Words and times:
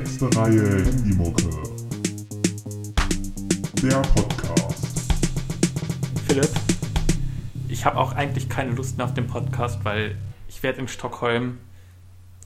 Nächste 0.00 0.34
Reihe 0.34 0.78
Indie-Mucke. 0.78 1.50
Der 3.82 4.00
Podcast. 4.00 5.12
Philipp, 6.26 6.48
ich 7.68 7.84
habe 7.84 7.98
auch 7.98 8.12
eigentlich 8.12 8.48
keine 8.48 8.70
Lust 8.70 8.96
mehr 8.96 9.04
auf 9.04 9.12
den 9.12 9.26
Podcast, 9.26 9.84
weil 9.84 10.16
ich 10.48 10.62
werde 10.62 10.80
in 10.80 10.88
Stockholm, 10.88 11.58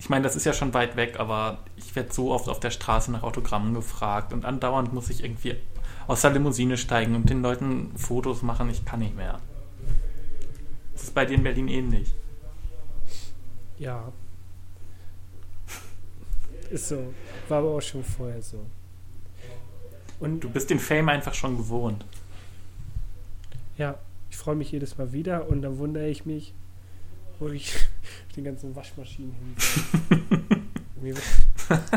ich 0.00 0.08
meine, 0.08 0.25
das 0.25 0.34
ist 0.34 0.44
ja 0.46 0.52
schon 0.52 0.75
weit 0.75 0.96
weg, 0.96 1.20
aber 1.20 1.58
ich 1.76 1.94
werde 1.94 2.12
so 2.12 2.32
oft 2.32 2.48
auf 2.48 2.58
der 2.58 2.72
Straße 2.72 3.12
nach 3.12 3.22
Autogrammen 3.22 3.72
gefragt 3.72 4.32
und 4.32 4.44
andauernd 4.44 4.93
muss 4.93 5.08
ich 5.08 5.22
irgendwie 5.22 5.54
aus 6.08 6.22
der 6.22 6.32
Limousine 6.32 6.76
steigen 6.76 7.14
und 7.14 7.30
den 7.30 7.40
Leuten 7.40 7.96
Fotos 7.96 8.43
machen. 8.43 8.68
Ich 8.68 8.84
kann 8.84 8.98
nicht 8.98 9.14
mehr. 9.14 9.39
Das 10.93 11.04
ist 11.04 11.14
bei 11.14 11.25
dir 11.25 11.34
in 11.34 11.44
Berlin 11.44 11.68
ähnlich. 11.68 12.16
Ja. 13.79 14.12
Ist 16.68 16.89
so. 16.89 17.14
War 17.48 17.58
aber 17.58 17.71
auch 17.76 17.80
schon 17.82 18.03
vorher 18.04 18.40
so. 18.43 18.64
Und 20.21 20.40
Du 20.40 20.48
bist 20.50 20.71
den 20.71 20.79
Fame 20.79 21.08
einfach 21.11 21.34
schon 21.34 21.57
gewohnt. 21.57 22.04
ja, 23.76 23.98
ich 24.30 24.36
freue 24.36 24.54
mich 24.57 24.72
jedes 24.72 24.96
Mal 24.98 25.12
wieder 25.12 25.48
und 25.48 25.62
dann 25.62 25.79
wundere 25.79 26.08
ich 26.08 26.25
mich, 26.26 26.54
wo 27.39 27.48
ich 27.48 27.75
die 28.36 28.43
ganzen 28.43 28.75
Waschmaschinen 28.75 29.34
hin 31.03 31.17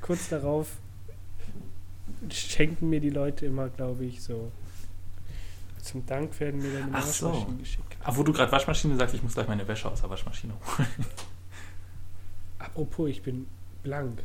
Kurz 0.00 0.28
darauf 0.28 0.68
schenken 2.30 2.88
mir 2.90 3.00
die 3.00 3.10
Leute 3.10 3.46
immer, 3.46 3.68
glaube 3.68 4.04
ich, 4.04 4.22
so. 4.22 4.50
Zum 5.82 6.06
Dank 6.06 6.38
werden 6.40 6.62
mir 6.62 6.72
dann 6.78 6.88
immer 6.88 6.98
Ach 6.98 7.06
so. 7.06 7.28
Waschmaschinen 7.28 7.58
geschickt. 7.58 7.96
Aber 8.02 8.16
wo 8.16 8.22
du 8.22 8.32
gerade 8.32 8.50
Waschmaschine 8.50 8.96
sagst, 8.96 9.14
ich 9.14 9.22
muss 9.22 9.34
gleich 9.34 9.48
meine 9.48 9.66
Wäsche 9.68 9.90
aus 9.90 10.00
der 10.00 10.08
Waschmaschine 10.10 10.54
holen. 10.54 10.88
Apropos, 12.58 13.10
ich 13.10 13.22
bin 13.22 13.46
blank. 13.82 14.22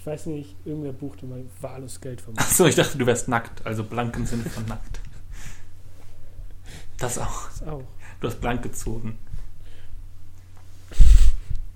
Ich 0.00 0.06
weiß 0.06 0.26
nicht, 0.26 0.56
irgendwer 0.64 0.94
buchte 0.94 1.26
mal 1.26 1.44
wahllos 1.60 2.00
Geld 2.00 2.22
von 2.22 2.32
mir. 2.32 2.40
Achso, 2.40 2.64
ich 2.64 2.74
dachte, 2.74 2.96
du 2.96 3.04
wärst 3.04 3.28
nackt. 3.28 3.66
Also 3.66 3.84
blank 3.84 4.16
im 4.16 4.24
Sinne 4.24 4.44
von 4.44 4.64
nackt. 4.64 4.98
Das 6.96 7.18
auch. 7.18 7.50
Das 7.50 7.68
auch. 7.68 7.84
Du 8.18 8.28
hast 8.28 8.40
blank 8.40 8.62
gezogen. 8.62 9.18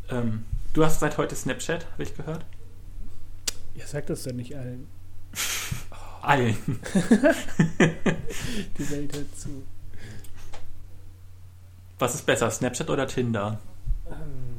Ähm, 0.08 0.46
du 0.72 0.86
hast 0.86 1.00
seit 1.00 1.18
heute 1.18 1.36
Snapchat, 1.36 1.84
habe 1.92 2.02
ich 2.02 2.16
gehört. 2.16 2.46
Ihr 3.74 3.86
sagt 3.86 4.08
das 4.08 4.22
doch 4.22 4.32
nicht 4.32 4.56
allen. 4.56 4.88
Allen. 6.22 6.56
Die 8.78 8.90
Welt 8.90 9.14
hört 9.14 9.38
zu. 9.38 9.64
Was 11.98 12.14
ist 12.14 12.24
besser, 12.24 12.50
Snapchat 12.50 12.88
oder 12.88 13.06
Tinder? 13.06 13.60
Ähm, 14.06 14.53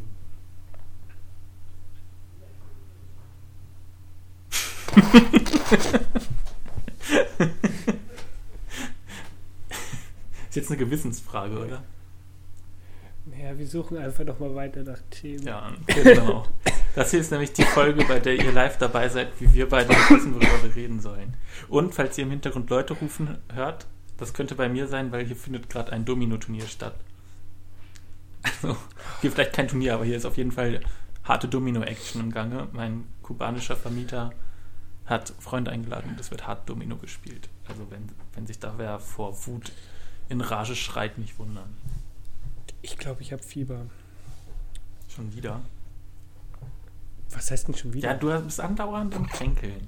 Ist 10.49 10.55
jetzt 10.55 10.69
eine 10.69 10.77
Gewissensfrage, 10.77 11.57
oder? 11.57 11.83
naja, 13.25 13.57
wir 13.57 13.67
suchen 13.67 13.97
einfach 13.97 14.23
noch 14.23 14.39
mal 14.39 14.53
weiter 14.55 14.83
nach 14.83 14.99
Themen. 15.09 15.43
Ja, 15.43 15.73
genau. 15.87 16.45
Das 16.95 17.11
hier 17.11 17.19
ist 17.19 17.31
nämlich 17.31 17.53
die 17.53 17.63
Folge, 17.63 18.05
bei 18.05 18.19
der 18.19 18.35
ihr 18.35 18.51
live 18.51 18.77
dabei 18.77 19.09
seid, 19.09 19.29
wie 19.39 19.53
wir 19.53 19.67
beide 19.67 19.89
wissen, 19.89 20.33
worüber 20.33 20.63
wir 20.63 20.75
reden 20.75 20.99
sollen. 20.99 21.35
Und 21.67 21.93
falls 21.93 22.17
ihr 22.17 22.23
im 22.23 22.31
Hintergrund 22.31 22.69
Leute 22.69 22.93
rufen 22.93 23.37
hört, 23.53 23.87
das 24.17 24.33
könnte 24.33 24.55
bei 24.55 24.69
mir 24.69 24.87
sein, 24.87 25.11
weil 25.11 25.25
hier 25.25 25.35
findet 25.35 25.69
gerade 25.69 25.91
ein 25.91 26.05
Domino-Turnier 26.05 26.67
statt. 26.67 26.95
Also, 28.43 28.77
hier 29.21 29.31
vielleicht 29.31 29.53
kein 29.53 29.67
Turnier, 29.67 29.95
aber 29.95 30.05
hier 30.05 30.15
ist 30.15 30.25
auf 30.25 30.37
jeden 30.37 30.51
Fall 30.51 30.79
harte 31.23 31.47
Domino-Action 31.47 32.21
im 32.21 32.31
Gange. 32.31 32.67
Mein 32.71 33.05
kubanischer 33.23 33.75
Vermieter 33.75 34.31
hat 35.05 35.33
Freunde 35.39 35.71
eingeladen 35.71 36.11
und 36.11 36.19
es 36.19 36.31
wird 36.31 36.47
hart 36.47 36.67
Domino 36.69 36.95
gespielt. 36.97 37.49
Also 37.67 37.89
wenn, 37.89 38.09
wenn 38.33 38.47
sich 38.47 38.59
da 38.59 38.73
wer 38.77 38.99
vor 38.99 39.45
Wut 39.45 39.71
in 40.29 40.41
Rage 40.41 40.75
schreit, 40.75 41.17
nicht 41.17 41.37
wundern. 41.37 41.75
Ich 42.81 42.97
glaube, 42.97 43.21
ich 43.21 43.31
habe 43.31 43.43
Fieber. 43.43 43.85
Schon 45.07 45.33
wieder. 45.35 45.61
Was 47.31 47.51
heißt 47.51 47.67
denn 47.67 47.75
schon 47.75 47.93
wieder? 47.93 48.11
Ja, 48.11 48.17
du 48.17 48.41
bist 48.41 48.59
andauernd 48.59 49.15
am 49.15 49.27
Kränkeln. 49.27 49.87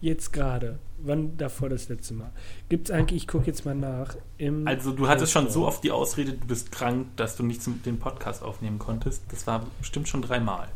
Jetzt 0.00 0.32
gerade. 0.32 0.78
Wann 0.98 1.36
davor 1.36 1.68
das 1.68 1.88
letzte 1.88 2.14
Mal? 2.14 2.32
Gibt's 2.68 2.90
eigentlich, 2.90 3.22
ich 3.22 3.28
gucke 3.28 3.46
jetzt 3.46 3.64
mal 3.66 3.74
nach. 3.74 4.16
Im 4.38 4.66
Also 4.66 4.92
du 4.92 5.08
hattest 5.08 5.32
schon 5.32 5.50
so 5.50 5.66
oft 5.66 5.84
die 5.84 5.90
Ausrede, 5.90 6.32
du 6.32 6.46
bist 6.46 6.72
krank, 6.72 7.08
dass 7.16 7.36
du 7.36 7.42
nicht 7.42 7.62
den 7.84 7.98
Podcast 7.98 8.42
aufnehmen 8.42 8.78
konntest. 8.78 9.22
Das 9.30 9.46
war 9.46 9.66
bestimmt 9.78 10.08
schon 10.08 10.22
dreimal. 10.22 10.68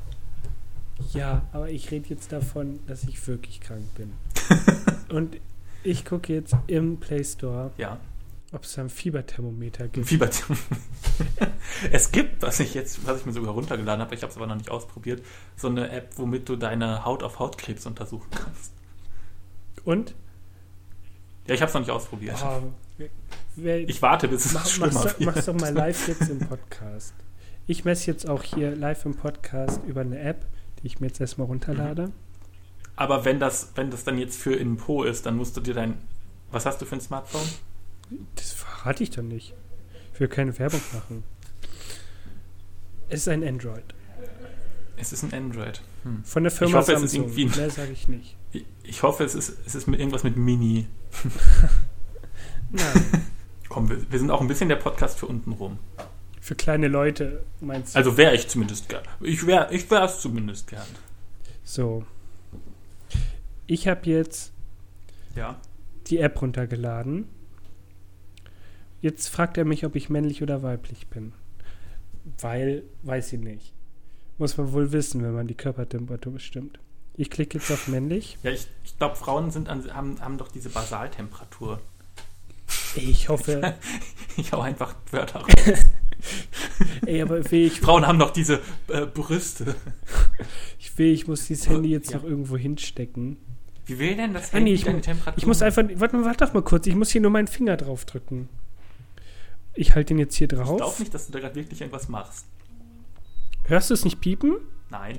Ja, 1.12 1.43
aber 1.53 1.71
ich 1.71 1.91
rede 1.91 2.09
jetzt 2.09 2.32
davon, 2.32 2.81
dass 2.87 3.05
ich 3.05 3.27
wirklich 3.27 3.60
krank 3.60 3.84
bin. 3.94 4.12
Und 5.09 5.37
ich 5.82 6.05
gucke 6.05 6.32
jetzt 6.32 6.55
im 6.66 6.99
Play 6.99 7.25
Store, 7.25 7.72
Ja, 7.77 7.99
ob 8.53 8.65
es 8.65 8.75
da 8.75 8.82
ein 8.82 8.88
Fieberthermometer 8.91 9.84
ein 9.84 9.93
gibt. 9.93 10.06
Fieber. 10.06 10.31
es 11.93 12.12
gibt, 12.12 12.41
was 12.43 12.60
ich 12.60 12.75
jetzt, 12.75 13.06
was 13.06 13.21
ich 13.21 13.27
mir 13.27 13.32
sogar 13.32 13.53
runtergeladen 13.53 14.00
habe, 14.00 14.15
ich 14.15 14.22
habe 14.22 14.31
es 14.31 14.37
aber 14.37 14.47
noch 14.47 14.55
nicht 14.56 14.71
ausprobiert, 14.71 15.25
so 15.56 15.69
eine 15.69 15.91
App, 15.91 16.10
womit 16.16 16.49
du 16.49 16.56
deine 16.56 17.05
Haut 17.05 17.22
auf 17.22 17.38
Hautkrebs 17.38 17.87
untersuchen 17.87 18.31
kannst. 18.31 18.72
Und? 19.84 20.15
Ja, 21.47 21.55
ich 21.55 21.61
habe 21.61 21.69
es 21.69 21.75
noch 21.75 21.81
nicht 21.82 21.91
ausprobiert. 21.91 22.37
Oh, 22.43 22.62
wer, 23.56 23.88
Ich 23.88 24.00
warte, 24.00 24.28
bis 24.28 24.47
es 24.47 24.53
mach, 24.53 24.66
schlimmer 24.66 24.93
mach's, 24.93 25.05
wird. 25.05 25.21
mach's 25.21 25.44
doch 25.47 25.55
mal 25.55 25.72
live 25.75 26.09
jetzt 26.09 26.31
im 26.31 26.38
Podcast. 26.38 27.15
Ich 27.66 27.84
messe 27.84 28.11
jetzt 28.11 28.28
auch 28.28 28.43
hier 28.43 28.75
live 28.76 29.05
im 29.05 29.15
Podcast 29.15 29.81
über 29.87 30.03
eine 30.03 30.19
App, 30.19 30.47
die 30.84 30.89
ich 30.89 31.00
mir 31.00 31.06
jetzt 31.06 31.19
erstmal 31.21 31.47
runterlade. 31.47 32.12
Aber 32.95 33.25
wenn 33.25 33.41
das, 33.41 33.72
wenn 33.75 33.91
das 33.91 34.05
dann 34.05 34.19
jetzt 34.19 34.37
für 34.39 34.55
in 34.55 34.77
Po 34.77 35.03
ist, 35.03 35.25
dann 35.27 35.37
musst 35.37 35.56
du 35.56 35.61
dir 35.62 35.72
dein. 35.75 35.97
Was 36.53 36.67
hast 36.67 36.81
du 36.81 36.84
für 36.84 36.95
ein 36.95 37.00
Smartphone? 37.00 37.49
Das 38.37 38.53
verrate 38.53 39.03
ich 39.03 39.11
doch 39.11 39.23
nicht. 39.23 39.55
Ich 40.12 40.21
will 40.21 40.28
keine 40.28 40.56
Werbung 40.59 40.81
machen. 40.93 41.25
Es 43.09 43.23
ist 43.23 43.28
ein 43.28 43.43
Android. 43.43 43.83
Es 44.97 45.12
ist 45.12 45.25
ein 45.25 45.33
Android. 45.33 45.81
Hm. 46.05 46.23
Von 46.23 46.43
der 46.44 46.53
Firma 46.53 46.78
hoffe, 46.78 46.93
es 46.93 47.03
ist 47.03 47.12
Samsung. 47.12 47.31
irgendwie- 47.37 47.59
Mehr 47.59 47.71
sage 47.71 47.93
ich 47.93 48.06
nicht. 48.09 48.37
Ich, 48.53 48.65
ich 48.84 49.03
hoffe, 49.03 49.25
es 49.25 49.34
ist, 49.34 49.56
es 49.67 49.75
ist 49.75 49.89
mit 49.89 49.99
irgendwas 49.99 50.23
mit 50.23 50.37
Mini. 50.37 50.87
Nein, 52.71 53.25
Komm, 53.69 53.89
wir, 53.89 53.99
wir 54.12 54.19
sind 54.21 54.31
auch 54.31 54.41
ein 54.41 54.47
bisschen 54.47 54.69
der 54.69 54.77
Podcast 54.77 55.19
für 55.19 55.27
unten 55.27 55.50
rum. 55.53 55.78
Für 56.44 56.55
kleine 56.55 56.88
Leute 56.88 57.43
meinst 57.62 57.94
du? 57.94 57.99
Also 57.99 58.19
wäre 58.19 58.34
ich 58.34 58.49
zumindest 58.49 58.91
gern. 58.91 59.03
Ich 59.22 59.47
wäre 59.47 59.72
ich 59.72 59.91
es 59.91 60.21
zumindest 60.21 60.66
gern. 60.66 60.84
So. 61.65 62.05
Ich 63.66 63.88
habe 63.88 64.03
jetzt 64.10 64.53
Ja. 65.34 65.59
die 66.06 66.19
App 66.19 66.43
runtergeladen. 66.43 67.27
Jetzt 69.00 69.28
fragt 69.28 69.56
er 69.56 69.65
mich, 69.65 69.87
ob 69.87 69.97
ich 69.97 70.10
männlich 70.10 70.43
oder 70.43 70.62
weiblich 70.62 71.06
bin. 71.06 71.32
Weil, 72.38 72.82
weiß 73.05 73.32
ich 73.32 73.41
nicht. 73.41 73.72
Muss 74.37 74.59
man 74.59 74.71
wohl 74.75 74.93
wissen, 74.93 75.22
wenn 75.22 75.32
man 75.32 75.47
die 75.47 75.55
Körpertemperatur 75.55 76.34
bestimmt. 76.34 76.78
Ich 77.16 77.31
klicke 77.31 77.56
jetzt 77.56 77.71
auf 77.71 77.88
männlich. 77.88 78.37
Ja, 78.43 78.50
ich, 78.50 78.66
ich 78.84 78.99
glaube, 78.99 79.16
Frauen 79.16 79.50
sind 79.50 79.71
an, 79.71 79.91
haben, 79.94 80.21
haben 80.21 80.37
doch 80.37 80.49
diese 80.49 80.69
Basaltemperatur. 80.69 81.81
Ich 82.97 83.31
hoffe, 83.31 83.76
Ich 84.37 84.53
hau 84.53 84.61
einfach 84.61 84.94
Wörter 85.11 85.41
raus. 85.41 85.50
ey, 87.07 87.23
aber 87.23 87.41
ich, 87.53 87.81
Frauen 87.81 88.07
haben 88.07 88.19
doch 88.19 88.31
diese 88.31 88.61
äh, 88.89 89.07
Brüste. 89.07 89.75
ich 90.79 90.97
will, 90.99 91.12
ich 91.12 91.27
muss 91.27 91.47
dieses 91.47 91.69
Handy 91.69 91.91
jetzt 91.91 92.11
Ja. 92.11 92.19
noch 92.19 92.25
irgendwo 92.25 92.57
hinstecken. 92.57 93.37
Wie 93.87 93.99
will 93.99 94.17
denn 94.17 94.32
das 94.32 94.47
Ah, 94.55 94.55
nee, 94.55 94.59
Handy 94.61 94.73
ich, 94.73 94.85
deine 94.85 94.97
mu- 94.99 95.03
Temperatur? 95.03 95.38
ich 95.38 95.47
muss 95.47 95.61
einfach, 95.62 95.82
warte 95.97 96.17
mal, 96.17 96.25
warte 96.25 96.44
doch 96.47 96.55
mal 96.55 96.62
kurz, 96.62 96.87
ich 96.87 96.94
muss 96.94 97.11
hier 97.11 97.21
nur 97.21 97.31
meinen 97.31 97.47
Finger 97.49 97.76
drauf 97.76 98.05
drücken. 98.05 98.49
Ich 99.75 99.94
halte 99.94 100.09
den 100.15 100.19
jetzt 100.21 100.37
hier 100.37 100.47
Ich 100.50 100.56
glaube 100.59 100.79
drauf. 100.79 100.99
nicht, 101.00 101.12
dass 101.12 101.26
du 101.26 101.32
da 101.32 101.41
gerade 101.41 101.55
wirklich 101.56 101.81
irgendwas 101.81 102.09
machst. 102.09 102.47
Hörst 103.65 103.91
du 103.91 103.94
es 103.94 104.05
nicht 104.05 104.20
piepen? 104.20 104.56
Nein. 104.91 105.19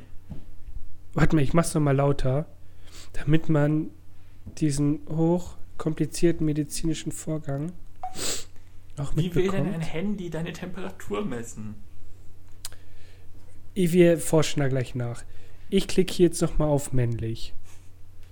Warte 1.14 1.36
mal, 1.36 1.42
ich 1.42 1.54
mach's 1.54 1.74
noch 1.74 1.82
mal 1.82 1.96
lauter, 1.96 2.46
damit 3.14 3.50
man 3.50 3.90
diesen 4.60 5.00
hoch 5.10 5.56
komplizierten 5.78 6.46
medizinischen 6.46 7.12
Vorgang 7.12 7.72
auch 8.98 9.16
Wie 9.16 9.34
will 9.36 9.50
denn 9.50 9.74
ein. 9.74 9.82
Handy 9.82 10.30
deine 10.30 10.54
Temperatur 10.54 11.26
messen? 11.26 11.76
Wir 13.74 14.18
forschen 14.18 14.62
da 14.62 14.70
gleich 14.70 14.96
nach. 14.96 15.24
Ich 15.70 15.88
klicke 15.88 16.14
hier 16.14 16.28
jetzt 16.28 16.42
noch 16.42 16.58
mal 16.58 16.68
auf 16.68 16.94
männlich. 16.94 17.54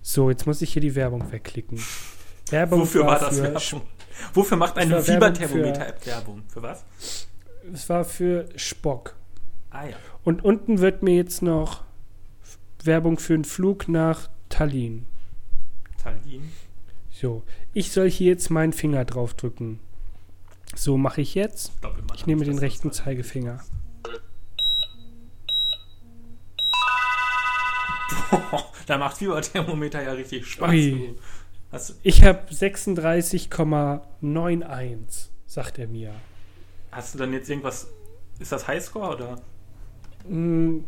So, 0.01 0.29
jetzt 0.29 0.45
muss 0.45 0.61
ich 0.61 0.73
hier 0.73 0.81
die 0.81 0.95
Werbung 0.95 1.31
wegklicken. 1.31 1.79
Werbung 2.49 2.81
Wofür 2.81 3.05
war 3.05 3.19
das 3.19 3.37
für 3.37 3.43
Werbung? 3.43 3.87
Wofür 4.33 4.57
macht 4.57 4.77
Das 4.77 4.83
eine 4.83 4.95
war 4.95 5.07
Werbung 5.07 5.35
Fieberthermometer-App 5.35 6.05
Werbung? 6.05 6.43
Für 6.47 6.61
was? 6.61 6.85
Es 7.73 7.89
war 7.89 8.05
für 8.05 8.47
Spock. 8.55 9.15
Ah 9.69 9.87
ja. 9.87 9.95
Und 10.23 10.43
unten 10.43 10.79
wird 10.79 11.03
mir 11.03 11.15
jetzt 11.15 11.41
noch 11.41 11.83
Werbung 12.83 13.17
für 13.17 13.33
einen 13.33 13.45
Flug 13.45 13.87
nach 13.87 14.29
Tallinn. 14.49 15.05
Tallinn. 16.01 16.51
So, 17.09 17.43
ich 17.73 17.91
soll 17.91 18.09
hier 18.09 18.27
jetzt 18.27 18.49
meinen 18.49 18.73
Finger 18.73 19.05
draufdrücken. 19.05 19.79
So 20.75 20.97
mache 20.97 21.21
ich 21.21 21.35
jetzt. 21.35 21.71
Ich, 22.15 22.25
nehme 22.25 22.45
den 22.45 22.57
rechten 22.57 22.91
Zeigefinger. 22.91 23.63
da 28.87 28.97
macht 28.97 29.17
Fieberthermometer 29.17 30.01
ja 30.01 30.13
richtig 30.13 30.47
Spaß. 30.47 30.69
Ui. 30.71 31.13
Ich 32.03 32.23
habe 32.23 32.39
36,91, 32.51 35.29
sagt 35.47 35.79
er 35.79 35.87
mir. 35.87 36.13
hast 36.91 37.15
du 37.15 37.19
dann 37.19 37.33
jetzt 37.33 37.49
irgendwas. 37.49 37.87
Ist 38.39 38.51
das 38.51 38.67
Highscore 38.67 39.15
oder? 39.15 39.41
Mm, 40.27 40.79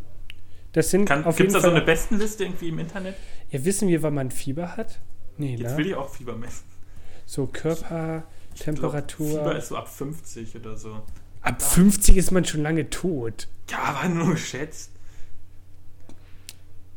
Das 0.74 0.90
sind 0.92 1.06
Kann, 1.06 1.24
auf 1.26 1.38
gibt's 1.38 1.54
jeden 1.54 1.64
da 1.64 1.70
so 1.70 1.76
eine 1.76 1.84
Bestenliste 1.86 2.44
irgendwie 2.44 2.70
im 2.70 2.80
Internet? 2.80 3.16
ja, 3.50 3.64
wissen 3.66 3.88
wir, 3.88 4.02
wann 4.04 4.14
man 4.16 4.30
Fieber 4.31 4.76
hat? 4.78 5.00
Nee, 5.38 5.56
Jetzt 5.56 5.72
ne? 5.72 5.78
will 5.78 5.88
ich 5.88 5.96
auch 5.96 6.10
Fieber 6.10 6.36
messen. 6.36 6.66
So 7.26 7.48
Ich 8.56 8.63
glaub. 8.63 9.12
Fieber 9.12 9.56
ist 9.57 9.68
so 9.69 9.75
ab 9.78 9.88
50 9.88 10.56
oder 10.56 10.75
so. 10.78 11.02
Ab 11.42 11.62
50 11.62 12.18
ist 12.18 12.31
man 12.31 12.46
schon 12.46 12.63
lange 12.63 12.90
tot. 12.90 13.48
Ja, 13.69 13.80
aber 13.84 14.10
nur 14.10 14.31
geschätzt. 14.31 14.92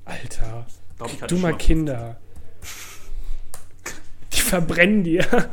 Alter. 0.05 0.67
Glaub, 0.97 1.13
ich 1.13 1.19
Dummer 1.21 1.29
schon 1.29 1.41
mal- 1.43 1.59
Kinder. 1.59 2.17
Die 4.33 4.41
verbrennen 4.41 5.05
dir. 5.05 5.27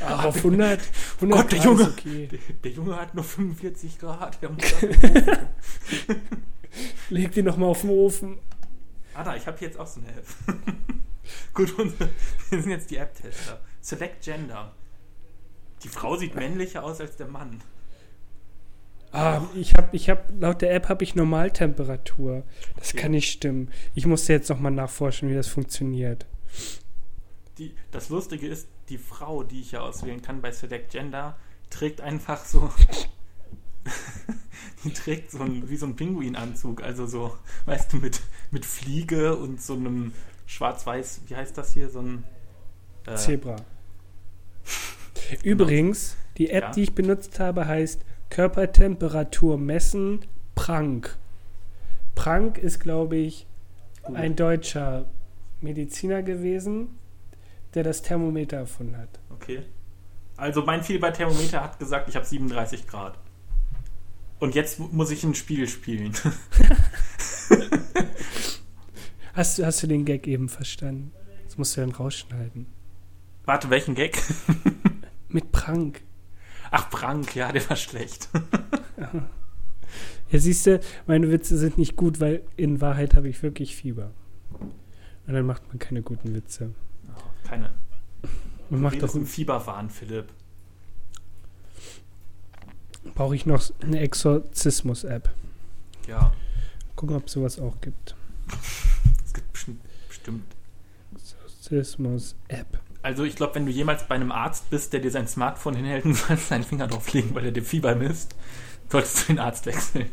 Ach, 0.00 0.24
auf 0.26 0.36
100, 0.36 0.80
100 1.16 1.40
Gott, 1.40 1.52
der 1.52 1.58
Grad 1.58 1.64
Junge. 1.66 1.84
okay. 1.90 2.26
Der, 2.28 2.38
der 2.64 2.70
Junge 2.72 2.96
hat 2.96 3.14
nur 3.14 3.24
45 3.24 3.98
Grad. 3.98 4.40
Der 4.42 4.50
muss 4.50 4.64
Leg 7.10 7.32
die 7.32 7.42
noch 7.42 7.56
mal 7.56 7.66
auf 7.66 7.80
den 7.82 7.90
Ofen. 7.90 8.38
Anna, 9.14 9.36
ich 9.36 9.46
habe 9.46 9.58
hier 9.58 9.68
jetzt 9.68 9.78
auch 9.78 9.86
so 9.86 10.00
eine 10.00 10.10
App. 10.10 10.26
Gut, 11.54 11.76
wir 11.76 12.60
sind 12.62 12.70
jetzt 12.70 12.90
die 12.90 12.96
App-Tester. 12.96 13.60
Select 13.80 14.24
Gender. 14.24 14.72
Die 15.82 15.88
Frau 15.88 16.16
sieht 16.16 16.34
männlicher 16.34 16.84
aus 16.84 17.00
als 17.00 17.16
der 17.16 17.28
Mann. 17.28 17.62
Ah, 19.12 19.42
ich 19.54 19.74
habe, 19.74 19.88
ich 19.96 20.08
hab, 20.08 20.30
laut 20.38 20.62
der 20.62 20.72
App 20.72 20.88
habe 20.88 21.02
ich 21.02 21.16
Normaltemperatur. 21.16 22.44
Das 22.76 22.90
Okay. 22.90 23.02
kann 23.02 23.10
nicht 23.12 23.30
stimmen. 23.30 23.70
Ich 23.94 24.06
musste 24.06 24.32
jetzt 24.32 24.48
noch 24.50 24.60
mal 24.60 24.70
nachforschen, 24.70 25.28
wie 25.28 25.34
das 25.34 25.48
funktioniert. 25.48 26.26
Die, 27.58 27.74
das 27.90 28.08
Lustige 28.08 28.46
ist, 28.46 28.68
die 28.88 28.98
Frau, 28.98 29.42
die 29.42 29.62
ich 29.62 29.72
ja 29.72 29.80
auswählen 29.80 30.22
kann 30.22 30.40
bei 30.40 30.52
Select 30.52 30.92
Gender, 30.92 31.36
trägt 31.70 32.00
einfach 32.00 32.44
so. 32.44 32.70
die 34.84 34.92
trägt 34.92 35.32
so 35.32 35.40
ein, 35.40 35.68
wie 35.68 35.76
so 35.76 35.86
ein 35.86 35.96
Pinguinanzug. 35.96 36.82
Also 36.82 37.06
so, 37.06 37.36
weißt 37.64 37.92
du, 37.92 37.96
mit, 37.96 38.20
mit 38.52 38.64
Fliege 38.64 39.36
und 39.36 39.60
so 39.60 39.74
einem 39.74 40.12
schwarz-weiß, 40.46 41.22
wie 41.26 41.34
heißt 41.36 41.58
das 41.58 41.72
hier? 41.72 41.90
So 41.90 42.00
ein. 42.00 42.24
Äh, 43.10 43.16
Zebra. 43.16 43.56
Übrigens, 45.42 46.16
die 46.38 46.50
App, 46.50 46.62
Ja. 46.64 46.70
die 46.72 46.82
ich 46.82 46.94
benutzt 46.94 47.38
habe, 47.40 47.66
heißt 47.66 48.02
Körpertemperatur 48.30 49.58
messen 49.58 50.20
Prank. 50.54 51.16
Prank 52.14 52.58
ist, 52.58 52.80
glaube 52.80 53.16
ich, 53.16 53.46
gut. 54.02 54.16
ein 54.16 54.36
deutscher 54.36 55.06
Mediziner 55.60 56.22
gewesen, 56.22 56.88
der 57.74 57.82
das 57.84 58.02
Thermometer 58.02 58.58
erfunden 58.58 58.96
hat. 58.96 59.08
Okay. 59.30 59.62
Also 60.36 60.62
mein 60.62 60.82
Fieberthermometer 60.82 61.62
hat 61.62 61.78
gesagt, 61.78 62.08
ich 62.08 62.16
habe 62.16 62.24
37 62.26 62.86
Grad. 62.86 63.18
Und 64.38 64.54
jetzt 64.54 64.78
mu- 64.78 64.88
muss 64.90 65.10
ich 65.10 65.22
ein 65.22 65.34
Spiel 65.34 65.68
spielen. 65.68 66.12
Hast, 69.34 69.58
du- 69.58 69.64
hast 69.66 69.82
du 69.82 69.86
den 69.86 70.04
Gag 70.04 70.26
eben 70.26 70.48
verstanden? 70.48 71.12
Das 71.44 71.56
musst 71.58 71.76
du 71.76 71.80
dann 71.82 71.92
rausschneiden. 71.92 72.66
Warte, 73.50 73.68
welchen 73.68 73.96
Gag? 73.96 74.16
Mit 75.28 75.50
Prank. 75.50 76.02
Ach, 76.70 76.88
Prank, 76.88 77.34
ja, 77.34 77.50
der 77.50 77.68
war 77.68 77.74
schlecht. 77.74 78.28
Ja, 80.30 80.38
siehst 80.38 80.68
du, 80.68 80.78
meine 81.08 81.32
Witze 81.32 81.58
sind 81.58 81.76
nicht 81.76 81.96
gut, 81.96 82.20
weil 82.20 82.44
in 82.56 82.80
Wahrheit 82.80 83.14
habe 83.14 83.28
ich 83.28 83.42
wirklich 83.42 83.74
Fieber. 83.74 84.12
Und 85.26 85.34
dann 85.34 85.44
macht 85.46 85.66
man 85.66 85.80
keine 85.80 86.00
guten 86.00 86.32
Witze. 86.32 86.76
Oh, 87.08 87.20
keine. 87.42 87.72
Man 88.68 88.82
macht 88.82 89.02
doch, 89.02 89.12
im 89.16 89.26
Fieberwahn, 89.26 89.90
Philipp. 89.90 90.26
brauche 93.16 93.34
ich 93.34 93.46
noch 93.46 93.68
eine 93.80 93.98
Exorzismus-App. 93.98 95.28
Ja, 96.06 96.32
Gucken, 96.94 97.16
ob 97.16 97.26
es 97.26 97.32
sowas 97.32 97.58
auch 97.58 97.80
gibt. 97.80 98.14
es 99.24 99.34
gibt 99.34 99.52
bestimmt. 99.52 100.54
Exorzismus-App. 101.16 102.80
Also 103.02 103.24
ich 103.24 103.34
glaube, 103.34 103.54
wenn 103.54 103.64
du 103.64 103.72
jemals 103.72 104.06
bei 104.06 104.14
einem 104.14 104.30
Arzt 104.30 104.68
bist, 104.70 104.92
der 104.92 105.00
dir 105.00 105.10
sein 105.10 105.26
Smartphone 105.26 105.74
hinhält 105.74 106.04
und 106.04 106.14
sollst 106.28 106.50
deinen 106.50 106.64
Finger 106.64 106.86
drauflegen, 106.86 107.34
weil 107.34 107.46
er 107.46 107.52
dir 107.52 107.62
Fieber 107.62 107.94
misst, 107.94 108.34
solltest 108.90 109.22
du 109.22 109.32
den 109.32 109.38
Arzt 109.38 109.66
wechseln. 109.66 110.10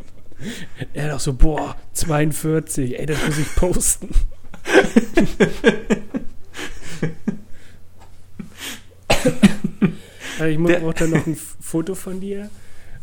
Er 0.93 1.09
doch 1.09 1.19
so, 1.19 1.33
boah, 1.33 1.75
42, 1.93 2.99
ey, 2.99 3.05
das 3.07 3.17
muss 3.25 3.39
ich 3.39 3.55
posten. 3.55 4.09
also 10.39 10.45
ich 10.45 10.57
brauche 10.59 10.93
dann 10.93 11.09
noch 11.09 11.25
ein 11.25 11.35
Foto 11.35 11.95
von 11.95 12.21
dir. 12.21 12.51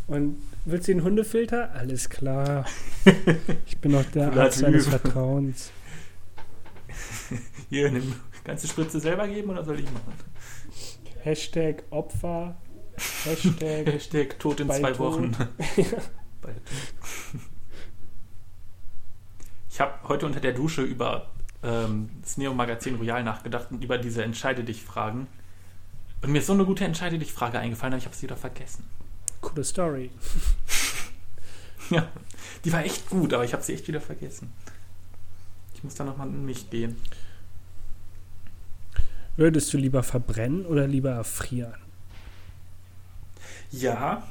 Und 0.07 0.37
willst 0.65 0.87
du 0.87 0.93
den 0.93 1.03
Hundefilter? 1.03 1.75
Alles 1.75 2.09
klar. 2.09 2.67
Ich 3.67 3.79
bin 3.79 3.97
auch 3.97 4.05
der 4.15 4.33
Arzt 4.33 4.63
deines. 4.63 4.87
Vertrauens. 4.87 5.73
Hier, 7.69 7.91
nimm, 7.91 8.15
kannst 8.45 8.65
du 8.65 8.69
Spritze 8.69 9.01
selber 9.01 9.27
geben 9.27 9.51
oder 9.51 9.65
soll 9.65 9.81
ich 9.81 9.91
machen? 9.91 10.13
Hashtag 11.23 11.83
Opfer. 11.91 12.57
Hashtag. 13.25 13.87
Hashtag 13.93 14.39
tot 14.39 14.61
in 14.61 14.69
zwei 14.69 14.93
Tod. 14.93 14.99
Wochen. 14.99 15.33
Tod. 15.33 15.47
Ich 19.71 19.81
habe 19.81 19.93
heute 20.09 20.27
unter 20.27 20.41
der 20.41 20.53
Dusche 20.53 20.83
über 20.83 21.31
ähm, 21.65 22.11
das 22.23 22.37
Neo-Magazin 22.37 22.95
Royal 22.95 23.25
nachgedacht 23.25 23.73
und 23.73 23.83
über 23.83 23.99
diese 23.99 24.23
Entscheide 24.23 24.63
dich-Fragen. 24.63 25.27
Und 26.23 26.31
mir 26.31 26.39
ist 26.39 26.47
so 26.47 26.53
eine 26.53 26.65
gute 26.65 26.85
Entscheide 26.85 27.19
dich-Frage 27.19 27.59
eingefallen, 27.59 27.95
aber 27.95 27.99
ich 27.99 28.07
habe 28.07 28.15
sie 28.15 28.23
wieder 28.23 28.37
vergessen. 28.37 28.85
Coole 29.41 29.65
Story. 29.65 30.11
Ja, 31.91 32.09
die 32.65 32.73
war 32.73 32.83
echt 32.83 33.11
gut, 33.11 33.35
aber 33.35 33.45
ich 33.45 33.53
habe 33.53 33.63
sie 33.63 33.75
echt 33.75 33.87
wieder 33.87 34.01
vergessen. 34.01 34.53
Ich 35.75 35.85
muss 35.85 35.95
da 35.95 36.05
nochmal 36.05 36.29
in 36.29 36.47
mich 36.47 36.71
gehen. 36.71 36.97
Würdest 39.37 39.73
du 39.73 39.79
lieber 39.79 40.03
verbrennen 40.03 40.65
oder 40.67 40.87
lieber 40.87 41.11
erfrieren? 41.11 41.75
Ja, 43.71 44.23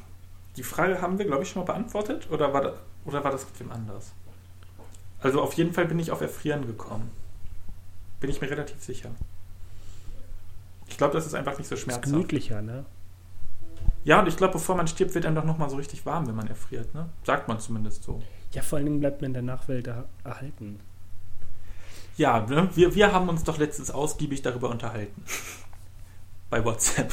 die 0.56 0.62
Frage 0.62 1.02
haben 1.02 1.18
wir, 1.18 1.26
glaube 1.26 1.42
ich, 1.42 1.50
schon 1.50 1.60
mal 1.62 1.66
beantwortet. 1.66 2.28
Oder 2.30 2.52
war, 2.54 2.62
das, 2.62 2.74
oder 3.04 3.22
war 3.22 3.30
das 3.30 3.44
mit 3.44 3.60
wem 3.60 3.72
anders? 3.72 4.12
Also 5.20 5.42
auf 5.42 5.54
jeden 5.54 5.72
Fall 5.72 5.86
bin 5.86 5.98
ich 5.98 6.10
auf 6.10 6.20
Erfrieren 6.20 6.66
gekommen. 6.66 7.10
Bin 8.20 8.30
ich 8.30 8.40
mir 8.40 8.50
relativ 8.50 8.82
sicher. 8.82 9.10
Ich 10.86 10.96
glaube, 10.96 11.14
das 11.14 11.26
ist 11.26 11.34
einfach 11.34 11.58
nicht 11.58 11.68
so 11.68 11.74
Ist 11.74 11.82
schmerzhaft. 11.82 12.04
gemütlicher, 12.06 12.62
ne? 12.62 12.84
Ja, 14.04 14.20
und 14.20 14.28
ich 14.28 14.36
glaube, 14.36 14.54
bevor 14.54 14.76
man 14.76 14.86
stirbt, 14.86 15.14
wird 15.14 15.24
einem 15.26 15.34
doch 15.34 15.44
nochmal 15.44 15.70
so 15.70 15.76
richtig 15.76 16.04
warm, 16.04 16.26
wenn 16.26 16.34
man 16.34 16.46
erfriert. 16.46 16.94
Ne? 16.94 17.08
Sagt 17.24 17.48
man 17.48 17.58
zumindest 17.58 18.04
so. 18.04 18.22
Ja, 18.52 18.62
vor 18.62 18.76
allen 18.76 18.86
Dingen 18.86 19.00
bleibt 19.00 19.20
man 19.22 19.30
in 19.30 19.32
der 19.34 19.42
Nachwelt 19.42 19.86
er 19.86 20.04
erhalten. 20.24 20.78
Ja, 22.16 22.40
ne? 22.40 22.68
wir, 22.74 22.94
wir 22.94 23.12
haben 23.12 23.28
uns 23.28 23.44
doch 23.44 23.58
letztens 23.58 23.90
ausgiebig 23.90 24.42
darüber 24.42 24.70
unterhalten. 24.70 25.24
Bei 26.50 26.64
WhatsApp. 26.64 27.12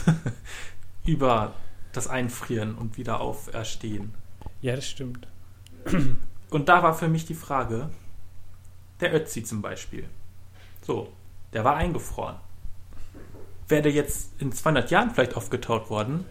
Über 1.05 1.53
das 1.93 2.07
Einfrieren 2.07 2.75
und 2.75 2.97
wieder 2.97 3.21
auferstehen. 3.21 4.13
Ja, 4.61 4.75
das 4.75 4.87
stimmt. 4.87 5.27
Und 6.51 6.69
da 6.69 6.83
war 6.83 6.93
für 6.93 7.07
mich 7.07 7.25
die 7.25 7.33
Frage, 7.33 7.89
der 8.99 9.15
Ötzi 9.15 9.43
zum 9.43 9.61
Beispiel. 9.61 10.07
So, 10.81 11.11
der 11.53 11.63
war 11.63 11.75
eingefroren. 11.77 12.35
Wäre 13.67 13.83
der 13.83 13.91
jetzt 13.93 14.31
in 14.39 14.51
200 14.51 14.91
Jahren 14.91 15.11
vielleicht 15.11 15.35
aufgetaut 15.35 15.89
worden 15.89 16.25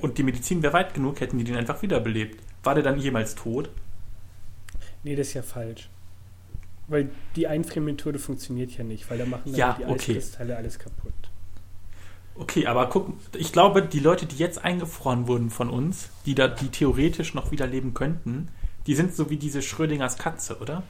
und 0.00 0.18
die 0.18 0.24
Medizin 0.24 0.62
wäre 0.62 0.72
weit 0.72 0.94
genug, 0.94 1.20
hätten 1.20 1.38
die 1.38 1.44
den 1.44 1.56
einfach 1.56 1.80
wiederbelebt. 1.80 2.42
War 2.64 2.74
der 2.74 2.82
dann 2.82 2.98
jemals 2.98 3.34
tot? 3.34 3.70
Nee, 5.04 5.14
das 5.14 5.28
ist 5.28 5.34
ja 5.34 5.42
falsch. 5.42 5.88
Weil 6.88 7.10
die 7.34 7.48
Einfriermethode 7.48 8.18
funktioniert 8.18 8.70
ja 8.72 8.84
nicht, 8.84 9.10
weil 9.10 9.18
da 9.18 9.26
machen 9.26 9.42
dann 9.46 9.54
Ja, 9.54 9.76
die 9.78 9.84
okay. 9.84 10.12
Eiskristalle 10.12 10.56
alles 10.56 10.78
kaputt. 10.78 11.12
Okay, 12.38 12.66
aber 12.66 12.88
guck, 12.88 13.14
ich 13.34 13.50
glaube, 13.50 13.82
die 13.82 13.98
Leute, 13.98 14.26
die 14.26 14.36
jetzt 14.36 14.62
eingefroren 14.62 15.26
wurden 15.26 15.50
von 15.50 15.70
uns, 15.70 16.10
die 16.26 16.34
da, 16.34 16.48
die 16.48 16.68
theoretisch 16.68 17.34
noch 17.34 17.50
wieder 17.50 17.66
leben 17.66 17.94
könnten, 17.94 18.48
die 18.86 18.94
sind 18.94 19.14
so 19.14 19.30
wie 19.30 19.36
diese 19.36 19.62
Schrödingers 19.62 20.18
Katze, 20.18 20.58
oder? 20.60 20.82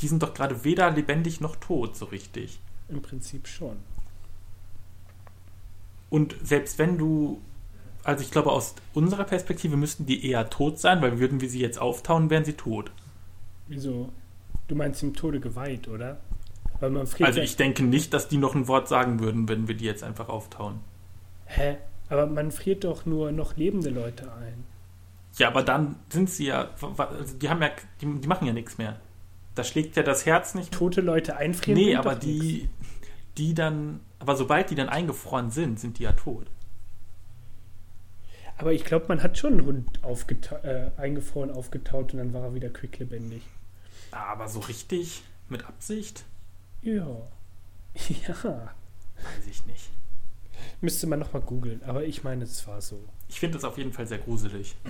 Die 0.00 0.08
sind 0.08 0.22
doch 0.22 0.34
gerade 0.34 0.64
weder 0.64 0.90
lebendig 0.90 1.40
noch 1.40 1.56
tot, 1.56 1.96
so 1.96 2.06
richtig. 2.06 2.58
Im 2.88 3.02
Prinzip 3.02 3.46
schon. 3.46 3.76
Und 6.10 6.34
selbst 6.42 6.78
wenn 6.78 6.98
du, 6.98 7.40
also 8.02 8.22
ich 8.22 8.32
glaube, 8.32 8.50
aus 8.50 8.74
unserer 8.92 9.24
Perspektive 9.24 9.76
müssten 9.76 10.06
die 10.06 10.26
eher 10.28 10.50
tot 10.50 10.80
sein, 10.80 11.00
weil 11.00 11.20
würden 11.20 11.40
wir 11.40 11.48
sie 11.48 11.60
jetzt 11.60 11.80
auftauen, 11.80 12.30
wären 12.30 12.44
sie 12.44 12.54
tot. 12.54 12.90
Wieso? 13.68 14.10
Du 14.70 14.76
meinst 14.76 15.02
im 15.02 15.14
Tode 15.14 15.40
geweiht, 15.40 15.88
oder? 15.88 16.18
Weil 16.78 16.90
man 16.90 17.04
friert 17.08 17.26
Also 17.26 17.40
ich 17.40 17.56
denke 17.56 17.82
nicht, 17.82 18.14
dass 18.14 18.28
die 18.28 18.36
noch 18.36 18.54
ein 18.54 18.68
Wort 18.68 18.86
sagen 18.86 19.18
würden, 19.18 19.48
wenn 19.48 19.66
wir 19.66 19.74
die 19.74 19.84
jetzt 19.84 20.04
einfach 20.04 20.28
auftauen. 20.28 20.78
Hä? 21.46 21.78
Aber 22.08 22.26
man 22.26 22.52
friert 22.52 22.84
doch 22.84 23.04
nur 23.04 23.32
noch 23.32 23.56
lebende 23.56 23.90
Leute 23.90 24.30
ein. 24.32 24.62
Ja, 25.38 25.48
aber 25.48 25.64
dann 25.64 25.96
sind 26.08 26.30
sie 26.30 26.46
ja, 26.46 26.70
also 26.96 27.36
die 27.36 27.50
haben 27.50 27.60
ja, 27.60 27.70
die, 28.00 28.20
die 28.20 28.28
machen 28.28 28.46
ja 28.46 28.52
nichts 28.52 28.78
mehr. 28.78 29.00
da 29.56 29.64
schlägt 29.64 29.96
ja 29.96 30.04
das 30.04 30.24
Herz 30.24 30.54
nicht. 30.54 30.70
Tote 30.70 31.00
Leute 31.00 31.36
einfrieren. 31.36 31.82
Nee, 31.82 31.96
aber 31.96 32.14
doch 32.14 32.22
nix. 32.22 32.38
die, 32.38 32.68
die 33.38 33.54
dann, 33.54 33.98
aber 34.20 34.36
sobald 34.36 34.70
die 34.70 34.76
dann 34.76 34.88
eingefroren 34.88 35.50
sind, 35.50 35.80
sind 35.80 35.98
die 35.98 36.04
ja 36.04 36.12
tot. 36.12 36.46
Aber 38.56 38.72
ich 38.72 38.84
glaube, 38.84 39.06
man 39.08 39.20
hat 39.24 39.36
schon 39.36 39.54
einen 39.54 39.66
Hund 39.66 40.04
aufgeta 40.04 40.58
äh, 40.58 40.92
eingefroren, 40.96 41.50
aufgetaut 41.50 42.12
und 42.12 42.20
dann 42.20 42.32
war 42.32 42.44
er 42.44 42.54
wieder 42.54 42.68
quicklebendig. 42.68 43.42
Aber 44.10 44.48
so 44.48 44.60
richtig 44.60 45.22
mit 45.48 45.64
Absicht? 45.64 46.24
Ja. 46.82 47.06
Ja. 48.26 48.74
Weiß 49.16 49.46
ich 49.50 49.66
nicht. 49.66 49.90
Müsste 50.80 51.06
man 51.06 51.18
nochmal 51.18 51.42
googeln, 51.42 51.82
aber 51.84 52.04
ich 52.04 52.24
meine, 52.24 52.44
es 52.44 52.66
war 52.66 52.80
so. 52.80 53.04
Ich 53.28 53.38
finde 53.38 53.58
das 53.58 53.64
auf 53.64 53.76
jeden 53.76 53.92
Fall 53.92 54.06
sehr 54.06 54.18
gruselig. 54.18 54.76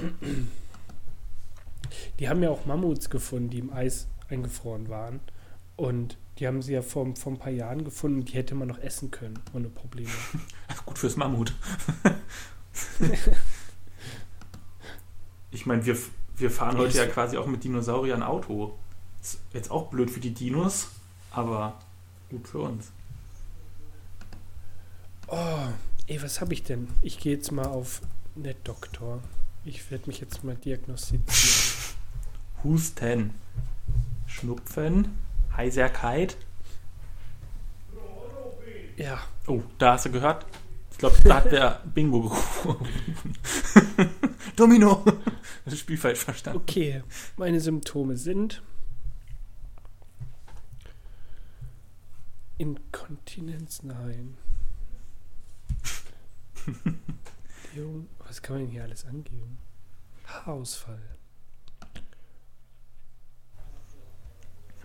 Die 2.19 2.29
haben 2.29 2.43
ja 2.43 2.51
auch 2.51 2.67
Mammuts 2.67 3.11
gefunden, 3.11 3.51
die 3.51 3.59
im 3.59 3.73
Eis 3.73 4.07
eingefroren 4.29 4.89
waren. 4.89 5.21
Und 5.77 6.19
die 6.39 6.47
haben 6.47 6.63
sie 6.63 6.75
ja 6.75 6.83
vor, 6.83 7.17
vor 7.17 7.33
ein 7.33 7.39
paar 7.39 7.51
Jahren 7.53 7.85
gefunden, 7.85 8.25
die 8.25 8.35
hätte 8.35 8.55
man 8.55 8.69
noch 8.69 8.79
essen 8.79 9.11
können, 9.11 9.39
ohne 9.53 9.69
Probleme. 9.69 10.11
Gut 10.87 10.99
fürs 10.99 11.17
Mammut. 11.17 11.55
ich 15.51 15.67
meine, 15.67 15.85
wir, 15.85 15.97
wir 16.37 16.51
fahren 16.51 16.79
heute 16.79 16.97
ja 16.99 17.07
quasi 17.07 17.37
auch 17.39 17.47
mit 17.47 17.65
Dinosauriern 17.65 18.23
Auto. 18.23 18.79
Ist 19.23 19.41
jetzt 19.53 19.71
auch 19.71 19.89
blöd 19.91 20.11
für 20.11 20.21
die 20.21 20.33
Dinos, 20.33 20.89
aber 21.31 21.79
gut 22.31 22.49
für 22.49 22.59
uns. 22.61 22.91
Oh, 25.29 25.69
ey, 26.07 26.23
was 26.23 26.41
habe 26.41 26.55
ich 26.55 26.63
denn? 26.65 26.89
Ich 27.03 27.19
gehe 27.19 27.35
jetzt 27.37 27.53
mal 27.53 27.67
auf 27.67 28.01
NetDoktor. 28.35 29.21
Ich 29.65 29.91
werde 29.91 30.07
mich 30.07 30.21
jetzt 30.21 30.43
mal 30.43 30.57
diagnostizieren. 30.57 31.25
Husten, 32.65 33.35
Schnupfen, 34.27 35.09
Heiserkeit. 35.57 36.37
Ja, 38.97 39.21
Oh, 39.47 39.63
da 39.79 39.95
hast 39.95 40.05
du 40.07 40.11
gehört? 40.11 40.45
Ich 40.93 40.99
glaube, 40.99 41.17
da 41.25 41.37
hat 41.37 41.51
der 41.51 41.81
Bingo 41.95 42.23
gerufen. 42.23 42.77
Domino! 44.57 45.05
Das 45.67 45.79
Spiel 45.79 45.99
falsch 45.99 46.21
verstanden. 46.21 46.59
okay. 46.59 47.03
Meine 47.37 47.61
Symptome 47.61 48.17
sind 48.17 48.63
Inkontinenz, 52.61 53.83
nein. 53.83 54.37
Was 58.27 58.43
kann 58.43 58.57
man 58.57 58.65
denn 58.65 58.71
hier 58.71 58.83
alles 58.83 59.07
angeben? 59.07 59.57
Haarausfall. 60.27 61.01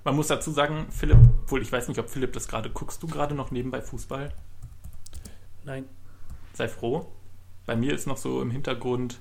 Man 0.05 0.15
muss 0.15 0.27
dazu 0.27 0.51
sagen, 0.51 0.87
Philipp, 0.89 1.17
obwohl 1.43 1.61
ich 1.61 1.71
weiß 1.71 1.89
nicht, 1.89 1.99
ob 1.99 2.09
Philipp 2.09 2.31
das 2.31 2.47
gerade, 2.47 2.69
guckst 2.69 3.03
du 3.03 3.07
gerade 3.07 3.35
noch 3.35 3.51
nebenbei 3.51 3.81
Fußball? 3.81 4.31
Nein, 5.65 5.85
Sei 6.53 6.69
froh. 6.69 7.11
Bei 7.65 7.75
mir 7.75 7.93
ist 7.93 8.07
noch 8.07 8.15
so 8.15 8.41
im 8.41 8.49
Hintergrund 8.51 9.19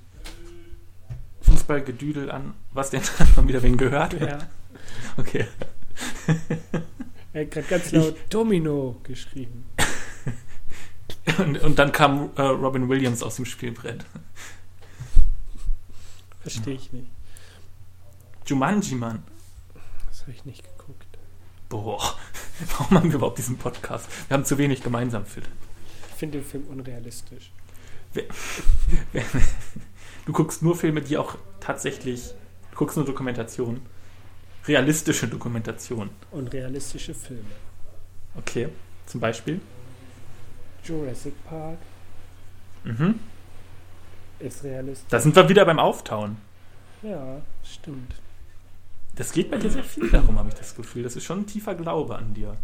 Fußballgedüdel 1.40 2.30
an. 2.30 2.54
Was 2.72 2.90
denn? 2.90 3.02
Hat 3.18 3.36
man 3.36 3.48
wieder 3.48 3.64
wen 3.64 3.76
gehört? 3.76 4.12
ja. 4.20 4.38
Okay. 5.16 5.48
Er 7.34 7.42
hat 7.42 7.50
gerade 7.50 7.66
ganz 7.66 7.92
laut 7.92 8.16
Domino 8.30 8.96
geschrieben. 9.02 9.66
Und, 11.38 11.58
und 11.62 11.78
dann 11.78 11.90
kam 11.90 12.30
äh, 12.36 12.42
Robin 12.42 12.88
Williams 12.88 13.22
aus 13.22 13.36
dem 13.36 13.46
Spielbrett. 13.46 14.04
Verstehe 16.40 16.74
ich 16.74 16.92
nicht. 16.92 17.10
Jumanji, 18.46 18.94
Mann. 18.94 19.22
Das 20.10 20.20
habe 20.22 20.32
ich 20.32 20.44
nicht 20.44 20.62
geguckt. 20.62 21.06
Boah, 21.70 21.98
warum 22.78 22.98
haben 22.98 23.08
wir 23.08 23.16
überhaupt 23.16 23.38
diesen 23.38 23.56
Podcast? 23.56 24.06
Wir 24.28 24.36
haben 24.36 24.44
zu 24.44 24.58
wenig 24.58 24.82
gemeinsam, 24.82 25.24
Philipp. 25.24 25.50
Ich 26.10 26.14
finde 26.16 26.38
den 26.38 26.46
Film 26.46 26.64
unrealistisch. 26.68 27.50
Du 30.26 30.32
guckst 30.32 30.62
nur 30.62 30.74
Filme, 30.74 31.02
die 31.02 31.18
auch 31.18 31.36
tatsächlich. 31.60 32.32
Du 32.70 32.76
guckst 32.78 32.96
nur 32.96 33.04
Dokumentationen. 33.04 33.82
Realistische 34.66 35.28
Dokumentationen. 35.28 36.10
Unrealistische 36.30 37.14
Filme. 37.14 37.44
Okay, 38.36 38.68
zum 39.06 39.20
Beispiel. 39.20 39.60
Jurassic 40.84 41.34
Park 41.44 41.78
Mhm. 42.84 43.18
ist 44.38 44.62
realistisch. 44.64 45.08
Da 45.08 45.18
sind 45.20 45.34
wir 45.36 45.48
wieder 45.48 45.64
beim 45.64 45.78
Auftauen. 45.78 46.36
Ja, 47.02 47.40
stimmt. 47.62 48.14
Das 49.16 49.32
geht 49.32 49.50
bei 49.50 49.58
dir 49.58 49.70
sehr 49.70 49.84
viel 49.84 50.10
darum, 50.10 50.38
habe 50.38 50.48
ich 50.48 50.54
das 50.54 50.74
Gefühl. 50.74 51.02
Das 51.02 51.16
ist 51.16 51.24
schon 51.24 51.40
ein 51.40 51.46
tiefer 51.46 51.74
Glaube 51.74 52.16
an 52.16 52.34
dir. 52.34 52.56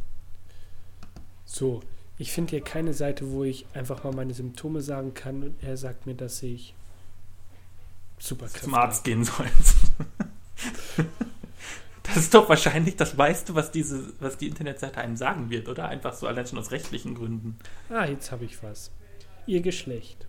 So, 1.46 1.80
ich 2.18 2.32
finde 2.32 2.50
hier 2.50 2.60
keine 2.62 2.92
Seite, 2.92 3.30
wo 3.30 3.44
ich 3.44 3.66
einfach 3.72 4.04
mal 4.04 4.12
meine 4.12 4.34
Symptome 4.34 4.82
sagen 4.82 5.14
kann 5.14 5.42
und 5.42 5.62
er 5.62 5.76
sagt 5.76 6.06
mir, 6.06 6.14
dass 6.14 6.42
ich 6.42 6.74
super 8.18 8.46
Zum 8.48 8.74
Arzt 8.74 9.04
gehen 9.04 9.24
sollst. 9.24 9.76
Das 12.14 12.24
ist 12.24 12.34
doch 12.34 12.48
wahrscheinlich 12.48 12.96
das 12.96 13.14
meiste, 13.14 13.54
was 13.54 13.70
diese, 13.70 14.12
was 14.18 14.36
die 14.36 14.48
Internetseite 14.48 14.98
einem 15.00 15.16
sagen 15.16 15.48
wird, 15.48 15.68
oder? 15.68 15.88
Einfach 15.88 16.12
so 16.12 16.26
allein 16.26 16.46
schon 16.46 16.58
aus 16.58 16.72
rechtlichen 16.72 17.14
Gründen. 17.14 17.58
Ah, 17.88 18.04
jetzt 18.04 18.32
habe 18.32 18.44
ich 18.44 18.62
was. 18.62 18.90
Ihr 19.46 19.60
Geschlecht. 19.60 20.26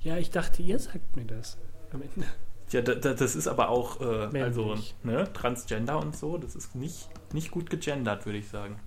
Ja, 0.00 0.16
ich 0.18 0.30
dachte, 0.30 0.62
ihr 0.62 0.78
sagt 0.78 1.16
mir 1.16 1.24
das 1.24 1.58
am 1.92 2.02
Ende. 2.02 2.28
Ja, 2.70 2.80
da, 2.80 2.94
da, 2.94 3.14
das 3.14 3.36
ist 3.36 3.48
aber 3.48 3.68
auch, 3.68 4.00
äh, 4.00 4.40
also, 4.40 4.76
ne, 5.02 5.32
Transgender 5.32 5.98
und 5.98 6.16
so, 6.16 6.38
das 6.38 6.54
ist 6.54 6.74
nicht, 6.74 7.08
nicht 7.32 7.50
gut 7.50 7.70
gegendert, 7.70 8.24
würde 8.26 8.38
ich 8.38 8.48
sagen. 8.48 8.80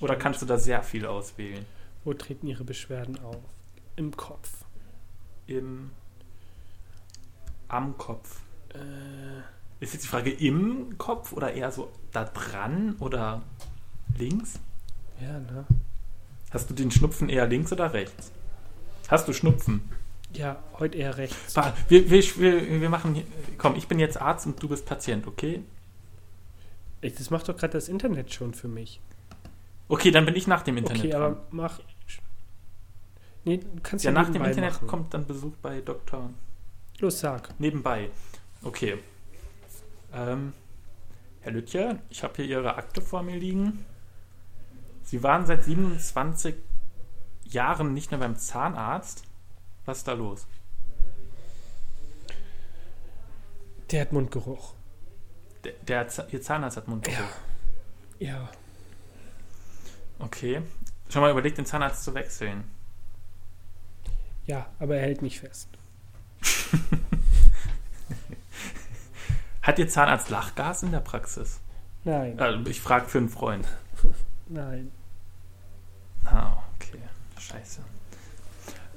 Oder 0.00 0.16
kannst 0.16 0.42
du 0.42 0.46
da 0.46 0.58
sehr 0.58 0.82
viel 0.82 1.06
auswählen? 1.06 1.64
Wo 2.04 2.14
treten 2.14 2.46
ihre 2.46 2.64
Beschwerden 2.64 3.18
auf? 3.20 3.42
Im 3.96 4.16
Kopf. 4.16 4.64
Im, 5.46 5.90
am 7.68 7.96
Kopf. 7.98 8.40
Äh, 8.74 9.42
Ist 9.80 9.92
jetzt 9.92 10.04
die 10.04 10.08
Frage 10.08 10.30
im 10.30 10.96
Kopf 10.98 11.32
oder 11.32 11.52
eher 11.52 11.70
so 11.70 11.90
da 12.12 12.24
dran 12.24 12.96
oder 13.00 13.42
links? 14.18 14.58
ja, 15.20 15.38
ne? 15.38 15.66
Hast 16.50 16.70
du 16.70 16.74
den 16.74 16.90
Schnupfen 16.90 17.28
eher 17.28 17.46
links 17.46 17.72
oder 17.72 17.92
rechts? 17.92 18.30
Hast 19.08 19.28
du 19.28 19.32
Schnupfen? 19.32 19.82
Ja, 20.32 20.62
heute 20.78 20.96
eher 20.98 21.16
rechts. 21.16 21.56
Wir, 21.88 22.10
wir, 22.10 22.22
wir, 22.38 22.80
wir 22.80 22.88
machen 22.90 23.14
hier, 23.14 23.24
komm, 23.58 23.74
ich 23.76 23.88
bin 23.88 23.98
jetzt 23.98 24.20
Arzt 24.20 24.46
und 24.46 24.62
du 24.62 24.68
bist 24.68 24.86
Patient, 24.86 25.26
okay? 25.26 25.62
Das 27.00 27.30
macht 27.30 27.48
doch 27.48 27.56
gerade 27.56 27.72
das 27.74 27.88
Internet 27.88 28.32
schon 28.32 28.54
für 28.54 28.68
mich. 28.68 29.00
Okay, 29.88 30.10
dann 30.10 30.24
bin 30.24 30.34
ich 30.34 30.46
nach 30.46 30.62
dem 30.62 30.76
Internet 30.76 31.00
okay, 31.00 31.10
dran. 31.10 31.22
aber 31.22 31.42
mach. 31.50 31.80
Nee, 33.44 33.58
du 33.58 33.68
kannst 33.82 34.04
Ja, 34.04 34.10
ja, 34.10 34.20
nach 34.20 34.30
dem 34.30 34.44
Internet 34.44 34.72
machen. 34.74 34.88
kommt 34.88 35.14
dann 35.14 35.26
Besuch 35.26 35.52
bei 35.62 35.80
Dr. 35.80 36.30
Los, 36.98 37.20
sag. 37.20 37.58
Nebenbei. 37.60 38.10
Okay. 38.62 38.98
Ähm, 40.16 40.54
Herr 41.40 41.52
Lütje, 41.52 41.98
ich 42.08 42.22
habe 42.22 42.34
hier 42.36 42.46
Ihre 42.46 42.76
Akte 42.76 43.02
vor 43.02 43.22
mir 43.22 43.36
liegen. 43.36 43.84
Sie 45.04 45.22
waren 45.22 45.46
seit 45.46 45.64
27 45.64 46.56
Jahren 47.44 47.92
nicht 47.92 48.10
mehr 48.10 48.18
beim 48.18 48.36
Zahnarzt. 48.36 49.24
Was 49.84 49.98
ist 49.98 50.08
da 50.08 50.14
los? 50.14 50.46
Der 53.90 54.00
hat 54.00 54.12
Mundgeruch. 54.12 54.74
Der, 55.64 55.74
der 55.82 56.28
Ihr 56.32 56.42
Zahnarzt 56.42 56.78
hat 56.78 56.88
Mundgeruch. 56.88 57.18
Ja. 58.18 58.48
Okay. 60.18 60.62
Schon 61.10 61.20
mal 61.20 61.30
überlegt, 61.30 61.58
den 61.58 61.66
Zahnarzt 61.66 62.02
zu 62.02 62.14
wechseln. 62.14 62.64
Ja, 64.46 64.66
aber 64.80 64.96
er 64.96 65.02
hält 65.02 65.22
mich 65.22 65.40
fest. 65.40 65.68
Hat 69.66 69.80
Ihr 69.80 69.88
Zahnarzt 69.88 70.30
Lachgas 70.30 70.84
in 70.84 70.92
der 70.92 71.00
Praxis? 71.00 71.58
Nein, 72.04 72.38
Äh, 72.38 72.56
ich 72.70 72.80
frage 72.80 73.08
für 73.08 73.18
einen 73.18 73.28
Freund. 73.28 73.66
nein. 74.46 74.92
Ah, 76.24 76.52
okay. 76.76 77.00
Scheiße. 77.36 77.80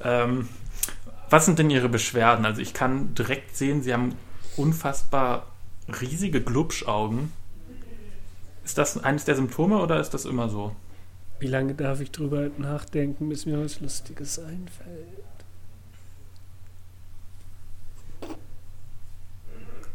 Ähm, 0.03 0.47
was 1.31 1.45
sind 1.45 1.57
denn 1.57 1.71
Ihre 1.71 1.89
Beschwerden? 1.89 2.45
Also 2.45 2.61
ich 2.61 2.75
kann 2.75 3.15
direkt 3.15 3.57
sehen, 3.57 3.81
Sie 3.81 3.91
haben 3.91 4.13
unfassbar 4.57 5.47
riesige 6.01 6.39
Glubschaugen. 6.39 7.33
Ist 8.63 8.77
das 8.77 9.03
eines 9.03 9.25
der 9.25 9.37
Symptome 9.37 9.79
oder 9.79 9.99
ist 9.99 10.11
das 10.11 10.25
immer 10.25 10.49
so? 10.49 10.75
Wie 11.39 11.47
lange 11.47 11.73
darf 11.73 11.99
ich 11.99 12.11
drüber 12.11 12.51
nachdenken, 12.59 13.27
bis 13.29 13.47
mir 13.47 13.59
was 13.59 13.79
Lustiges 13.79 14.37
einfällt? 14.37 15.23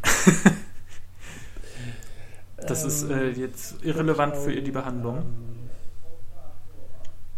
Das 2.67 2.83
ist 2.83 3.09
äh, 3.09 3.29
Ähm, 3.29 3.39
jetzt 3.39 3.83
irrelevant 3.83 4.35
für 4.37 4.61
die 4.61 4.71
Behandlung. 4.71 5.17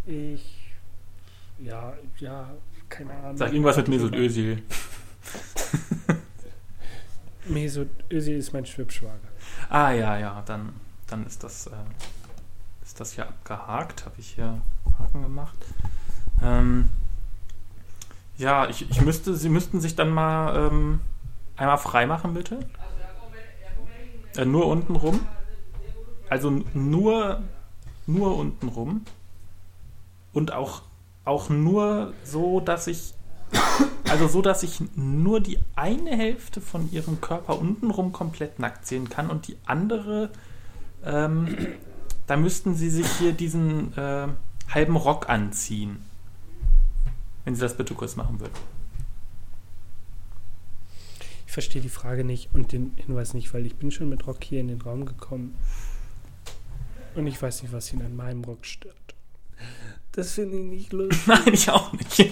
ähm, 0.08 0.34
Ich. 0.36 0.54
Ja, 1.60 1.94
ja, 2.20 2.50
keine 2.90 3.14
Ahnung. 3.14 3.38
Sag 3.38 3.52
irgendwas 3.52 3.78
mit 3.78 3.88
Mesut 3.88 4.16
Özil. 4.16 4.62
Mesut 7.46 7.90
Özil 8.12 8.38
ist 8.38 8.54
mein 8.54 8.66
Schwibschwager. 8.66 9.20
Ah 9.70 9.92
ja, 9.92 10.18
ja, 10.18 10.44
dann 10.46 10.74
dann 11.08 11.26
ist 11.26 11.44
das, 11.44 11.68
äh, 11.68 11.72
ist 12.84 13.00
das 13.00 13.14
hier 13.14 13.28
abgehakt. 13.28 14.06
Habe 14.06 14.16
ich 14.20 14.32
hier 14.36 14.62
Haken 15.00 15.24
gemacht. 15.24 15.58
Ähm, 16.44 16.90
ja, 18.38 18.68
ich, 18.70 18.90
ich 18.90 19.02
müsste, 19.02 19.36
Sie 19.36 19.50
müssten 19.50 19.80
sich 19.82 19.96
dann 19.96 20.10
mal 20.10 20.68
ähm, 20.68 21.00
einmal 21.56 21.78
freimachen, 21.78 22.34
bitte. 22.34 22.60
Äh, 24.38 24.46
nur 24.46 24.68
unten 24.68 24.96
rum. 24.96 25.20
Also 26.30 26.64
nur, 26.74 27.42
nur 28.06 28.38
unten 28.38 28.68
rum. 28.68 29.02
Und 30.32 30.54
auch, 30.54 30.84
auch 31.26 31.50
nur 31.50 32.14
so, 32.24 32.60
dass 32.60 32.88
ich. 32.88 33.14
Also 34.10 34.28
so, 34.28 34.42
dass 34.42 34.64
ich 34.64 34.82
nur 34.96 35.42
die 35.42 35.60
eine 35.76 36.16
Hälfte 36.16 36.62
von 36.62 36.90
ihrem 36.92 37.20
Körper 37.20 37.60
untenrum 37.60 38.14
komplett 38.14 38.58
nackt 38.58 38.86
sehen 38.88 39.10
kann 39.10 39.30
und 39.30 39.48
die 39.48 39.58
andere, 39.66 40.30
ähm, 41.04 41.58
da 42.26 42.38
müssten 42.38 42.74
sie 42.76 42.90
sich 42.90 43.08
hier 43.20 43.34
diesen 43.34 43.98
äh, 43.98 44.28
halben 44.70 44.96
Rock 44.96 45.30
anziehen. 45.30 45.98
Wenn 47.44 47.56
sie 47.56 47.62
das 47.62 47.76
bitte 47.76 47.96
kurz 47.96 48.16
machen 48.16 48.40
würden. 48.40 48.54
Ich 51.48 51.54
verstehe 51.54 51.82
die 51.82 51.90
Frage 51.90 52.24
nicht 52.26 52.54
und 52.54 52.74
den 52.74 52.94
Hinweis 52.98 53.34
nicht, 53.34 53.54
weil 53.54 53.66
ich 53.66 53.76
bin 53.78 53.90
schon 53.90 54.10
mit 54.10 54.28
Rock 54.28 54.44
hier 54.44 54.60
in 54.60 54.68
den 54.68 54.82
Raum 54.82 55.06
gekommen. 55.06 55.58
Und 57.16 57.26
ich 57.26 57.42
weiß 57.42 57.64
nicht, 57.64 57.72
was 57.72 57.92
ihn 57.94 58.02
an 58.02 58.16
meinem 58.16 58.44
Rock 58.44 58.66
stört. 58.66 59.16
Das 60.12 60.34
finde 60.34 60.58
ich 60.58 60.64
nicht 60.64 60.94
lustig. 60.94 61.26
Nein, 61.28 61.54
ich 61.54 61.70
auch 61.70 61.94
nicht. 61.94 62.20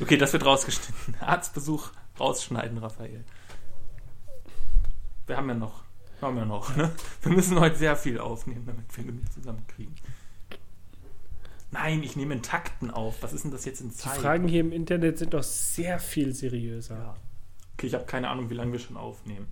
okay, 0.00 0.16
das 0.16 0.32
wird 0.32 0.44
rausgeschnitten. 0.44 1.14
Arztbesuch 1.20 1.92
rausschneiden, 2.18 2.78
Raphael. 2.78 3.24
Wir 5.26 5.36
haben 5.36 5.48
ja 5.48 5.54
noch. 5.54 5.84
Wir 6.18 6.28
haben 6.28 6.36
ja 6.38 6.44
noch, 6.44 6.76
ne? 6.76 6.90
Wir 7.22 7.32
müssen 7.32 7.58
heute 7.60 7.76
sehr 7.76 7.96
viel 7.96 8.18
aufnehmen, 8.18 8.66
damit 8.66 8.96
wir 8.96 9.04
genug 9.04 9.32
zusammenkriegen. 9.32 9.94
Nein, 11.72 12.02
ich 12.02 12.16
nehme 12.16 12.34
in 12.34 12.42
Takten 12.42 12.90
auf. 12.90 13.22
Was 13.22 13.32
ist 13.32 13.44
denn 13.44 13.50
das 13.50 13.64
jetzt 13.64 13.80
in 13.80 13.88
Die 13.88 13.96
Zeit? 13.96 14.20
Fragen 14.20 14.46
hier 14.46 14.60
im 14.60 14.72
Internet 14.72 15.16
sind 15.16 15.32
doch 15.32 15.42
sehr 15.42 15.98
viel 15.98 16.34
seriöser. 16.34 16.98
Ja. 16.98 17.16
Okay, 17.72 17.86
ich 17.86 17.94
habe 17.94 18.04
keine 18.04 18.28
Ahnung, 18.28 18.50
wie 18.50 18.54
lange 18.54 18.72
wir 18.72 18.78
schon 18.78 18.98
aufnehmen. 18.98 19.48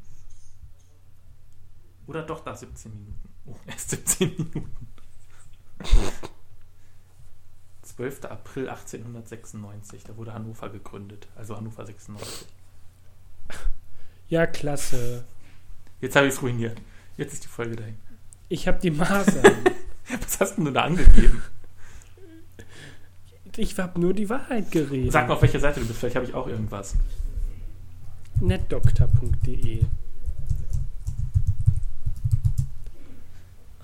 Oder 2.06 2.22
doch 2.22 2.40
da 2.40 2.54
17 2.54 2.92
Minuten. 2.92 3.28
Oh, 3.46 3.56
erst 3.66 3.90
17 3.90 4.36
Minuten. 4.36 4.70
12. 7.82 8.24
April 8.26 8.68
1896, 8.68 10.04
da 10.04 10.16
wurde 10.16 10.34
Hannover 10.34 10.68
gegründet. 10.68 11.26
Also 11.36 11.56
Hannover 11.56 11.86
96. 11.86 12.46
Ja, 14.28 14.46
klasse. 14.46 15.24
Jetzt 16.02 16.16
habe 16.16 16.26
ich 16.26 16.34
es 16.34 16.42
ruiniert. 16.42 16.80
Jetzt 17.16 17.32
ist 17.32 17.44
die 17.44 17.48
Folge 17.48 17.76
dahin. 17.76 17.96
Ich 18.50 18.68
habe 18.68 18.78
die 18.78 18.90
Masern. 18.90 19.64
Was 20.20 20.38
hast 20.40 20.56
denn 20.56 20.66
du 20.66 20.72
da 20.72 20.82
angegeben? 20.82 21.42
Ich 23.58 23.78
habe 23.78 24.00
nur 24.00 24.12
die 24.14 24.28
Wahrheit 24.28 24.70
geredet. 24.70 25.12
Sag 25.12 25.28
mal, 25.28 25.34
auf 25.34 25.42
welcher 25.42 25.60
Seite 25.60 25.80
du 25.80 25.86
bist. 25.86 25.98
Vielleicht 25.98 26.16
habe 26.16 26.26
ich 26.26 26.34
auch 26.34 26.46
irgendwas. 26.46 26.94
netdoktor.de 28.40 29.84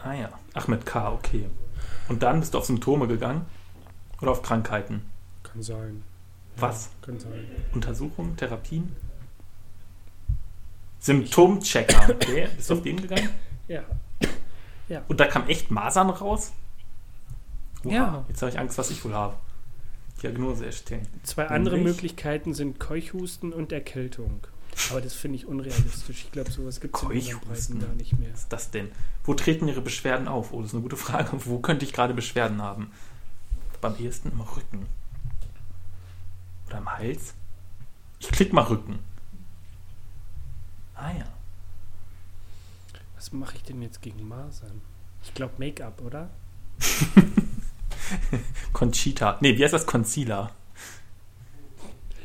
Ah 0.03 0.15
ja. 0.15 0.29
Ach, 0.55 0.69
mit 0.69 0.87
K, 0.87 1.13
okay. 1.13 1.47
Und 2.09 2.23
dann 2.23 2.41
bist 2.41 2.55
du 2.55 2.59
auf 2.59 2.65
Symptome 2.67 3.09
gegangen? 3.09 3.45
Oder 4.23 4.31
auf 4.31 4.43
Krankheiten? 4.43 5.03
Kann 5.43 5.63
sein. 5.63 6.03
Was? 6.57 6.91
Kann 7.03 7.19
sein. 7.19 7.45
Untersuchungen, 7.75 8.37
Therapien? 8.37 8.95
Symptomchecker. 11.01 12.11
Okay, 12.15 12.49
bist 12.57 12.71
du 12.71 12.75
auf 12.75 12.83
den 12.83 13.01
gegangen? 13.01 13.29
Ja. 13.69 13.83
Und 15.09 15.19
da 15.19 15.27
kam 15.27 15.49
echt 15.49 15.71
Masern 15.71 16.11
raus? 16.11 16.53
Oha, 17.85 17.93
Ja. 17.93 18.25
Jetzt 18.29 18.41
habe 18.43 18.51
ich 18.53 18.59
Angst, 18.59 18.79
was 18.79 18.91
ich 18.91 19.05
wohl 19.05 19.13
habe. 19.15 19.37
Diagnose 20.23 20.67
erstellen. 20.67 21.07
Zwei 21.23 21.49
andere 21.49 21.77
Nämlich? 21.77 21.95
Möglichkeiten 21.95 22.55
sind 22.55 22.81
Keuchhusten 22.81 23.53
und 23.53 23.73
Erkältung. 23.73 24.47
Aber 24.91 25.01
das 25.01 25.15
finde 25.15 25.37
ich 25.37 25.47
unrealistisch. 25.47 26.25
Ich 26.25 26.33
glaube, 26.33 26.51
sowas 26.51 26.81
gibt 26.81 26.97
es 26.97 27.03
in 27.03 27.09
unseren 27.09 27.41
Keuchhusten? 27.41 27.79
Breiten 27.79 27.89
gar 27.91 27.97
nicht 27.97 28.19
mehr. 28.19 28.33
Was 28.33 28.41
ist 28.41 28.53
das 28.53 28.71
denn? 28.71 28.91
Wo 29.25 29.35
treten 29.35 29.69
Ihre 29.69 29.81
Beschwerden 29.81 30.29
auf? 30.29 30.53
Oh, 30.53 30.61
das 30.61 30.71
ist 30.71 30.75
eine 30.75 30.83
gute 30.83 30.97
Frage. 30.97 31.31
Wo 31.47 31.59
könnte 31.61 31.85
ich 31.85 31.93
gerade 31.93 32.15
Beschwerden 32.15 32.61
haben? 32.61 32.91
Beim 33.81 33.97
ehesten 33.99 34.33
im 34.33 34.41
Rücken. 34.41 34.87
Oder 36.67 36.79
im 36.79 36.93
Hals? 36.93 37.35
Ich 38.21 38.29
klick 38.29 38.53
mal 38.53 38.63
Rücken. 38.63 38.99
Ah 40.95 41.13
ja. 41.13 41.27
Was 43.15 43.33
mache 43.33 43.57
ich 43.57 43.63
denn 43.63 43.83
jetzt 43.83 44.03
gegen 44.03 44.27
Masern? 44.27 44.81
Ich 45.23 45.35
glaube 45.35 45.55
Make-up, 45.59 46.01
oder? 46.03 46.31
Conchita. 48.73 49.39
Nee, 49.41 49.57
wie 49.57 49.65
heißt 49.65 49.75
das? 49.75 49.87
Concealer. 49.87 50.55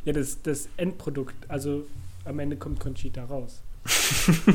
Ja, 0.05 0.13
das, 0.13 0.41
das 0.41 0.69
Endprodukt. 0.77 1.35
Also 1.49 1.85
am 2.25 2.39
Ende 2.39 2.57
kommt 2.57 2.79
Conchita 2.79 3.23
raus. 3.25 3.61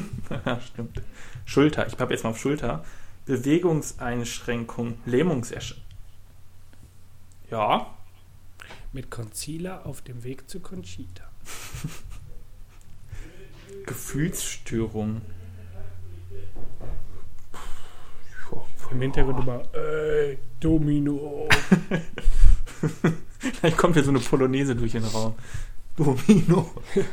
ja, 0.47 0.61
stimmt. 0.61 1.03
Schulter. 1.45 1.87
Ich 1.87 1.99
habe 1.99 2.13
jetzt 2.13 2.25
mal 2.25 2.31
auf 2.31 2.39
Schulter. 2.39 2.85
Bewegungseinschränkung, 3.27 4.99
Lähmungserscheinung. 5.05 5.83
Ja, 7.51 7.95
Mit 8.93 9.11
Concealer 9.11 9.87
auf 9.87 10.03
dem 10.03 10.25
Weg 10.25 10.49
zu 10.49 10.61
Conchita. 10.61 11.25
Gefühlsstörung. 13.87 15.23
Im 18.91 19.01
Hintergrund 19.01 19.41
immer, 19.41 19.63
ey, 19.75 20.39
Domino. 20.61 21.49
Vielleicht 23.39 23.77
kommt 23.77 23.95
hier 23.95 24.05
so 24.05 24.11
eine 24.11 24.21
Polonaise 24.21 24.75
durch 24.77 24.93
den 24.93 25.05
Raum. 25.05 25.35
Domino. 25.97 26.71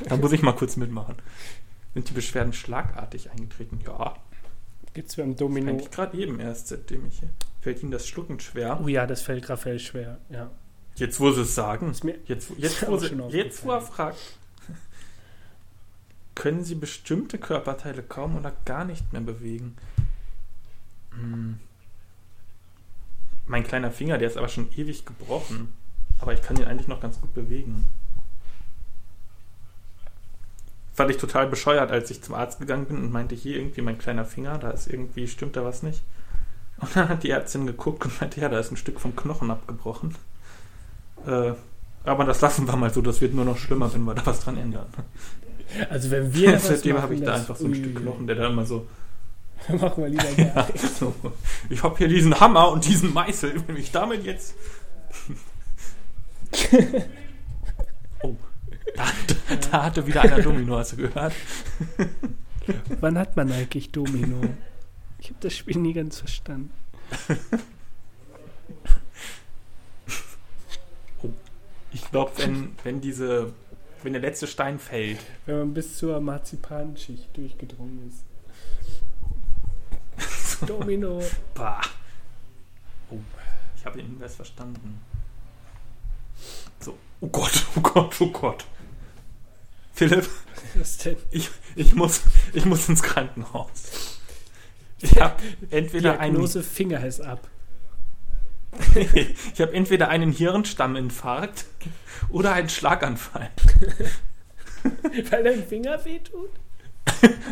Da 0.07 0.17
muss 0.17 0.31
ich 0.31 0.41
mal 0.41 0.53
kurz 0.53 0.75
mitmachen. 0.77 1.15
Sind 1.93 2.09
die 2.09 2.13
Beschwerden 2.13 2.53
schlagartig 2.53 3.31
eingetreten? 3.31 3.79
Ja. 3.86 4.15
Gibt's 4.93 5.15
beim 5.15 5.36
Domino. 5.36 5.71
Eigentlich 5.71 5.91
gerade 5.91 6.17
eben 6.17 6.39
erst, 6.39 6.67
seitdem 6.67 7.07
ich 7.07 7.19
hier. 7.19 7.29
Fällt 7.62 7.81
Ihnen 7.81 7.91
das 7.91 8.07
Schlucken 8.07 8.39
schwer? 8.39 8.79
Oh 8.83 8.88
ja, 8.88 9.07
das 9.07 9.21
fällt 9.21 9.49
Raphael 9.49 9.79
schwer. 9.79 10.19
Ja. 10.29 10.51
Jetzt, 10.95 11.19
wo 11.19 11.31
Sie 11.31 11.41
es 11.41 11.55
sagen. 11.55 11.91
Ist 11.91 12.03
mir 12.03 12.15
Jetzt, 12.25 12.51
jetzt, 12.57 12.88
wo, 12.88 12.97
Sie, 12.97 13.15
jetzt, 13.29 13.65
wo 13.65 13.71
er 13.71 13.81
fragt. 13.81 14.17
Können 16.36 16.63
Sie 16.63 16.75
bestimmte 16.75 17.38
Körperteile 17.38 18.03
kaum 18.03 18.36
oder 18.36 18.53
gar 18.65 18.86
nicht 18.86 19.13
mehr 19.13 19.21
bewegen? 19.21 19.75
Hm. 21.19 21.60
Mein 23.45 23.63
kleiner 23.63 23.91
Finger, 23.91 24.17
der 24.17 24.28
ist 24.28 24.38
aber 24.38 24.47
schon 24.47 24.69
ewig 24.76 25.06
gebrochen. 25.06 25.73
Aber 26.19 26.34
ich 26.34 26.41
kann 26.41 26.56
ihn 26.58 26.65
eigentlich 26.65 26.88
noch 26.88 27.02
ganz 27.02 27.19
gut 27.19 27.34
bewegen. 27.34 27.86
Fand 30.93 31.12
ich 31.12 31.17
total 31.17 31.47
bescheuert, 31.47 31.91
als 31.91 32.12
ich 32.12 32.21
zum 32.21 32.36
Arzt 32.36 32.60
gegangen 32.60 32.86
bin 32.86 32.97
und 32.97 33.12
meinte, 33.12 33.36
hier 33.36 33.58
irgendwie 33.58 33.82
mein 33.82 33.97
kleiner 33.97 34.26
Finger, 34.26 34.58
da 34.60 34.69
ist 34.69 34.88
irgendwie, 34.88 35.28
stimmt 35.28 35.56
da 35.56 35.65
was 35.65 35.84
nicht. 35.84 36.04
Und 36.78 36.95
dann 36.95 37.10
hat 37.10 37.23
die 37.23 37.32
Ärztin 37.32 37.65
geguckt 37.65 38.06
und 38.06 38.21
meinte, 38.21 38.39
ja, 38.39 38.47
da 38.47 38.60
ist 38.60 38.71
ein 38.71 38.78
Stück 38.78 38.99
vom 39.02 39.15
Knochen 39.15 39.52
abgebrochen. 39.52 40.15
Äh, 41.26 41.54
aber 42.04 42.26
das 42.26 42.41
lassen 42.41 42.67
wir 42.67 42.76
mal 42.76 42.93
so, 42.93 43.02
das 43.02 43.21
wird 43.21 43.34
nur 43.34 43.45
noch 43.45 43.58
schlimmer, 43.58 43.93
wenn 43.93 44.04
wir 44.04 44.13
da 44.13 44.26
was 44.26 44.41
dran 44.41 44.58
ändern. 44.58 44.88
Also 45.89 46.12
wenn 46.12 46.34
wir 46.34 46.60
Seitdem 46.62 47.02
habe 47.02 47.15
ich 47.15 47.23
da 47.23 47.36
einfach 47.36 47.56
so 47.56 47.65
ein 47.65 47.76
Stück 47.76 47.95
Knochen, 47.95 48.28
der 48.28 48.36
da 48.36 48.47
immer 48.47 48.65
so, 48.65 48.88
machen 49.69 50.03
wir 50.03 50.09
lieber 50.09 50.29
ja, 50.37 50.45
gar 50.53 50.71
nicht. 50.71 50.97
so. 50.97 51.13
Ich 51.69 51.83
habe 51.83 51.97
hier 51.97 52.07
diesen 52.07 52.39
Hammer 52.39 52.71
und 52.71 52.85
diesen 52.85 53.13
Meißel, 53.13 53.63
wenn 53.67 53.77
ich 53.77 53.91
damit 53.91 54.23
jetzt. 54.25 54.55
Oh, 58.25 58.37
da, 58.95 59.03
da, 59.27 59.55
da 59.55 59.83
hatte 59.83 60.07
wieder 60.07 60.21
einer 60.21 60.41
Domino, 60.41 60.77
hast 60.77 60.93
du 60.93 60.95
gehört? 60.95 61.33
Wann 63.01 63.17
hat 63.17 63.35
man 63.35 63.51
eigentlich 63.51 63.91
Domino? 63.91 64.39
Ich 65.19 65.27
habe 65.27 65.39
das 65.41 65.53
Spiel 65.57 65.77
nie 65.77 65.91
ganz 65.91 66.19
verstanden. 66.19 66.71
Ich 71.91 72.09
glaube, 72.11 72.31
wenn, 72.37 72.75
wenn 72.83 73.01
diese, 73.01 73.51
wenn 74.03 74.13
der 74.13 74.21
letzte 74.21 74.47
Stein 74.47 74.79
fällt, 74.79 75.19
Wenn 75.45 75.59
man 75.59 75.73
bis 75.73 75.97
zur 75.97 76.19
Marzipanschicht 76.19 77.35
durchgedrungen 77.35 78.07
ist. 78.07 78.23
Domino. 80.67 81.21
bah. 81.53 81.81
Oh, 83.09 83.19
ich 83.75 83.85
habe 83.85 83.97
den 83.97 84.07
Hinweis 84.07 84.35
verstanden. 84.35 84.99
So, 86.79 86.97
oh 87.21 87.27
Gott, 87.27 87.65
oh 87.75 87.81
Gott, 87.81 88.15
oh 88.19 88.31
Gott. 88.31 88.65
Philipp, 89.93 90.27
Was 90.75 90.97
denn? 90.97 91.17
ich, 91.29 91.49
ich, 91.75 91.93
muss, 91.93 92.21
ich 92.53 92.65
muss 92.65 92.89
ins 92.89 93.03
Krankenhaus. 93.03 94.19
Ich 94.99 95.19
habe 95.19 95.35
entweder 95.69 96.19
einen, 96.19 96.33
Diagnose 96.33 96.63
Finger 96.63 97.05
ist 97.05 97.21
ab. 97.21 97.47
ich 98.95 99.61
habe 99.61 99.73
entweder 99.73 100.09
einen 100.09 100.31
Hirnstamminfarkt 100.31 101.65
oder 102.29 102.53
einen 102.53 102.69
Schlaganfall. 102.69 103.51
Weil 105.29 105.43
dein 105.43 105.67
Finger 105.67 106.03
wehtut? 106.03 106.49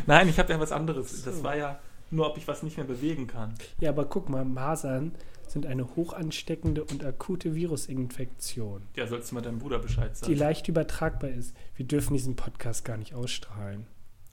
Nein, 0.05 0.29
ich 0.29 0.39
habe 0.39 0.51
ja 0.51 0.59
was 0.59 0.71
anderes. 0.71 1.23
Das 1.23 1.43
war 1.43 1.55
ja 1.55 1.79
nur, 2.11 2.27
ob 2.29 2.37
ich 2.37 2.47
was 2.47 2.63
nicht 2.63 2.77
mehr 2.77 2.85
bewegen 2.85 3.27
kann. 3.27 3.53
Ja, 3.79 3.89
aber 3.89 4.05
guck 4.05 4.29
mal, 4.29 4.43
Masern 4.45 5.13
sind 5.47 5.65
eine 5.65 5.95
hochansteckende 5.95 6.83
und 6.83 7.03
akute 7.03 7.55
Virusinfektion, 7.55 8.83
Ja, 8.95 9.05
sollst 9.07 9.31
du 9.31 9.35
mal 9.35 9.41
deinem 9.41 9.59
Bruder 9.59 9.79
Bescheid 9.79 10.11
die 10.15 10.19
sagen. 10.19 10.35
leicht 10.35 10.67
übertragbar 10.67 11.29
ist. 11.29 11.55
Wir 11.75 11.85
dürfen 11.85 12.13
diesen 12.13 12.35
Podcast 12.35 12.85
gar 12.85 12.97
nicht 12.97 13.13
ausstrahlen. 13.13 13.85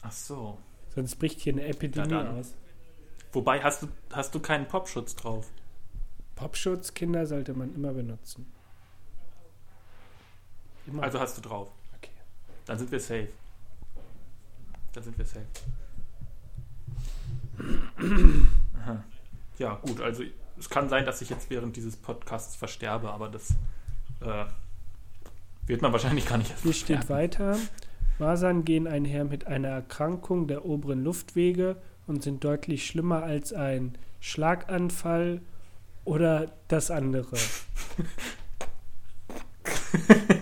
Ach 0.03 0.13
so. 0.13 0.59
Sonst 0.95 1.17
bricht 1.17 1.41
hier 1.41 1.53
eine 1.55 1.65
Epidemie 1.67 2.15
aus. 2.15 2.55
Wobei, 3.33 3.61
hast 3.63 3.83
du, 3.83 3.89
hast 4.13 4.35
du 4.35 4.41
keinen 4.41 4.67
Popschutz 4.69 5.15
drauf? 5.17 5.49
Popschutz, 6.37 6.95
Kinder 6.95 7.27
sollte 7.27 7.53
man 7.53 7.75
immer 7.75 7.93
benutzen. 7.93 8.47
Immer. 10.87 11.03
Also 11.03 11.19
hast 11.21 11.37
du 11.37 11.43
drauf. 11.43 11.71
okay. 11.97 12.11
Dann 12.67 12.79
sind 12.79 12.91
wir 12.91 13.01
safe. 13.01 13.29
Dann 14.93 15.03
sind 15.03 15.19
wir 15.19 15.25
safe. 15.27 15.45
Ja, 19.59 19.75
gut, 19.83 20.01
also 20.01 20.23
es 20.59 20.69
kann 20.71 20.89
sein, 20.89 21.05
dass 21.05 21.21
ich 21.23 21.31
jetzt 21.31 21.51
während 21.51 21.77
dieses 21.77 21.97
Podcasts 21.97 22.57
versterbe, 22.57 23.11
aber 23.11 23.29
das 23.29 23.51
äh, 24.21 24.45
wird 25.67 25.83
man 25.83 25.93
wahrscheinlich 25.93 26.27
gar 26.27 26.39
nicht 26.39 26.55
Hier 26.63 26.73
steht 26.73 27.09
weiter. 27.09 27.57
Masern 28.19 28.65
gehen 28.65 28.87
einher 28.87 29.25
mit 29.25 29.47
einer 29.47 29.69
Erkrankung 29.69 30.47
der 30.49 30.65
oberen 30.65 31.05
Luftwege 31.05 31.77
und 32.07 32.23
sind 32.23 32.43
deutlich 32.43 32.87
schlimmer 32.87 33.23
als 33.23 33.53
ein 33.53 33.97
Schlaganfall 34.21 35.41
oder 36.05 36.51
das 36.69 36.91
andere. 36.91 37.37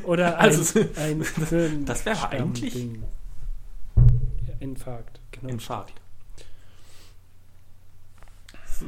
Oder 0.04 0.38
ein, 0.38 0.44
Also, 0.50 0.80
ein 0.96 1.84
das 1.84 2.04
wäre 2.06 2.28
eigentlich- 2.28 2.76
Infarkt, 4.60 5.20
genau. 5.32 5.48
Infarkt. 5.52 6.00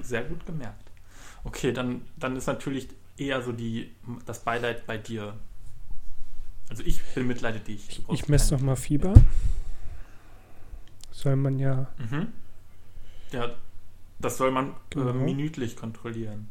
Sehr 0.03 0.25
gut 0.25 0.45
gemerkt. 0.47 0.91
Okay, 1.45 1.73
dann, 1.73 2.03
dann 2.17 2.37
ist 2.37 2.47
natürlich 2.47 2.89
eher 3.17 3.43
so 3.43 3.53
die, 3.53 3.95
das 4.27 4.41
Beileid 4.41 4.87
bei 4.87 4.99
dir. 4.99 5.37
Also 6.69 6.83
ich 6.83 7.03
bemitleide 7.15 7.61
dich. 7.61 8.03
Ich 8.11 8.29
messe 8.29 8.55
nochmal 8.55 8.77
Fieber. 8.77 9.15
Soll 11.11 11.37
man 11.37 11.59
ja. 11.59 11.89
Mhm. 11.99 12.33
Ja, 13.33 13.51
das 14.19 14.37
soll 14.37 14.51
man 14.51 14.75
Genau. 14.91 15.11
äh, 15.11 15.13
minütlich 15.15 15.77
kontrollieren. 15.77 16.49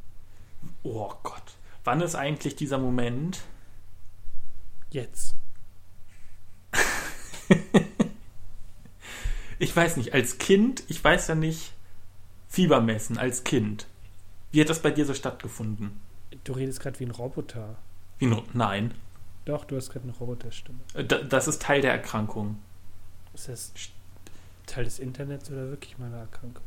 Oh 0.84 1.12
Gott. 1.24 1.44
Wann 1.84 2.02
ist 2.02 2.16
eigentlich 2.16 2.56
dieser 2.56 2.78
Moment? 2.78 3.42
Jetzt. 4.90 5.36
Ich 9.60 9.76
weiß 9.76 9.98
nicht, 9.98 10.14
als 10.14 10.38
Kind, 10.38 10.84
ich 10.88 11.04
weiß 11.04 11.30
ja 11.30 11.36
nicht, 11.36 11.74
Fieber 12.58 12.82
messen 12.82 13.20
als 13.20 13.44
Kind. 13.44 13.86
Wie 14.52 14.60
hat 14.62 14.70
das 14.70 14.82
bei 14.82 14.90
dir 14.90 15.06
so 15.06 15.14
stattgefunden? 15.14 15.92
Du 16.44 16.54
redest 16.54 16.80
gerade 16.80 17.00
wie 17.00 17.04
ein 17.06 17.12
Roboter. 17.12 17.76
Wie, 18.18 18.26
ein- 18.26 18.42
nein. 18.54 18.96
Doch, 19.46 19.64
du 19.64 19.76
hast 19.76 19.92
gerade 19.92 20.06
eine 20.06 20.18
Roboterstimme. 20.18 20.80
Äh, 20.96 21.04
da- 21.04 21.20
Das 21.22 21.48
ist 21.48 21.62
Teil 21.62 21.82
der 21.82 21.92
Erkrankung. 21.92 22.58
Ist 23.36 23.48
das 23.48 23.72
Teil 24.66 24.86
des 24.86 24.98
Internets 24.98 25.52
oder 25.52 25.70
wirklich 25.70 26.00
mal 26.00 26.08
eine 26.08 26.18
Erkrankung? 26.18 26.64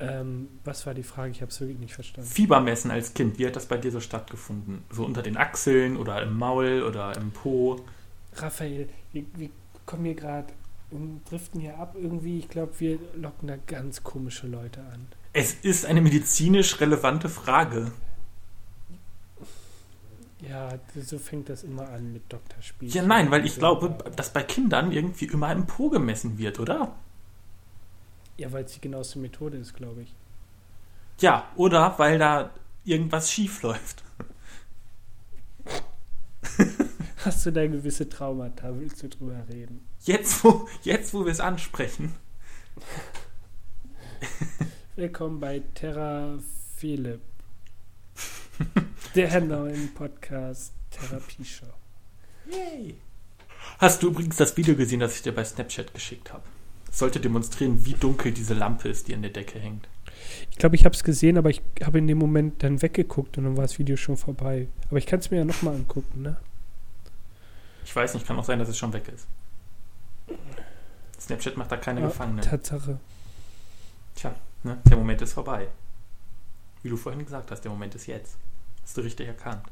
Ähm, 0.00 0.48
was 0.64 0.84
war 0.86 0.92
die 0.94 1.04
Frage? 1.04 1.30
Ich 1.30 1.42
habe 1.42 1.52
es 1.52 1.60
wirklich 1.60 1.78
nicht 1.78 1.94
verstanden. 1.94 2.28
Fieber 2.28 2.58
messen 2.60 2.90
als 2.90 3.14
Kind, 3.14 3.38
wie 3.38 3.46
hat 3.46 3.54
das 3.54 3.66
bei 3.66 3.76
dir 3.76 3.92
so 3.92 4.00
stattgefunden? 4.00 4.82
So 4.90 5.04
unter 5.04 5.22
den 5.22 5.36
Achseln 5.36 5.96
oder 5.96 6.20
im 6.20 6.36
Maul 6.36 6.82
oder 6.82 7.16
im 7.16 7.30
Po? 7.30 7.84
Raphael, 8.34 8.88
wir, 9.12 9.24
wir 9.36 9.50
kommen 9.86 10.04
hier 10.04 10.16
gerade, 10.16 10.52
driften 11.28 11.60
hier 11.60 11.78
ab 11.78 11.96
irgendwie. 11.98 12.38
Ich 12.38 12.48
glaube, 12.48 12.72
wir 12.78 12.98
locken 13.14 13.48
da 13.48 13.56
ganz 13.66 14.02
komische 14.02 14.46
Leute 14.46 14.80
an. 14.92 15.06
Es 15.32 15.54
ist 15.54 15.84
eine 15.84 16.00
medizinisch 16.00 16.80
relevante 16.80 17.28
Frage. 17.28 17.92
Ja, 20.40 20.78
so 21.00 21.18
fängt 21.18 21.48
das 21.48 21.62
immer 21.62 21.88
an 21.88 22.12
mit 22.12 22.22
Dr. 22.28 22.62
Spiel. 22.62 22.88
Ja, 22.90 23.02
nein, 23.02 23.30
weil 23.30 23.46
ich 23.46 23.56
glaube, 23.56 23.96
dass 24.16 24.32
bei 24.32 24.42
Kindern 24.42 24.92
irgendwie 24.92 25.26
immer 25.26 25.50
im 25.52 25.66
Po 25.66 25.88
gemessen 25.88 26.38
wird, 26.38 26.60
oder? 26.60 26.94
Ja, 28.36 28.52
weil 28.52 28.64
es 28.64 28.72
die 28.72 28.80
genaueste 28.80 29.18
Methode 29.18 29.56
ist, 29.56 29.74
glaube 29.74 30.02
ich. 30.02 30.14
Ja, 31.20 31.48
oder 31.56 31.98
weil 31.98 32.18
da 32.18 32.50
irgendwas 32.84 33.32
schief 33.32 33.62
läuft. 33.62 34.04
Hast 37.26 37.44
du 37.44 37.50
da 37.50 37.66
gewisse 37.66 38.08
Traumata? 38.08 38.72
Willst 38.78 39.02
du 39.02 39.08
drüber 39.08 39.44
reden? 39.52 39.84
Jetzt, 40.04 40.44
wo, 40.44 40.68
jetzt, 40.82 41.12
wo 41.12 41.24
wir 41.24 41.32
es 41.32 41.40
ansprechen. 41.40 42.14
Willkommen 44.94 45.40
bei 45.40 45.60
Terra 45.74 46.38
Philipp. 46.76 47.22
Der 49.16 49.40
neuen 49.40 49.92
Podcast 49.94 50.72
Therapieshow. 50.92 51.66
Yay. 52.48 52.94
Hast 53.78 54.04
du 54.04 54.06
übrigens 54.06 54.36
das 54.36 54.56
Video 54.56 54.76
gesehen, 54.76 55.00
das 55.00 55.16
ich 55.16 55.22
dir 55.22 55.34
bei 55.34 55.44
Snapchat 55.44 55.92
geschickt 55.94 56.32
habe? 56.32 56.44
Es 56.88 57.00
sollte 57.00 57.18
demonstrieren, 57.18 57.84
wie 57.84 57.94
dunkel 57.94 58.30
diese 58.30 58.54
Lampe 58.54 58.88
ist, 58.88 59.08
die 59.08 59.14
an 59.16 59.22
der 59.22 59.32
Decke 59.32 59.58
hängt. 59.58 59.88
Ich 60.52 60.58
glaube, 60.58 60.76
ich 60.76 60.84
habe 60.84 60.94
es 60.94 61.02
gesehen, 61.02 61.38
aber 61.38 61.50
ich 61.50 61.60
habe 61.82 61.98
in 61.98 62.06
dem 62.06 62.18
Moment 62.18 62.62
dann 62.62 62.82
weggeguckt 62.82 63.36
und 63.36 63.42
dann 63.42 63.56
war 63.56 63.64
das 63.64 63.80
Video 63.80 63.96
schon 63.96 64.16
vorbei. 64.16 64.68
Aber 64.90 64.98
ich 64.98 65.06
kann 65.06 65.18
es 65.18 65.32
mir 65.32 65.38
ja 65.38 65.44
nochmal 65.44 65.74
angucken, 65.74 66.22
ne? 66.22 66.36
Ich 67.86 67.94
weiß 67.94 68.14
nicht, 68.14 68.26
kann 68.26 68.36
auch 68.36 68.44
sein, 68.44 68.58
dass 68.58 68.68
es 68.68 68.76
schon 68.76 68.92
weg 68.92 69.06
ist. 69.08 69.28
Snapchat 71.20 71.56
macht 71.56 71.70
da 71.70 71.76
keine 71.76 72.00
Ja, 72.00 72.08
Gefangenen. 72.08 72.42
Tatsache. 72.44 72.98
Tja, 74.16 74.34
ne? 74.64 74.76
der 74.90 74.96
Moment 74.96 75.22
ist 75.22 75.34
vorbei. 75.34 75.68
Wie 76.82 76.88
du 76.88 76.96
vorhin 76.96 77.24
gesagt 77.24 77.52
hast, 77.52 77.60
der 77.60 77.70
Moment 77.70 77.94
ist 77.94 78.06
jetzt. 78.06 78.38
Hast 78.82 78.96
du 78.96 79.02
richtig 79.02 79.28
erkannt. 79.28 79.62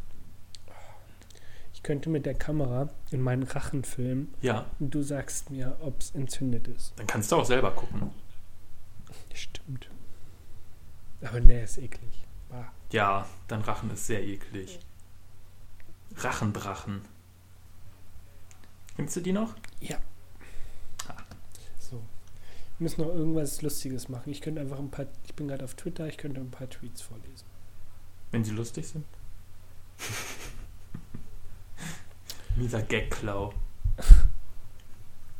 Ich 1.72 1.82
könnte 1.82 2.08
mit 2.08 2.24
der 2.24 2.34
Kamera 2.34 2.88
in 3.10 3.20
meinen 3.20 3.42
Rachen 3.42 3.82
filmen 3.82 4.32
Ja, 4.40 4.64
und 4.78 4.94
du 4.94 5.02
sagst 5.02 5.50
mir, 5.50 5.76
ob 5.80 6.00
es 6.00 6.12
entzündet 6.12 6.68
ist. 6.68 6.92
dann 6.96 7.08
kannst 7.08 7.32
du 7.32 7.36
auch 7.36 7.44
selber 7.44 7.72
gucken. 7.72 8.12
Stimmt. 9.34 9.90
Aber 11.20 11.40
ne, 11.40 11.62
ist 11.64 11.78
eklig. 11.78 12.24
Bah. 12.48 12.70
Ja, 12.92 13.26
dein 13.48 13.60
Rachen 13.62 13.90
ist 13.90 14.06
sehr 14.06 14.22
eklig. 14.22 14.78
Rachendrachen. 16.16 17.02
Kennst 18.96 19.16
du 19.16 19.20
die 19.20 19.32
noch? 19.32 19.54
Ja. 19.80 19.98
So. 21.78 21.96
Wir 22.78 22.84
müssen 22.84 23.02
noch 23.02 23.08
irgendwas 23.08 23.62
Lustiges 23.62 24.08
machen. 24.08 24.30
Ich 24.30 24.40
könnte 24.40 24.60
einfach 24.60 24.78
ein 24.78 24.90
paar. 24.90 25.06
Ich 25.26 25.34
bin 25.34 25.48
gerade 25.48 25.64
auf 25.64 25.74
Twitter, 25.74 26.06
ich 26.06 26.16
könnte 26.16 26.40
ein 26.40 26.50
paar 26.50 26.70
Tweets 26.70 27.02
vorlesen. 27.02 27.46
Wenn 28.30 28.44
sie 28.44 28.52
lustig 28.52 28.86
sind. 28.86 29.04
Mieser 32.56 32.82
Gagklau. 32.82 33.52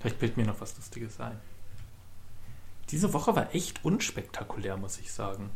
Vielleicht 0.01 0.19
bildet 0.19 0.37
mir 0.37 0.47
noch 0.47 0.61
was 0.61 0.77
Lustiges 0.77 1.19
ein. 1.21 1.41
Diese 2.91 3.13
Woche 3.13 3.35
war 3.35 3.55
echt 3.55 3.85
unspektakulär, 3.85 4.77
muss 4.77 4.99
ich 4.99 5.13
sagen. 5.13 5.51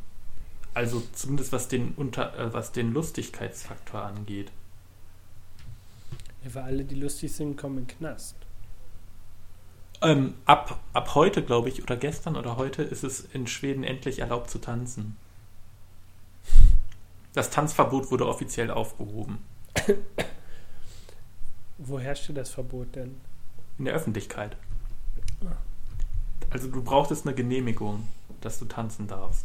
Also 0.74 1.02
zumindest 1.12 1.52
was 1.52 1.68
den, 1.68 1.92
unter, 1.94 2.36
äh, 2.38 2.52
was 2.52 2.72
den 2.72 2.92
Lustigkeitsfaktor 2.92 4.02
angeht. 4.02 4.50
Ja, 6.44 6.54
weil 6.54 6.62
alle, 6.62 6.84
die 6.84 6.94
lustig 6.94 7.32
sind, 7.32 7.56
kommen 7.56 7.78
in 7.78 7.86
den 7.86 7.96
Knast. 7.96 8.36
Ähm, 10.00 10.34
ab, 10.44 10.78
ab 10.92 11.14
heute, 11.14 11.42
glaube 11.42 11.68
ich, 11.68 11.82
oder 11.82 11.96
gestern 11.96 12.36
oder 12.36 12.56
heute 12.56 12.82
ist 12.82 13.02
es 13.02 13.20
in 13.32 13.46
Schweden 13.46 13.82
endlich 13.82 14.20
erlaubt 14.20 14.48
zu 14.48 14.58
tanzen. 14.58 15.16
Das 17.32 17.50
Tanzverbot 17.50 18.10
wurde 18.10 18.26
offiziell 18.26 18.70
aufgehoben. 18.70 19.38
Wo 21.78 21.98
herrschte 21.98 22.32
das 22.32 22.50
Verbot 22.50 22.94
denn? 22.94 23.20
In 23.78 23.84
der 23.84 23.94
Öffentlichkeit. 23.94 24.56
Also 26.50 26.68
du 26.68 26.82
brauchtest 26.82 27.26
eine 27.26 27.34
Genehmigung, 27.34 28.08
dass 28.40 28.58
du 28.58 28.64
tanzen 28.64 29.06
darfst. 29.06 29.44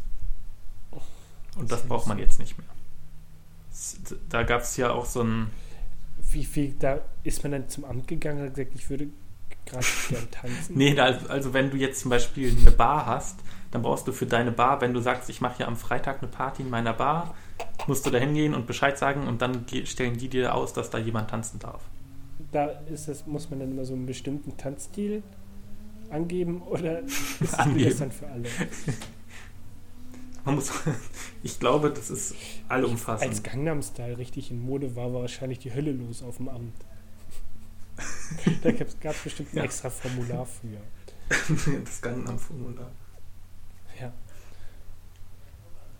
Und 1.56 1.70
das 1.70 1.86
braucht 1.86 2.06
man 2.06 2.18
jetzt 2.18 2.38
nicht 2.38 2.56
mehr. 2.58 2.66
Da 4.28 4.42
gab 4.42 4.62
es 4.62 4.76
ja 4.76 4.92
auch 4.92 5.06
so 5.06 5.22
ein... 5.22 5.50
Wie 6.30 6.44
viel, 6.44 6.74
da 6.78 7.00
ist 7.22 7.42
man 7.42 7.52
dann 7.52 7.68
zum 7.68 7.84
Amt 7.84 8.08
gegangen 8.08 8.40
und 8.40 8.46
hat 8.48 8.54
gesagt, 8.54 8.72
ich 8.74 8.88
würde 8.90 9.08
gerade 9.66 9.86
gern 10.08 10.30
tanzen. 10.30 10.76
Nee, 10.76 10.94
da- 10.94 11.18
also 11.28 11.52
wenn 11.54 11.70
du 11.70 11.76
jetzt 11.76 12.00
zum 12.00 12.10
Beispiel 12.10 12.56
eine 12.60 12.70
Bar 12.70 13.06
hast, 13.06 13.38
dann 13.70 13.82
brauchst 13.82 14.06
du 14.06 14.12
für 14.12 14.26
deine 14.26 14.52
Bar, 14.52 14.80
wenn 14.80 14.92
du 14.94 15.00
sagst, 15.00 15.28
ich 15.30 15.40
mache 15.40 15.60
ja 15.62 15.68
am 15.68 15.76
Freitag 15.76 16.22
eine 16.22 16.30
Party 16.30 16.62
in 16.62 16.70
meiner 16.70 16.92
Bar, 16.92 17.34
musst 17.86 18.06
du 18.06 18.10
da 18.10 18.18
hingehen 18.18 18.54
und 18.54 18.66
Bescheid 18.66 18.96
sagen 18.98 19.26
und 19.26 19.42
dann 19.42 19.64
stellen 19.84 20.16
die 20.18 20.28
dir 20.28 20.54
aus, 20.54 20.72
dass 20.72 20.90
da 20.90 20.98
jemand 20.98 21.30
tanzen 21.30 21.58
darf. 21.58 21.82
Da 22.52 22.66
ist 22.92 23.08
das, 23.08 23.26
muss 23.26 23.50
man 23.50 23.60
dann 23.60 23.70
immer 23.72 23.84
so 23.84 23.94
einen 23.94 24.06
bestimmten 24.06 24.56
Tanzstil 24.56 25.22
angeben 26.10 26.62
oder 26.62 27.00
ist 27.00 27.16
das 27.40 27.54
Angeben. 27.54 27.98
dann 27.98 28.12
für 28.12 28.26
alle? 28.28 28.44
Man 30.44 30.56
muss, 30.56 30.70
ich 31.42 31.58
glaube, 31.58 31.90
das 31.90 32.10
ist 32.10 32.34
allumfassend. 32.68 33.30
Als 33.30 33.42
Gangnam 33.42 33.82
Style 33.82 34.18
richtig 34.18 34.50
in 34.50 34.60
Mode 34.60 34.94
war, 34.96 35.12
war 35.12 35.22
wahrscheinlich 35.22 35.58
die 35.58 35.72
Hölle 35.72 35.92
los 35.92 36.22
auf 36.22 36.36
dem 36.36 36.48
Amt. 36.48 36.74
Da 38.62 38.72
gab 38.72 38.88
es 39.14 39.22
bestimmt 39.22 39.52
ein 39.52 39.58
Ja. 39.58 39.64
extra 39.64 39.88
Formular 39.88 40.46
für. 40.46 40.78
das 41.84 42.02
Gangnam-Formular. 42.02 42.90
Ja. 44.00 44.12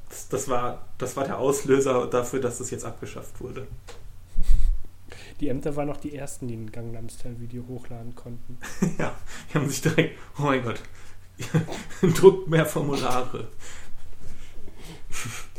Das, 0.09 0.29
das, 0.29 0.49
war, 0.49 0.87
das 0.99 1.17
war 1.17 1.25
der 1.25 1.39
Auslöser 1.39 2.07
dafür, 2.09 2.41
dass 2.41 2.59
das 2.59 2.71
jetzt 2.71 2.85
abgeschafft 2.85 3.41
wurde. 3.41 3.67
Die 5.41 5.49
Ämter 5.49 5.75
waren 5.77 5.89
noch 5.89 5.97
die 5.97 6.15
ersten, 6.15 6.49
die 6.49 6.55
ein 6.55 6.71
Gangnam 6.71 7.09
Style 7.09 7.39
Video 7.41 7.65
hochladen 7.67 8.15
konnten. 8.15 8.59
ja, 8.99 9.15
die 9.51 9.55
haben 9.55 9.69
sich 9.69 9.83
direkt, 9.83 10.19
oh 10.39 10.43
mein 10.43 10.63
Gott, 10.63 10.81
druckt 12.15 12.49
mehr 12.49 12.67
Formulare. 12.67 13.49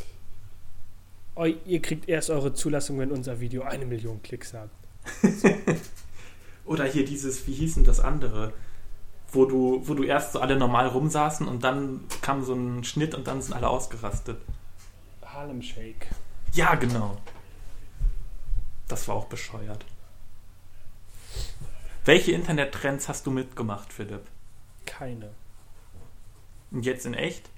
Oh, 1.38 1.44
ihr 1.44 1.82
kriegt 1.82 2.08
erst 2.08 2.30
eure 2.30 2.54
Zulassung, 2.54 2.98
wenn 2.98 3.12
unser 3.12 3.42
Video 3.42 3.64
eine 3.64 3.86
Million 3.86 4.24
Klicks 4.24 4.54
hat. 4.54 4.70
Oder 6.66 6.86
hier 6.86 7.04
dieses, 7.04 7.46
wie 7.46 7.54
hieß 7.54 7.76
denn 7.76 7.84
das 7.84 8.00
andere? 8.00 8.54
Wo 9.34 9.44
du, 9.44 9.82
wo 9.86 9.94
du 9.96 10.04
erst 10.04 10.32
so 10.32 10.40
alle 10.40 10.56
normal 10.56 10.88
rumsaßen 10.88 11.46
und 11.46 11.66
dann 11.66 12.06
kam 12.22 12.46
so 12.46 12.54
ein 12.54 12.86
Schnitt 12.86 13.14
und 13.14 13.28
dann 13.28 13.42
sind 13.42 13.54
alle 13.54 13.68
ausgerastet. 13.68 14.38
Harlem 15.26 15.62
Shake. 15.62 16.08
Ja, 16.54 16.76
genau. 16.76 17.18
Das 18.88 19.10
war 19.10 19.16
auch 19.16 19.26
bescheuert. 19.26 19.84
Welche 22.06 22.32
Internettrends 22.32 23.10
hast 23.10 23.26
du 23.26 23.32
mitgemacht, 23.32 23.92
Philipp? 23.92 24.22
Keine. 24.86 25.32
Und 26.72 26.86
jetzt 26.86 27.06
in 27.06 27.14
echt? 27.14 27.50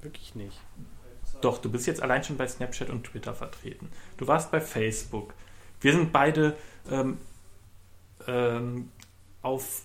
Wirklich 0.00 0.34
nicht. 0.34 0.58
Doch, 1.44 1.58
du 1.58 1.70
bist 1.70 1.86
jetzt 1.86 2.02
allein 2.02 2.24
schon 2.24 2.36
bei 2.36 2.48
Snapchat 2.48 2.90
und 2.90 3.04
Twitter 3.04 3.34
vertreten. 3.34 3.90
Du 4.16 4.26
warst 4.26 4.50
bei 4.50 4.60
Facebook. 4.60 5.34
Wir 5.80 5.92
sind 5.92 6.12
beide 6.12 6.56
ähm, 6.90 7.18
ähm, 8.26 8.90
auf, 9.42 9.82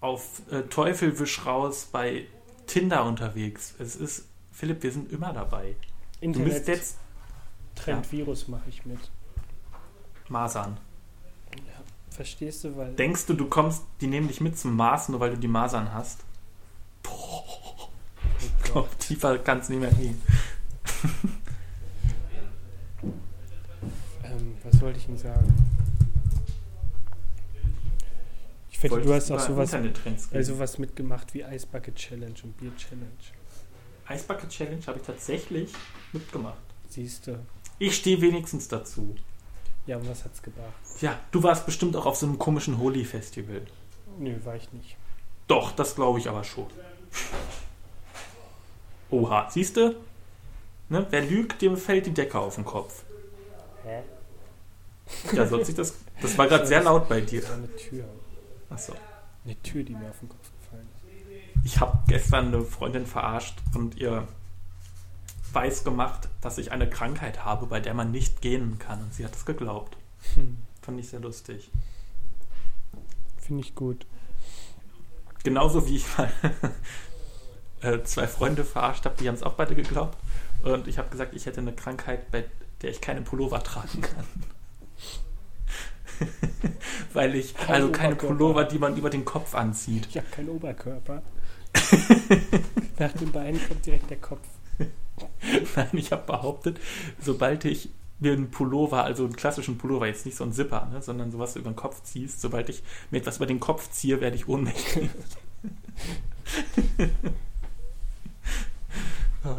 auf 0.00 0.42
äh, 0.50 0.62
Teufelwisch 0.62 1.46
raus 1.46 1.88
bei 1.90 2.26
Tinder 2.66 3.04
unterwegs. 3.04 3.74
Es 3.78 3.96
ist, 3.96 4.26
Philipp, 4.52 4.82
wir 4.82 4.92
sind 4.92 5.10
immer 5.12 5.32
dabei. 5.32 5.76
Du 6.20 6.26
müsst 6.26 6.40
Internet 6.40 6.68
jetzt 6.68 6.98
Trend 7.76 8.10
Virus 8.12 8.48
mache 8.48 8.68
ich 8.68 8.84
mit. 8.84 8.98
Masern. 10.28 10.78
Verstehst 12.10 12.64
du, 12.64 12.76
weil 12.76 12.92
Denkst 12.94 13.26
du, 13.26 13.34
du 13.34 13.46
kommst, 13.46 13.84
die 14.00 14.08
nehmen 14.08 14.26
dich 14.26 14.40
mit 14.40 14.58
zum 14.58 14.74
Mars, 14.74 15.08
nur 15.08 15.20
weil 15.20 15.30
du 15.30 15.36
die 15.36 15.48
Masern 15.48 15.94
hast? 15.94 16.24
oh 17.06 17.42
Boah, 18.32 18.72
Gott, 18.72 18.88
tiefer 18.98 19.38
kann 19.38 19.60
es 19.60 19.68
nicht 19.68 19.80
mehr 19.80 19.92
gehen. 19.92 20.20
ähm, 24.24 24.56
was 24.64 24.80
wollte 24.80 24.98
ich 24.98 25.06
denn 25.06 25.18
sagen? 25.18 25.54
Ich 28.70 28.78
finde, 28.78 29.00
du 29.00 29.12
hast 29.12 29.30
auch 29.32 29.40
sowas, 29.40 29.74
also 30.32 30.58
was 30.58 30.78
mitgemacht 30.78 31.34
wie 31.34 31.44
Eisbucket 31.44 31.96
Challenge 31.96 32.34
und 32.44 32.56
Bier 32.56 32.74
Challenge. 32.76 33.08
Eisbucket 34.06 34.50
Challenge 34.50 34.86
habe 34.86 35.00
ich 35.00 35.04
tatsächlich 35.04 35.72
mitgemacht. 36.12 36.62
Siehst 36.88 37.26
du? 37.26 37.44
Ich 37.78 37.96
stehe 37.96 38.20
wenigstens 38.20 38.68
dazu. 38.68 39.16
Ja, 39.86 39.96
und 39.96 40.08
was 40.08 40.24
hat's 40.24 40.42
gebracht? 40.42 40.72
Ja, 41.00 41.18
du 41.30 41.42
warst 41.42 41.66
bestimmt 41.66 41.96
auch 41.96 42.06
auf 42.06 42.16
so 42.16 42.26
einem 42.26 42.38
komischen 42.38 42.78
Holy-Festival. 42.78 43.62
Nö, 44.18 44.36
war 44.44 44.54
ich 44.54 44.72
nicht. 44.72 44.96
Doch, 45.46 45.72
das 45.72 45.94
glaube 45.94 46.18
ich 46.18 46.28
aber 46.28 46.44
schon. 46.44 46.66
Oha, 49.10 49.48
siehst 49.50 49.76
du? 49.76 49.96
Ne, 50.88 51.06
wer 51.10 51.22
lügt, 51.22 51.60
dem 51.60 51.76
fällt 51.76 52.06
die 52.06 52.14
Decke 52.14 52.38
auf 52.38 52.54
den 52.54 52.64
Kopf. 52.64 53.04
Hä? 53.84 54.02
Ja, 55.32 55.46
so 55.46 55.58
hat 55.58 55.66
sich 55.66 55.74
das. 55.74 55.94
Das 56.20 56.36
war 56.36 56.46
gerade 56.48 56.66
sehr 56.66 56.82
laut 56.82 57.08
bei 57.08 57.20
dir. 57.20 57.40
Das 57.40 57.50
war 57.50 57.56
eine 57.56 57.76
Tür. 57.76 58.04
Achso. 58.70 58.94
Eine 59.44 59.62
Tür, 59.62 59.82
die 59.82 59.94
mir 59.94 60.10
auf 60.10 60.18
den 60.20 60.28
Kopf 60.28 60.50
gefallen 60.60 60.88
ist. 60.94 61.64
Ich 61.64 61.80
habe 61.80 61.98
gestern 62.08 62.48
eine 62.48 62.62
Freundin 62.62 63.06
verarscht 63.06 63.58
und 63.74 63.96
ihr 63.96 64.26
weiß 65.52 65.84
gemacht, 65.84 66.28
dass 66.40 66.58
ich 66.58 66.72
eine 66.72 66.88
Krankheit 66.88 67.44
habe, 67.44 67.66
bei 67.66 67.80
der 67.80 67.94
man 67.94 68.10
nicht 68.10 68.42
gehen 68.42 68.78
kann. 68.78 69.00
Und 69.02 69.14
sie 69.14 69.24
hat 69.24 69.34
es 69.34 69.44
geglaubt. 69.46 69.96
Hm, 70.34 70.58
Fand 70.82 71.00
ich 71.00 71.08
sehr 71.08 71.20
lustig. 71.20 71.70
Finde 73.38 73.62
ich 73.62 73.74
gut. 73.74 74.06
Genauso 75.44 75.86
wie 75.86 75.96
ich 75.96 76.18
mal 76.18 76.30
äh, 77.80 78.02
zwei 78.02 78.26
Freunde 78.26 78.64
verarscht 78.64 79.04
habe, 79.04 79.16
die 79.18 79.28
haben 79.28 79.34
es 79.36 79.42
auch 79.42 79.54
beide 79.54 79.74
geglaubt. 79.74 80.18
Und 80.62 80.88
ich 80.88 80.98
habe 80.98 81.08
gesagt, 81.08 81.34
ich 81.34 81.46
hätte 81.46 81.60
eine 81.60 81.72
Krankheit, 81.72 82.30
bei 82.30 82.44
der 82.82 82.90
ich 82.90 83.00
keine 83.00 83.22
Pullover 83.22 83.62
tragen 83.62 84.00
kann. 84.00 84.24
Weil 87.12 87.34
ich, 87.34 87.54
Kein 87.54 87.76
also 87.76 87.92
keine. 87.92 88.16
Pullover, 88.16 88.64
die 88.64 88.78
man 88.78 88.96
über 88.96 89.10
den 89.10 89.24
Kopf 89.24 89.54
anzieht. 89.54 90.06
Ich 90.10 90.16
habe 90.16 90.26
keinen 90.30 90.48
Oberkörper. 90.48 91.22
Nach 92.98 93.12
den 93.12 93.30
Beinen 93.30 93.60
kommt 93.66 93.86
direkt 93.86 94.10
der 94.10 94.18
Kopf. 94.18 94.46
Nein, 95.76 95.88
ich 95.92 96.12
habe 96.12 96.26
behauptet, 96.26 96.78
sobald 97.20 97.64
ich 97.64 97.90
mir 98.20 98.32
einen 98.32 98.50
Pullover, 98.50 99.04
also 99.04 99.24
einen 99.24 99.36
klassischen 99.36 99.78
Pullover, 99.78 100.06
jetzt 100.06 100.26
nicht 100.26 100.36
so 100.36 100.44
ein 100.44 100.52
Zipper, 100.52 100.88
ne, 100.92 101.02
sondern 101.02 101.30
sowas 101.30 101.56
über 101.56 101.70
den 101.70 101.76
Kopf 101.76 102.02
ziehst, 102.02 102.40
sobald 102.40 102.68
ich 102.68 102.82
mir 103.10 103.18
etwas 103.18 103.36
über 103.36 103.46
den 103.46 103.60
Kopf 103.60 103.90
ziehe, 103.90 104.20
werde 104.20 104.36
ich 104.36 104.48
ohnmächtig. 104.48 105.10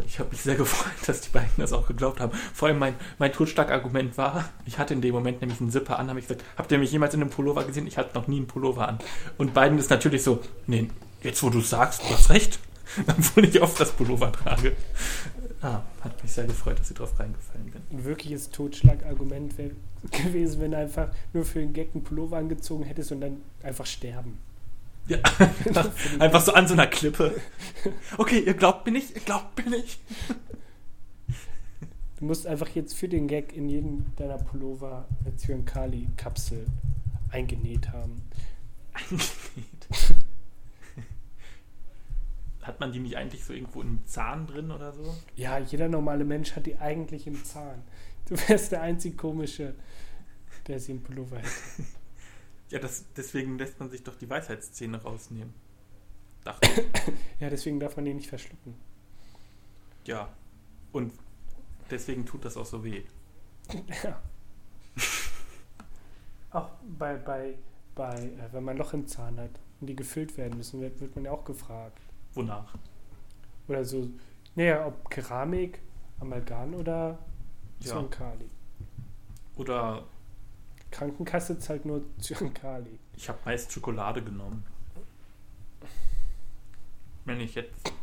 Ich 0.05 0.19
habe 0.19 0.29
mich 0.29 0.41
sehr 0.41 0.55
gefreut, 0.55 0.91
dass 1.07 1.21
die 1.21 1.29
beiden 1.29 1.49
das 1.57 1.73
auch 1.73 1.87
geglaubt 1.87 2.19
haben. 2.19 2.37
Vor 2.53 2.67
allem 2.67 2.79
mein, 2.79 2.95
mein 3.17 3.31
Totschlagargument 3.31 4.17
war, 4.17 4.49
ich 4.65 4.77
hatte 4.77 4.93
in 4.93 5.01
dem 5.01 5.13
Moment 5.13 5.41
nämlich 5.41 5.61
einen 5.61 5.71
Zipper 5.71 5.99
an, 5.99 6.09
habe 6.09 6.19
ich 6.19 6.27
gesagt, 6.27 6.45
habt 6.57 6.71
ihr 6.71 6.77
mich 6.77 6.91
jemals 6.91 7.13
in 7.13 7.21
einem 7.21 7.29
Pullover 7.29 7.63
gesehen? 7.63 7.87
Ich 7.87 7.97
hatte 7.97 8.17
noch 8.17 8.27
nie 8.27 8.37
einen 8.37 8.47
Pullover 8.47 8.87
an. 8.87 8.99
Und 9.37 9.53
beiden 9.53 9.79
ist 9.79 9.89
natürlich 9.89 10.23
so, 10.23 10.41
nee, 10.67 10.89
jetzt 11.23 11.41
wo 11.43 11.49
du 11.49 11.61
sagst, 11.61 12.01
du 12.03 12.09
hast 12.09 12.29
recht, 12.29 12.59
obwohl 13.07 13.45
ich 13.45 13.61
oft 13.61 13.79
das 13.79 13.91
Pullover 13.91 14.31
trage. 14.31 14.75
Ah, 15.61 15.81
hat 16.01 16.21
mich 16.23 16.31
sehr 16.31 16.45
gefreut, 16.45 16.79
dass 16.79 16.89
ich 16.89 16.95
drauf 16.95 17.19
reingefallen 17.19 17.71
bin. 17.71 17.81
Ein 17.91 18.05
wirkliches 18.05 18.49
Totschlagargument 18.49 19.57
wäre 19.57 19.71
gewesen, 20.11 20.61
wenn 20.61 20.71
du 20.71 20.77
einfach 20.77 21.09
nur 21.33 21.43
für 21.43 21.59
den 21.59 21.73
Gag 21.73 21.89
einen 21.93 22.03
Pullover 22.03 22.37
angezogen 22.37 22.83
hättest 22.83 23.11
und 23.11 23.21
dann 23.21 23.41
einfach 23.61 23.85
sterben. 23.85 24.37
Ja, 25.09 25.17
einfach, 25.39 25.91
einfach 26.19 26.41
so 26.41 26.53
an 26.53 26.67
so 26.67 26.73
einer 26.73 26.87
Klippe. 26.87 27.41
Okay, 28.17 28.39
ihr 28.39 28.53
glaubt 28.53 28.85
mir 28.85 28.91
nicht, 28.91 29.15
ihr 29.15 29.21
glaubt 29.21 29.57
mir 29.57 29.71
nicht. 29.71 29.99
Du 32.19 32.25
musst 32.25 32.45
einfach 32.45 32.69
jetzt 32.69 32.93
für 32.95 33.07
den 33.09 33.27
Gag 33.27 33.53
in 33.53 33.69
jedem 33.69 34.05
deiner 34.17 34.37
Pullover 34.37 35.07
eine 35.25 35.35
Zyankali-Kapsel 35.35 36.67
eingenäht 37.31 37.89
haben. 37.91 38.21
Eingenäht. 38.93 39.87
Hat 42.61 42.79
man 42.79 42.91
die 42.91 42.99
nicht 42.99 43.17
eigentlich 43.17 43.43
so 43.43 43.53
irgendwo 43.53 43.81
im 43.81 44.05
Zahn 44.05 44.45
drin 44.45 44.69
oder 44.69 44.93
so? 44.93 45.15
Ja, 45.35 45.57
jeder 45.57 45.87
normale 45.87 46.23
Mensch 46.23 46.55
hat 46.55 46.67
die 46.67 46.77
eigentlich 46.77 47.25
im 47.25 47.43
Zahn. 47.43 47.81
Du 48.27 48.35
wärst 48.47 48.73
der 48.73 48.81
einzig 48.81 49.17
komische, 49.17 49.73
der 50.67 50.79
sie 50.79 50.91
im 50.91 51.01
Pullover 51.01 51.37
hätte. 51.37 51.49
Ja, 52.69 52.79
das, 52.79 53.05
deswegen 53.15 53.57
lässt 53.57 53.79
man 53.79 53.89
sich 53.89 54.03
doch 54.03 54.15
die 54.15 54.29
Weisheitszähne 54.29 55.01
rausnehmen. 55.01 55.53
Dachte 56.43 56.69
ich. 56.69 57.13
Ja, 57.39 57.49
deswegen 57.49 57.79
darf 57.79 57.95
man 57.95 58.05
die 58.05 58.13
nicht 58.13 58.29
verschlucken. 58.29 58.75
Ja. 60.05 60.29
Und 60.91 61.13
deswegen 61.89 62.25
tut 62.25 62.45
das 62.45 62.57
auch 62.57 62.65
so 62.65 62.83
weh. 62.83 63.03
Ja. 64.03 64.21
Auch 66.51 66.69
bei, 66.97 67.15
bei, 67.15 67.55
bei 67.93 68.15
äh, 68.15 68.51
wenn 68.51 68.63
man 68.63 68.77
Loch 68.77 68.93
im 68.93 69.05
Zahn 69.07 69.39
hat 69.39 69.51
und 69.79 69.87
die 69.87 69.95
gefüllt 69.95 70.35
werden 70.37 70.57
müssen, 70.57 70.81
wird, 70.81 70.99
wird 70.99 71.15
man 71.15 71.25
ja 71.25 71.31
auch 71.31 71.45
gefragt. 71.45 71.99
Wonach? 72.33 72.73
Oder 73.67 73.85
so, 73.85 74.09
naja, 74.55 74.87
ob 74.87 75.09
Keramik, 75.11 75.79
Amalgam 76.19 76.73
oder 76.73 77.19
Ja. 77.81 77.91
Zyankali. 77.91 78.49
Oder 79.57 80.05
Krankenkasse 80.91 81.59
zahlt 81.59 81.85
nur 81.85 82.03
Zyankali. 82.19 82.99
ich 83.15 83.29
habe 83.29 83.39
meist 83.45 83.71
Schokolade 83.71 84.23
genommen. 84.23 84.65
Wenn 87.25 87.39
ich 87.41 87.55
jetzt 87.55 87.93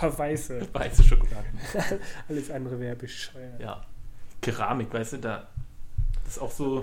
Aber 0.00 0.18
weiße. 0.18 0.68
weiße 0.72 1.02
Schokolade 1.04 1.46
Alles 2.28 2.50
andere 2.50 2.80
wäre 2.80 2.96
bescheuert. 2.96 3.60
Ja. 3.60 3.84
Keramik, 4.40 4.92
weißt 4.92 5.14
du, 5.14 5.18
da 5.18 5.48
das 6.24 6.36
ist 6.36 6.42
auch 6.42 6.50
so. 6.50 6.80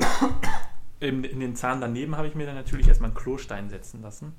In, 1.00 1.24
in 1.24 1.40
den 1.40 1.56
Zahn 1.56 1.80
daneben 1.80 2.16
habe 2.18 2.28
ich 2.28 2.36
mir 2.36 2.46
dann 2.46 2.56
natürlich 2.56 2.88
erstmal 2.88 3.12
einen 3.12 3.18
Klostein 3.18 3.70
setzen 3.70 4.02
lassen, 4.02 4.34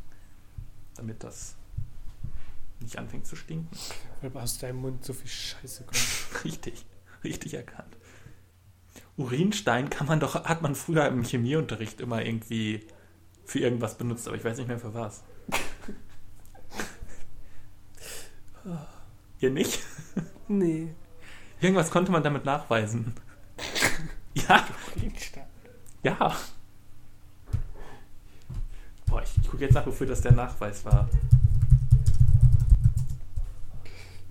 damit 0.97 1.23
das 1.25 1.55
nicht 2.81 2.99
anfängt 2.99 3.27
zu 3.27 3.35
stinken. 3.37 3.69
Weil 4.23 4.43
aus 4.43 4.59
deinem 4.59 4.81
Mund 4.81 5.05
so 5.05 5.13
viel 5.13 5.31
Scheiße 5.31 5.85
kommt. 5.85 6.45
Richtig, 6.45 6.85
richtig 7.25 7.55
erkannt. 7.55 7.97
Urinstein 9.19 9.91
kann 9.91 10.07
man 10.07 10.21
doch, 10.21 10.45
hat 10.45 10.63
man 10.63 10.77
früher 10.77 11.07
im 11.09 11.25
Chemieunterricht 11.25 12.01
immer 12.01 12.25
irgendwie 12.25 12.87
für 13.45 13.59
irgendwas 13.59 13.99
benutzt, 13.99 14.29
aber 14.29 14.37
ich 14.37 14.45
weiß 14.45 14.57
nicht 14.59 14.69
mehr 14.69 14.79
für 14.79 14.95
was. 14.95 15.25
Ihr 19.41 19.51
nicht? 19.51 19.81
Nee. 20.47 20.95
Irgendwas 21.61 21.91
konnte 21.91 22.13
man 22.13 22.23
damit 22.23 22.45
nachweisen. 22.45 23.13
ja, 24.35 24.65
Urinstein. 24.97 25.47
ja. 26.05 26.37
Boah, 29.07 29.23
ich, 29.23 29.31
ich 29.43 29.49
gucke 29.49 29.65
jetzt 29.65 29.75
nach, 29.75 29.87
wofür 29.87 30.07
das 30.07 30.21
der 30.21 30.33
Nachweis 30.33 30.85
war. 30.85 31.09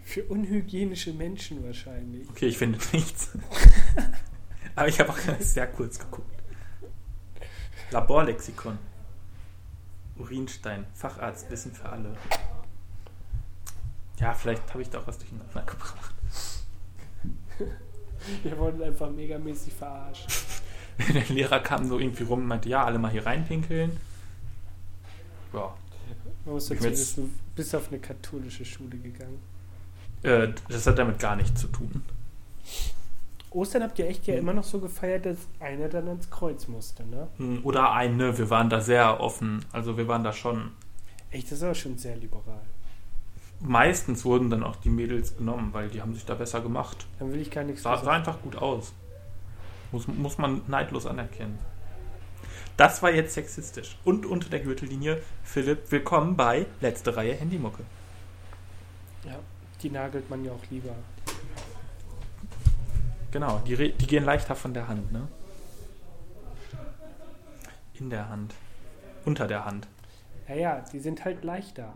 Für 0.06 0.24
unhygienische 0.24 1.12
Menschen 1.12 1.64
wahrscheinlich. 1.66 2.30
Okay, 2.30 2.48
ich 2.48 2.58
finde 2.58 2.80
nichts. 2.94 3.32
Aber 4.78 4.88
ich 4.88 5.00
habe 5.00 5.10
auch 5.10 5.18
sehr 5.40 5.68
kurz 5.68 5.98
geguckt. 5.98 6.32
Laborlexikon. 7.90 8.78
Urinstein. 10.18 10.86
Facharzt. 10.94 11.50
Wissen 11.50 11.74
für 11.74 11.90
alle. 11.90 12.16
Ja, 14.20 14.34
vielleicht 14.34 14.70
habe 14.70 14.84
ich 14.84 14.90
da 14.90 15.00
auch 15.00 15.08
was 15.08 15.18
durcheinander 15.18 15.64
gebracht. 15.64 16.14
Wir 18.44 18.58
wurden 18.58 18.84
einfach 18.84 19.10
megamäßig 19.10 19.74
verarscht. 19.74 20.30
Der 21.14 21.26
Lehrer 21.26 21.60
kam 21.60 21.88
so 21.88 21.98
irgendwie 21.98 22.24
rum 22.24 22.42
und 22.42 22.48
meinte, 22.48 22.70
ja, 22.70 22.84
alle 22.84 23.00
mal 23.00 23.12
hier 23.12 23.26
reinpinkeln. 23.26 24.00
Ja, 25.54 25.74
Man 26.46 26.54
muss 26.56 26.68
dazu 26.68 26.84
wissen, 26.84 27.24
du 27.24 27.56
bist 27.56 27.74
auf 27.76 27.88
eine 27.88 28.00
katholische 28.00 28.66
Schule 28.66 28.98
gegangen. 28.98 29.40
äh, 30.24 30.50
das 30.70 30.86
hat 30.86 31.00
damit 31.00 31.18
gar 31.20 31.36
nichts 31.36 31.62
zu 31.62 31.68
tun. 31.68 32.04
Ostern 33.52 33.84
habt 33.84 33.98
ihr 34.00 34.08
echt 34.08 34.28
ja 34.28 34.34
Hm. 34.34 34.42
immer 34.42 34.54
noch 34.54 34.64
so 34.64 34.80
gefeiert, 34.80 35.26
dass 35.26 35.38
einer 35.60 35.88
dann 35.90 36.08
ans 36.08 36.30
Kreuz 36.30 36.68
musste, 36.68 37.06
ne? 37.06 37.28
Hm, 37.38 37.62
Oder 37.64 37.92
eine, 37.94 38.38
wir 38.38 38.50
waren 38.50 38.70
da 38.70 38.82
sehr 38.82 39.20
offen. 39.22 39.64
Also 39.72 39.98
wir 39.98 40.08
waren 40.08 40.24
da 40.24 40.34
schon. 40.34 40.72
Echt, 41.32 41.48
das 41.48 41.60
ist 41.60 41.64
aber 41.64 41.76
schon 41.76 41.98
sehr 41.98 42.16
liberal. 42.16 42.62
Meistens 43.60 44.24
wurden 44.24 44.50
dann 44.50 44.64
auch 44.64 44.76
die 44.76 44.90
Mädels 44.90 45.36
genommen, 45.36 45.70
weil 45.74 45.90
die 45.90 46.02
haben 46.02 46.14
sich 46.14 46.26
da 46.26 46.36
besser 46.36 46.62
gemacht. 46.62 47.08
Dann 47.20 47.34
will 47.34 47.42
ich 47.42 47.50
gar 47.50 47.64
nichts 47.64 47.82
Sah, 47.84 47.98
sah 47.98 48.12
einfach 48.12 48.40
gut 48.42 48.56
aus. 48.56 48.94
Muss, 49.92 50.08
muss 50.08 50.38
man 50.38 50.62
neidlos 50.68 51.06
anerkennen. 51.08 51.58
Das 52.76 53.02
war 53.02 53.12
jetzt 53.12 53.34
sexistisch. 53.34 53.98
Und 54.04 54.26
unter 54.28 54.50
der 54.50 54.60
Gürtellinie, 54.60 55.22
Philipp, 55.44 55.92
willkommen 55.92 56.36
bei 56.36 56.68
Letzte 56.82 57.16
Reihe 57.18 57.34
Handymucke. 57.34 57.84
Ja, 59.26 59.40
die 59.82 59.90
nagelt 59.90 60.30
man 60.30 60.46
ja 60.46 60.52
auch 60.52 60.64
lieber. 60.70 60.92
Genau, 63.38 63.62
die, 63.68 63.92
die 63.92 64.08
gehen 64.08 64.26
leichter 64.26 64.56
von 64.56 64.74
der 64.74 64.88
Hand, 64.88 65.12
ne? 65.12 65.28
In 67.94 68.10
der 68.10 68.30
Hand. 68.30 68.56
Unter 69.26 69.46
der 69.46 69.64
Hand. 69.64 69.88
Naja, 70.48 70.84
die 70.92 70.98
sind 70.98 71.24
halt 71.24 71.44
leichter. 71.44 71.94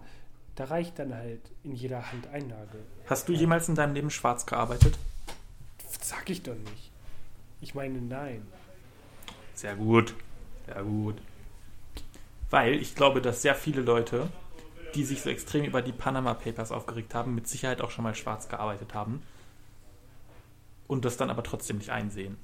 Da 0.54 0.66
reicht 0.66 1.00
dann 1.00 1.16
halt 1.16 1.42
in 1.64 1.74
jeder 1.74 2.12
Hand 2.12 2.28
ein 2.28 2.48
Nagel. 2.48 2.86
Hast 3.08 3.28
du 3.28 3.34
jemals 3.34 3.68
in 3.68 3.74
deinem 3.74 3.96
Leben 3.96 4.12
schwarz 4.12 4.46
gearbeitet? 4.46 5.00
Sag 6.00 6.30
ich 6.30 6.44
doch 6.44 6.54
nicht. 6.54 6.92
Ich 7.60 7.74
meine, 7.74 8.00
nein. 8.00 8.46
Sehr 9.56 9.76
gut. 9.76 10.14
Sehr 10.68 10.84
gut. 10.84 11.16
Weil 12.52 12.76
ich 12.76 12.94
glaube, 12.94 13.20
dass 13.20 13.42
sehr 13.42 13.56
viele 13.56 13.82
Leute, 13.82 14.30
die 14.94 15.06
sich 15.06 15.24
so 15.24 15.32
extrem 15.32 15.66
über 15.66 15.82
die 15.82 15.92
Panama 15.92 16.36
Papers 16.36 16.72
aufgeregt 16.72 17.16
haben, 17.16 17.34
mit 17.34 17.48
Sicherheit 17.48 17.82
auch 17.82 17.90
schon 17.90 18.04
mal 18.04 18.14
schwarz 18.14 18.48
gearbeitet 18.48 18.94
haben. 18.94 19.24
Und 20.92 21.06
das 21.06 21.16
dann 21.16 21.30
aber 21.30 21.42
trotzdem 21.42 21.78
nicht 21.78 21.90
einsehen. 21.90 22.36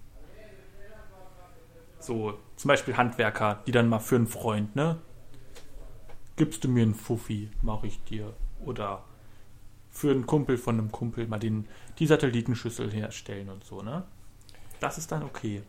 So, 1.99 2.39
zum 2.55 2.69
Beispiel 2.69 2.95
Handwerker, 2.95 3.61
die 3.67 3.73
dann 3.73 3.89
mal 3.89 3.99
für 3.99 4.15
einen 4.15 4.25
Freund, 4.25 4.73
ne? 4.73 5.01
Gibst 6.37 6.63
du 6.63 6.69
mir 6.69 6.83
einen 6.83 6.95
Fuffi, 6.95 7.51
mache 7.61 7.87
ich 7.87 8.01
dir. 8.05 8.33
Oder 8.63 9.03
für 9.89 10.11
einen 10.11 10.25
Kumpel 10.25 10.55
von 10.55 10.79
einem 10.79 10.93
Kumpel 10.93 11.27
mal 11.27 11.39
den, 11.39 11.67
die 11.99 12.07
Satellitenschüssel 12.07 12.89
herstellen 12.89 13.49
und 13.49 13.65
so, 13.65 13.81
ne? 13.81 14.05
Das 14.79 14.97
ist 14.97 15.11
dann 15.11 15.23
okay. 15.23 15.61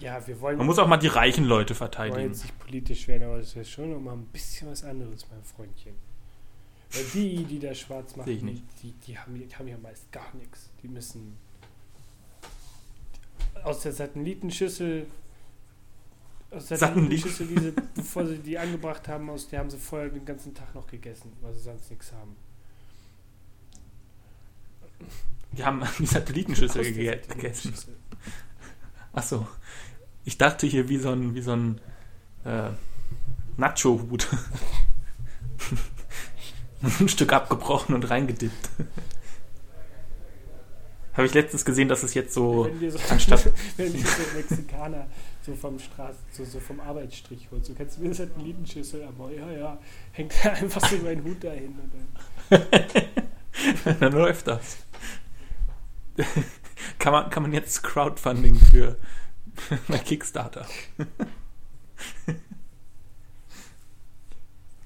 Ja, 0.00 0.26
wir 0.26 0.38
wollen, 0.42 0.58
Man 0.58 0.66
muss 0.66 0.78
auch 0.78 0.86
mal 0.86 0.98
die 0.98 1.06
reichen 1.06 1.46
Leute 1.46 1.70
wollen 1.70 1.78
verteidigen. 1.78 2.28
jetzt 2.28 2.42
nicht 2.42 2.58
politisch 2.58 3.08
werden, 3.08 3.22
aber 3.22 3.38
das 3.38 3.56
ist 3.56 3.70
schon 3.70 3.90
noch 3.90 4.00
mal 4.00 4.12
ein 4.12 4.26
bisschen 4.26 4.70
was 4.70 4.84
anderes, 4.84 5.26
mein 5.30 5.42
Freundchen. 5.44 5.94
Weil 6.92 7.04
die, 7.14 7.44
die 7.44 7.58
da 7.58 7.74
schwarz 7.74 8.16
machen, 8.16 8.26
Sehe 8.26 8.36
ich 8.36 8.42
nicht. 8.42 8.64
Die, 8.82 8.92
die, 8.92 9.18
haben, 9.18 9.32
die 9.32 9.56
haben 9.56 9.66
ja 9.66 9.78
meist 9.78 10.12
gar 10.12 10.34
nichts. 10.34 10.68
Die 10.82 10.88
müssen 10.88 11.38
aus 13.64 13.80
der 13.80 13.92
Satellitenschüssel 13.92 15.06
aus 16.50 16.66
der 16.66 16.78
Satelliten- 16.78 17.28
Satellitenschüssel, 17.28 17.46
die 17.46 17.60
sie, 17.60 17.72
bevor 17.94 18.26
sie 18.26 18.38
die 18.38 18.58
angebracht 18.58 19.06
haben, 19.06 19.30
aus 19.30 19.48
der 19.48 19.60
haben 19.60 19.70
sie 19.70 19.78
vorher 19.78 20.08
den 20.08 20.24
ganzen 20.24 20.52
Tag 20.52 20.74
noch 20.74 20.86
gegessen, 20.86 21.32
weil 21.40 21.54
sie 21.54 21.60
sonst 21.60 21.88
nichts 21.90 22.12
haben. 22.12 22.36
Die 25.52 25.64
haben 25.64 25.82
die 25.98 26.06
Satellitenschüssel 26.06 26.92
gege 26.92 27.20
gegessen. 27.28 27.74
Achso. 29.12 29.46
Ich 30.24 30.38
dachte 30.38 30.66
hier 30.66 30.88
wie 30.88 30.98
so 30.98 31.10
ein, 31.10 31.34
wie 31.34 31.40
so 31.40 31.52
ein 31.52 31.80
äh, 32.44 32.70
Nacho-Hut. 33.56 34.28
ein 37.00 37.08
Stück 37.08 37.32
abgebrochen 37.32 37.94
und 37.94 38.08
reingedippt. 38.10 38.70
Habe 41.20 41.26
ich 41.26 41.34
letztens 41.34 41.64
gesehen, 41.66 41.88
dass 41.88 42.02
es 42.02 42.14
jetzt 42.14 42.32
so 42.32 42.70
wenn 42.80 42.90
so, 42.90 42.98
anstatt- 43.10 43.52
wenn 43.76 43.92
dir 43.92 44.06
so 44.06 44.22
Mexikaner 44.36 45.06
so 45.44 45.54
vom 45.54 45.78
Straßen, 45.78 46.20
so, 46.32 46.44
so 46.44 46.60
vom 46.60 46.80
Arbeitsstrich 46.80 47.48
holt, 47.50 47.64
so 47.64 47.74
kennst 47.74 47.98
du 47.98 48.02
mir 48.02 48.14
Satellitenschüssel, 48.14 49.04
aber 49.04 49.30
ja, 49.30 49.50
ja, 49.50 49.78
hängt 50.12 50.32
da 50.42 50.50
einfach 50.52 50.84
so 50.88 50.96
mein 50.98 51.22
Hut 51.22 51.44
dahin 51.44 51.78
und 51.78 51.92
dann 52.48 53.96
dann 54.00 54.12
läuft 54.12 54.46
das. 54.46 54.78
kann, 56.98 57.12
man, 57.12 57.28
kann 57.30 57.42
man 57.42 57.52
jetzt 57.52 57.82
Crowdfunding 57.82 58.56
für 58.56 58.96
bei 59.88 59.98
Kickstarter? 59.98 60.66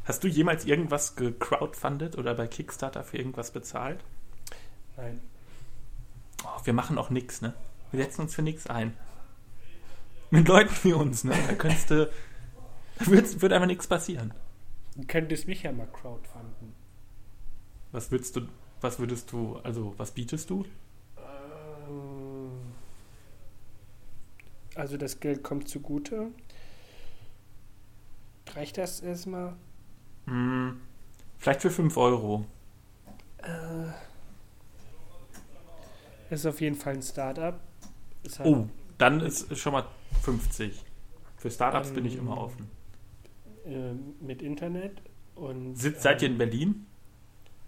Hast 0.04 0.24
du 0.24 0.28
jemals 0.28 0.64
irgendwas 0.64 1.14
gecrowdfundet 1.16 2.18
oder 2.18 2.34
bei 2.34 2.48
Kickstarter 2.48 3.04
für 3.04 3.18
irgendwas 3.18 3.52
bezahlt? 3.52 4.00
nein. 4.96 5.20
Oh, 6.44 6.60
wir 6.64 6.72
machen 6.72 6.98
auch 6.98 7.10
nichts, 7.10 7.40
ne? 7.40 7.54
Wir 7.90 8.04
setzen 8.04 8.22
uns 8.22 8.34
für 8.34 8.42
nichts 8.42 8.66
ein. 8.66 8.96
Mit 10.30 10.48
Leuten 10.48 10.74
wie 10.82 10.92
uns, 10.92 11.24
ne? 11.24 11.34
Da 11.46 11.54
könntest 11.54 11.90
du. 11.90 12.10
Da 12.98 13.06
wird, 13.06 13.40
wird 13.40 13.52
einfach 13.52 13.66
nichts 13.66 13.86
passieren. 13.86 14.32
Du 14.96 15.06
könntest 15.06 15.46
mich 15.48 15.62
ja 15.62 15.72
mal 15.72 15.88
crowdfunden. 15.88 16.74
Was 17.92 18.10
würdest 18.10 18.36
du, 18.36 18.48
was 18.80 18.98
würdest 18.98 19.30
du, 19.32 19.56
also 19.58 19.94
was 19.96 20.12
bietest 20.12 20.50
du? 20.50 20.64
Ähm, 21.16 22.50
Also 24.74 24.96
das 24.96 25.20
Geld 25.20 25.42
kommt 25.42 25.68
zugute. 25.68 26.32
Reicht 28.54 28.78
das 28.78 29.00
erstmal? 29.00 29.54
Hm, 30.26 30.80
vielleicht 31.38 31.62
für 31.62 31.70
5 31.70 31.96
Euro. 31.96 32.46
Ist 36.34 36.46
auf 36.46 36.60
jeden 36.60 36.76
Fall 36.76 36.94
ein 36.94 37.02
Start-up. 37.02 37.60
Halt, 38.38 38.48
Oh, 38.48 38.66
dann 38.98 39.20
ist 39.20 39.56
schon 39.58 39.72
mal 39.72 39.84
50. 40.22 40.82
Für 41.36 41.50
Startups 41.50 41.90
bin 41.92 42.04
ich 42.06 42.14
Ähm, 42.14 42.20
immer 42.20 42.38
offen. 42.38 42.68
ähm, 43.66 44.14
mit 44.20 44.42
Internet 44.42 45.02
und 45.34 45.76
Sitzt, 45.76 46.02
seid 46.02 46.22
ihr 46.22 46.28
in 46.28 46.32
ähm, 46.34 46.38
Berlin? 46.38 46.86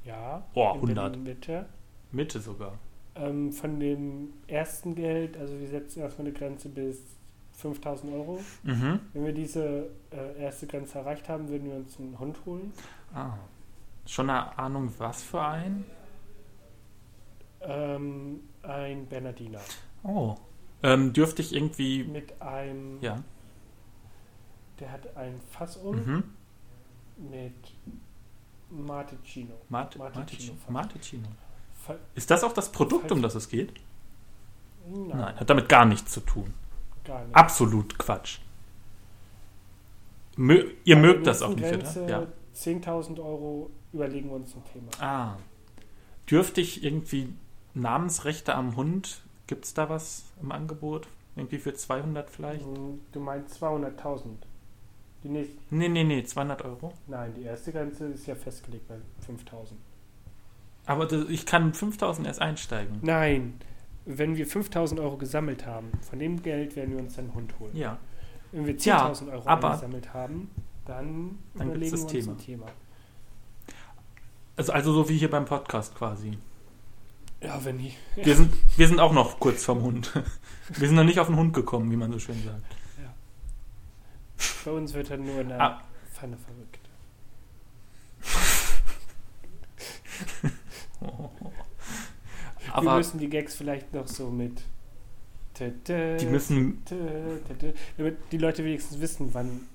Ja. 0.04 0.46
Oh, 0.54 0.70
in 0.74 0.76
100. 0.76 0.94
Berlin 1.12 1.22
Mitte. 1.24 1.66
Mitte 2.12 2.40
sogar. 2.40 2.78
Ähm, 3.16 3.52
von 3.52 3.80
dem 3.80 4.32
ersten 4.46 4.94
Geld, 4.94 5.36
also 5.36 5.58
wir 5.58 5.68
setzen 5.68 6.00
erstmal 6.00 6.28
eine 6.28 6.36
Grenze 6.36 6.68
bis 6.68 6.98
5000 7.54 8.12
Euro. 8.12 8.40
Mhm. 8.62 9.00
Wenn 9.12 9.24
wir 9.24 9.32
diese 9.32 9.88
äh, 10.10 10.40
erste 10.42 10.66
Grenze 10.66 10.98
erreicht 10.98 11.28
haben, 11.28 11.48
würden 11.48 11.68
wir 11.68 11.76
uns 11.76 11.98
einen 11.98 12.18
Hund 12.18 12.36
holen. 12.46 12.72
Ah. 13.14 13.32
Schon 14.06 14.30
eine 14.30 14.56
Ahnung, 14.58 14.92
was 14.98 15.22
für 15.22 15.42
ein? 15.42 15.84
Ähm, 17.60 18.40
ein 18.66 19.06
Bernardiner. 19.06 19.60
Oh. 20.02 20.36
Ähm, 20.82 21.12
dürfte 21.12 21.42
ich 21.42 21.54
irgendwie. 21.54 22.04
Mit 22.04 22.40
einem, 22.42 23.00
Ja. 23.00 23.22
der 24.80 24.92
hat 24.92 25.16
ein 25.16 25.40
Fass 25.50 25.76
um 25.76 25.96
Mhm. 25.96 26.24
mit 27.30 27.54
Marticino. 28.70 29.54
Mate, 29.68 29.98
Marticino. 29.98 30.54
Marticino. 30.68 31.28
Ist 32.14 32.30
das 32.30 32.42
auch 32.44 32.52
das 32.52 32.70
Produkt, 32.72 33.10
um 33.12 33.22
das 33.22 33.34
es 33.36 33.48
geht? 33.48 33.72
Nein, 34.88 35.08
Nein, 35.08 35.36
hat 35.40 35.48
damit 35.50 35.68
gar 35.68 35.84
nichts 35.84 36.12
zu 36.12 36.20
tun. 36.20 36.52
gar 37.04 37.24
nicht. 37.24 37.34
Absolut 37.34 37.96
Quatsch. 37.98 38.38
Mö 40.36 40.70
ihr 40.84 40.96
mögt 40.96 41.26
das 41.26 41.42
auch 41.42 41.54
nicht, 41.54 41.60
Grenze, 41.68 42.02
oder? 42.04 42.20
Ja. 42.22 42.26
10.000 42.54 43.18
Euro 43.20 43.70
überlegen 43.92 44.28
wir 44.28 44.36
uns 44.36 44.54
ein 44.54 44.62
Thema. 44.72 44.88
Ah. 45.00 45.36
Dürfte 46.30 46.60
ich 46.60 46.82
irgendwie 46.84 47.32
Namensrechte 47.80 48.54
am 48.54 48.74
Hund? 48.76 49.22
Gibt 49.46 49.64
es 49.64 49.74
da 49.74 49.88
was 49.88 50.24
im 50.42 50.50
Angebot? 50.52 51.06
Irgendwie 51.36 51.58
für 51.58 51.74
200 51.74 52.30
vielleicht? 52.30 52.64
Hm, 52.64 53.00
Du 53.12 53.20
meinst 53.20 53.62
200.000. 53.62 54.22
Die 55.22 55.28
nächste, 55.28 55.54
Nee, 55.70 55.88
nee, 55.88 56.04
nee, 56.04 56.22
200 56.24 56.62
Euro. 56.64 56.92
nein, 57.06 57.32
die 57.34 57.42
erste 57.42 57.72
Grenze 57.72 58.06
ist 58.06 58.26
ja 58.26 58.34
festgelegt 58.34 58.88
bei 58.88 58.96
5.000. 59.26 59.72
Aber 60.86 61.10
ich 61.28 61.44
kann 61.46 61.74
5000 61.74 62.26
erst 62.26 62.40
einsteigen. 62.40 62.98
Nein, 63.02 63.54
wenn 64.04 64.36
wir 64.36 64.46
5.000 64.46 65.00
Euro 65.00 65.16
gesammelt 65.16 65.66
haben, 65.66 65.90
von 66.00 66.18
dem 66.18 66.42
Geld 66.42 66.76
werden 66.76 66.92
wir 66.94 67.00
uns 67.02 67.18
einen 67.18 67.34
Hund 67.34 67.58
holen. 67.58 67.76
Ja. 67.76 67.98
Wenn 68.52 68.66
wir 68.66 68.76
Ja, 68.76 69.06
10.000 69.10 69.30
Euro 69.32 69.48
aber- 69.48 69.68
eingesammelt 69.72 70.14
haben, 70.14 70.50
Dann, 70.86 71.36
Dann 71.54 71.66
überlegen 71.70 71.90
das 71.90 72.00
wir 72.00 72.04
uns 72.04 72.12
Thema. 72.12 72.32
ein 72.32 72.38
Thema. 72.38 72.66
Also, 74.56 74.72
also 74.72 74.92
so 74.92 75.08
wie 75.08 75.18
hier 75.18 75.28
beim 75.30 75.44
Podcast 75.44 75.96
quasi. 75.96 76.38
Ja, 77.46 77.64
wenn 77.64 77.80
ich. 77.80 77.96
Wir 78.16 78.36
sind, 78.36 78.52
wir 78.76 78.88
sind 78.88 79.00
auch 79.00 79.12
noch 79.12 79.38
kurz 79.40 79.64
vom 79.64 79.82
Hund. 79.82 80.12
Wir 80.68 80.88
sind 80.88 80.96
noch 80.96 81.04
nicht 81.04 81.20
auf 81.20 81.28
den 81.28 81.36
Hund 81.36 81.54
gekommen, 81.54 81.92
wie 81.92 81.96
man 81.96 82.10
so 82.10 82.18
schön 82.18 82.42
sagt. 82.44 82.60
Bei 84.64 84.72
uns 84.72 84.92
wird 84.94 85.10
er 85.12 85.16
nur 85.16 85.40
in 85.40 85.48
der 85.50 85.60
Ah. 85.60 85.80
Pfanne 86.12 86.36
verrückt. 86.36 86.80
Wir 91.00 92.74
Aber 92.74 92.96
müssen 92.96 93.20
die 93.20 93.28
Gags 93.28 93.54
vielleicht 93.54 93.94
noch 93.94 94.08
so 94.08 94.28
mit. 94.28 94.60
Die 95.58 96.26
müssen. 96.26 96.82
damit 97.96 98.16
die 98.32 98.38
Leute 98.38 98.64
wenigstens 98.64 99.00
wissen, 99.00 99.30
wann 99.32 99.68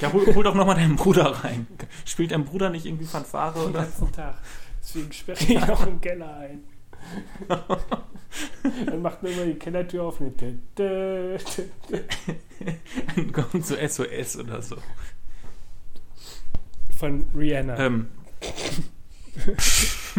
Ja, 0.00 0.12
hol, 0.12 0.32
hol 0.34 0.44
doch 0.44 0.54
nochmal 0.54 0.76
deinen 0.76 0.96
Bruder 0.96 1.26
rein. 1.44 1.66
Spielt 2.06 2.30
dein 2.30 2.44
Bruder 2.44 2.70
nicht 2.70 2.86
irgendwie 2.86 3.04
Fanfare 3.04 3.52
den 3.58 3.68
oder? 3.70 3.80
ganzen 3.82 4.12
Tag. 4.12 4.36
Deswegen 4.80 5.12
sperre 5.12 5.38
ich 5.40 5.62
auch 5.62 5.86
im 5.86 6.00
Keller 6.00 6.36
ein. 6.36 6.64
Dann 8.86 9.02
macht 9.02 9.22
man 9.22 9.32
immer 9.32 9.46
die 9.46 9.54
Kellertür 9.54 10.04
auf 10.04 10.18
tö. 10.18 10.54
Dann 13.16 13.32
kommt 13.32 13.64
so 13.66 13.76
SOS 13.76 14.36
oder 14.36 14.60
so. 14.62 14.76
Von 16.96 17.26
Rihanna. 17.34 17.78
Ähm. 17.78 18.08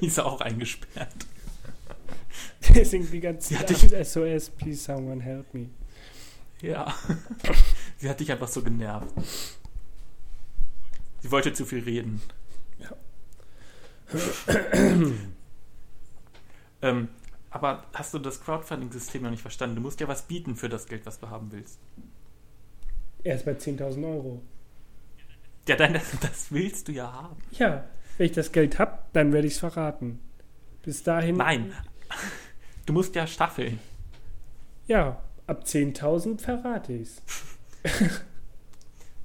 die 0.00 0.06
ist 0.06 0.20
auch 0.20 0.40
eingesperrt. 0.40 1.26
Singt 2.60 3.12
die 3.12 3.20
ganze 3.20 3.54
Zeit 3.54 4.06
SOS, 4.06 4.50
please 4.50 4.82
someone 4.82 5.22
help 5.22 5.52
me. 5.54 5.68
Ja. 6.60 6.94
Sie 7.98 8.08
hat 8.08 8.20
dich 8.20 8.30
einfach 8.32 8.48
so 8.48 8.62
genervt. 8.62 9.12
Sie 11.20 11.30
wollte 11.30 11.52
zu 11.52 11.64
viel 11.64 11.84
reden. 11.84 12.20
ähm, 16.82 17.08
aber 17.50 17.84
hast 17.92 18.14
du 18.14 18.18
das 18.18 18.42
Crowdfunding-System 18.42 19.22
noch 19.22 19.30
nicht 19.30 19.42
verstanden? 19.42 19.76
Du 19.76 19.82
musst 19.82 20.00
ja 20.00 20.08
was 20.08 20.22
bieten 20.22 20.56
für 20.56 20.68
das 20.68 20.86
Geld, 20.86 21.04
was 21.06 21.20
du 21.20 21.28
haben 21.28 21.52
willst. 21.52 21.78
Erst 23.24 23.44
bei 23.44 23.52
10.000 23.52 24.04
Euro. 24.04 24.42
Ja, 25.68 25.76
dann, 25.76 25.92
das 26.20 26.50
willst 26.50 26.88
du 26.88 26.92
ja 26.92 27.12
haben. 27.12 27.36
Ja, 27.52 27.84
wenn 28.16 28.26
ich 28.26 28.32
das 28.32 28.52
Geld 28.52 28.78
habe, 28.78 28.98
dann 29.12 29.32
werde 29.32 29.46
ich 29.46 29.54
es 29.54 29.60
verraten. 29.60 30.20
Bis 30.82 31.02
dahin. 31.02 31.36
Nein. 31.36 31.72
Du 32.86 32.92
musst 32.92 33.14
ja 33.14 33.26
staffeln. 33.26 33.78
Ja, 34.86 35.22
ab 35.46 35.64
10.000 35.64 36.40
verrate 36.40 36.92
ich 36.94 37.08
es. 37.08 37.22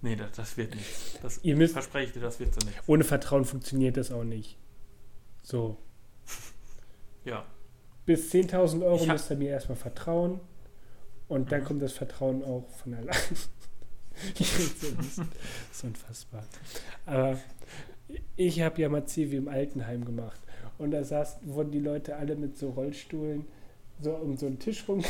Nee, 0.02 0.16
das, 0.16 0.32
das 0.34 0.58
wird 0.58 0.76
nicht. 0.76 0.88
Das 1.24 1.40
Ihr 1.44 1.56
müsst, 1.56 1.74
verspreche 1.74 2.06
ich 2.08 2.14
dir, 2.14 2.20
das 2.20 2.40
wird 2.40 2.54
so 2.54 2.66
nicht. 2.66 2.80
ohne 2.86 3.04
Vertrauen 3.04 3.46
funktioniert 3.46 3.98
das 3.98 4.12
auch 4.12 4.24
nicht. 4.24 4.56
So. 5.48 5.78
Ja. 7.24 7.46
Bis 8.06 8.30
10.000 8.34 8.84
Euro 8.84 9.00
hab- 9.00 9.08
müsst 9.14 9.30
ihr 9.32 9.38
mir 9.38 9.50
erstmal 9.52 9.78
vertrauen. 9.78 10.42
Und 11.30 11.52
dann 11.54 11.62
Mhm. 11.62 11.66
kommt 11.66 11.82
das 11.82 11.94
Vertrauen 11.94 12.44
auch 12.44 12.68
von 12.84 12.94
allein. 12.94 13.16
Das 14.40 14.50
ist 14.60 15.84
unfassbar. 15.84 16.44
Aber 17.06 17.38
ich 18.36 18.62
habe 18.62 18.82
ja 18.82 18.90
mal 18.90 19.06
Zivi 19.06 19.36
im 19.38 19.48
Altenheim 19.48 20.04
gemacht. 20.06 20.42
Und 20.80 20.90
da 20.92 21.04
saß, 21.04 21.38
wurden 21.44 21.72
die 21.72 21.80
Leute 21.80 22.16
alle 22.16 22.36
mit 22.36 22.58
so 22.58 22.72
Rollstuhlen 22.72 23.46
so 24.02 24.16
um 24.16 24.36
so 24.36 24.48
einen 24.48 24.58
Tisch 24.60 24.88
rum, 24.88 25.04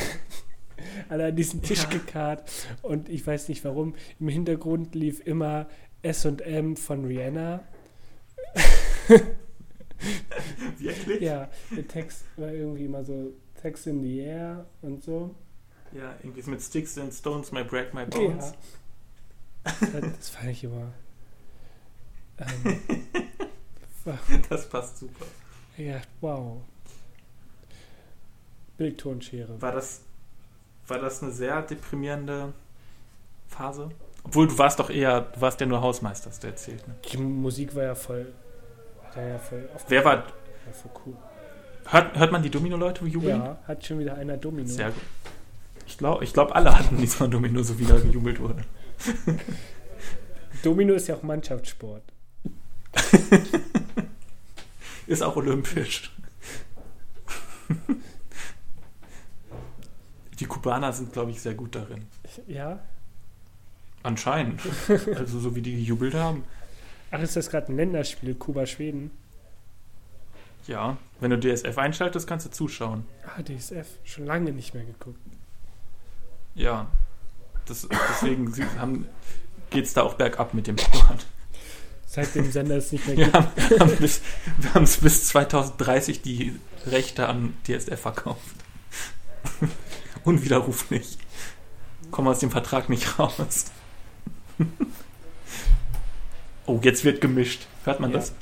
alle 1.10 1.28
an 1.28 1.36
diesen 1.38 1.62
Tisch 1.62 1.84
Ja. 1.84 1.90
gekarrt. 1.90 2.52
Und 2.82 3.08
ich 3.10 3.26
weiß 3.26 3.48
nicht 3.48 3.64
warum. 3.64 3.96
Im 4.20 4.28
Hintergrund 4.28 4.94
lief 4.94 5.26
immer 5.26 5.68
SM 6.04 6.76
von 6.76 7.06
Rihanna. 7.06 7.64
Wirklich? 10.78 11.22
Ja, 11.22 11.50
der 11.76 11.88
Text 11.88 12.24
war 12.38 12.50
irgendwie 12.50 12.86
immer 12.86 13.04
so 13.04 13.32
Text 13.62 13.88
in 13.88 14.02
the 14.04 14.20
air 14.20 14.66
und 14.82 15.04
so. 15.04 15.34
Ja, 15.94 16.16
irgendwie 16.22 16.50
mit 16.50 16.62
Sticks 16.62 16.98
and 16.98 17.14
Stones 17.14 17.52
may 17.52 17.64
break 17.64 17.94
my 17.94 18.02
Ja. 18.02 18.06
bones. 18.08 18.54
Das, 19.64 19.80
das 20.18 20.30
fand 20.30 20.50
ich 20.50 20.64
immer. 20.64 20.92
Ähm, 22.40 22.80
Das 24.50 24.70
passt 24.70 25.00
super. 25.00 25.26
ja, 25.78 26.00
wow. 26.22 26.62
Bildtonschere. 28.78 29.62
War 29.62 29.72
das, 29.74 30.02
war 30.88 31.00
das 31.00 31.22
eine 31.22 31.32
sehr 31.34 31.62
deprimierende 31.62 32.54
Phase? 33.48 33.90
Obwohl, 34.24 34.48
du 34.48 34.58
warst 34.58 34.80
doch 34.80 34.90
eher, 34.90 35.22
du 35.22 35.42
warst 35.42 35.60
ja 35.60 35.66
nur 35.66 35.82
Hausmeister, 35.82 36.30
hast 36.30 36.44
du 36.44 36.48
erzählt. 36.48 36.88
Ne? 36.88 36.96
Die 37.12 37.18
Musik 37.18 37.76
war 37.76 37.84
ja 37.84 37.96
voll. 37.96 38.32
War 39.18 39.26
ja 39.26 39.40
voll, 39.40 39.68
Wer 39.88 40.06
war, 40.06 40.18
war 40.18 40.24
voll 40.74 40.92
cool. 41.08 41.14
hört, 41.88 42.16
hört 42.16 42.32
man 42.32 42.44
die 42.44 42.52
Domino-Leute 42.52 43.04
jubeln? 43.06 43.42
Ja, 43.42 43.58
hat 43.68 43.84
schon 43.84 43.98
wieder 43.98 44.14
einer 44.14 44.38
Domino. 44.38 44.68
Sehr 44.68 44.92
gut. 44.92 45.02
Ich 45.88 45.98
glaube, 45.98 46.24
ich 46.24 46.34
glaub, 46.34 46.56
alle 46.56 46.78
hatten 46.78 46.98
diesmal 46.98 47.28
Domino, 47.28 47.64
so 47.64 47.80
wie 47.80 47.86
da 47.86 47.98
gejubelt 47.98 48.40
wurde. 48.40 48.64
Domino 50.62 50.94
ist 50.94 51.08
ja 51.08 51.16
auch 51.16 51.24
Mannschaftssport. 51.24 52.04
Ist 55.08 55.24
auch 55.24 55.36
olympisch. 55.38 56.12
Die 60.40 60.46
Kubaner 60.46 60.94
sind, 60.94 61.14
glaube 61.14 61.32
ich, 61.32 61.42
sehr 61.42 61.54
gut 61.56 61.74
darin. 61.76 62.06
Ja? 62.46 62.80
Anscheinend. 64.04 64.62
Also 65.16 65.40
so 65.40 65.56
wie 65.56 65.62
die 65.62 65.76
gejubelt 65.78 66.14
haben. 66.14 66.44
Ach, 67.12 67.20
ist 67.22 67.36
das 67.36 67.50
gerade 67.50 67.72
ein 67.72 67.78
Länderspiel? 67.78 68.36
Kuba-Schweden? 68.36 69.12
Ja, 70.68 70.98
wenn 71.22 71.32
du 71.32 71.40
DSF 71.40 71.78
einschaltest, 71.78 72.28
kannst 72.28 72.46
du 72.46 72.50
zuschauen. 72.52 73.06
Ah, 73.26 73.42
DSF. 73.42 73.88
Schon 74.04 74.26
lange 74.26 74.52
nicht 74.52 74.74
mehr 74.74 74.84
geguckt. 74.84 75.20
Ja, 76.56 76.88
das, 77.66 77.88
deswegen 78.10 78.54
geht 79.70 79.86
es 79.86 79.94
da 79.94 80.02
auch 80.04 80.16
bergab 80.16 80.54
mit 80.54 80.68
dem 80.68 80.78
Sport. 80.78 81.26
Seit 82.06 82.34
dem 82.36 82.52
Sender 82.52 82.78
es 82.78 82.92
nicht 82.92 83.06
mehr 83.08 83.18
Wir 83.18 83.26
gibt. 83.26 83.80
haben 83.80 83.98
bis, 83.98 84.22
wir 84.58 84.74
haben 84.74 84.84
es 84.84 84.98
bis 84.98 85.28
2030 85.28 86.22
die 86.22 86.56
Rechte 86.86 87.28
an 87.28 87.54
DSF 87.68 88.00
verkauft. 88.00 88.56
Unwiderruflich. 90.24 91.18
Kommen 92.12 92.28
aus 92.30 92.40
dem 92.40 92.52
Vertrag 92.52 92.90
nicht 92.90 93.20
raus. 93.20 93.66
Oh, 96.68 96.80
jetzt 96.84 97.04
wird 97.04 97.22
gemischt. 97.22 97.66
Hört 97.86 98.00
man 98.00 98.12
Ja. 98.12 98.18
das? 98.18 98.34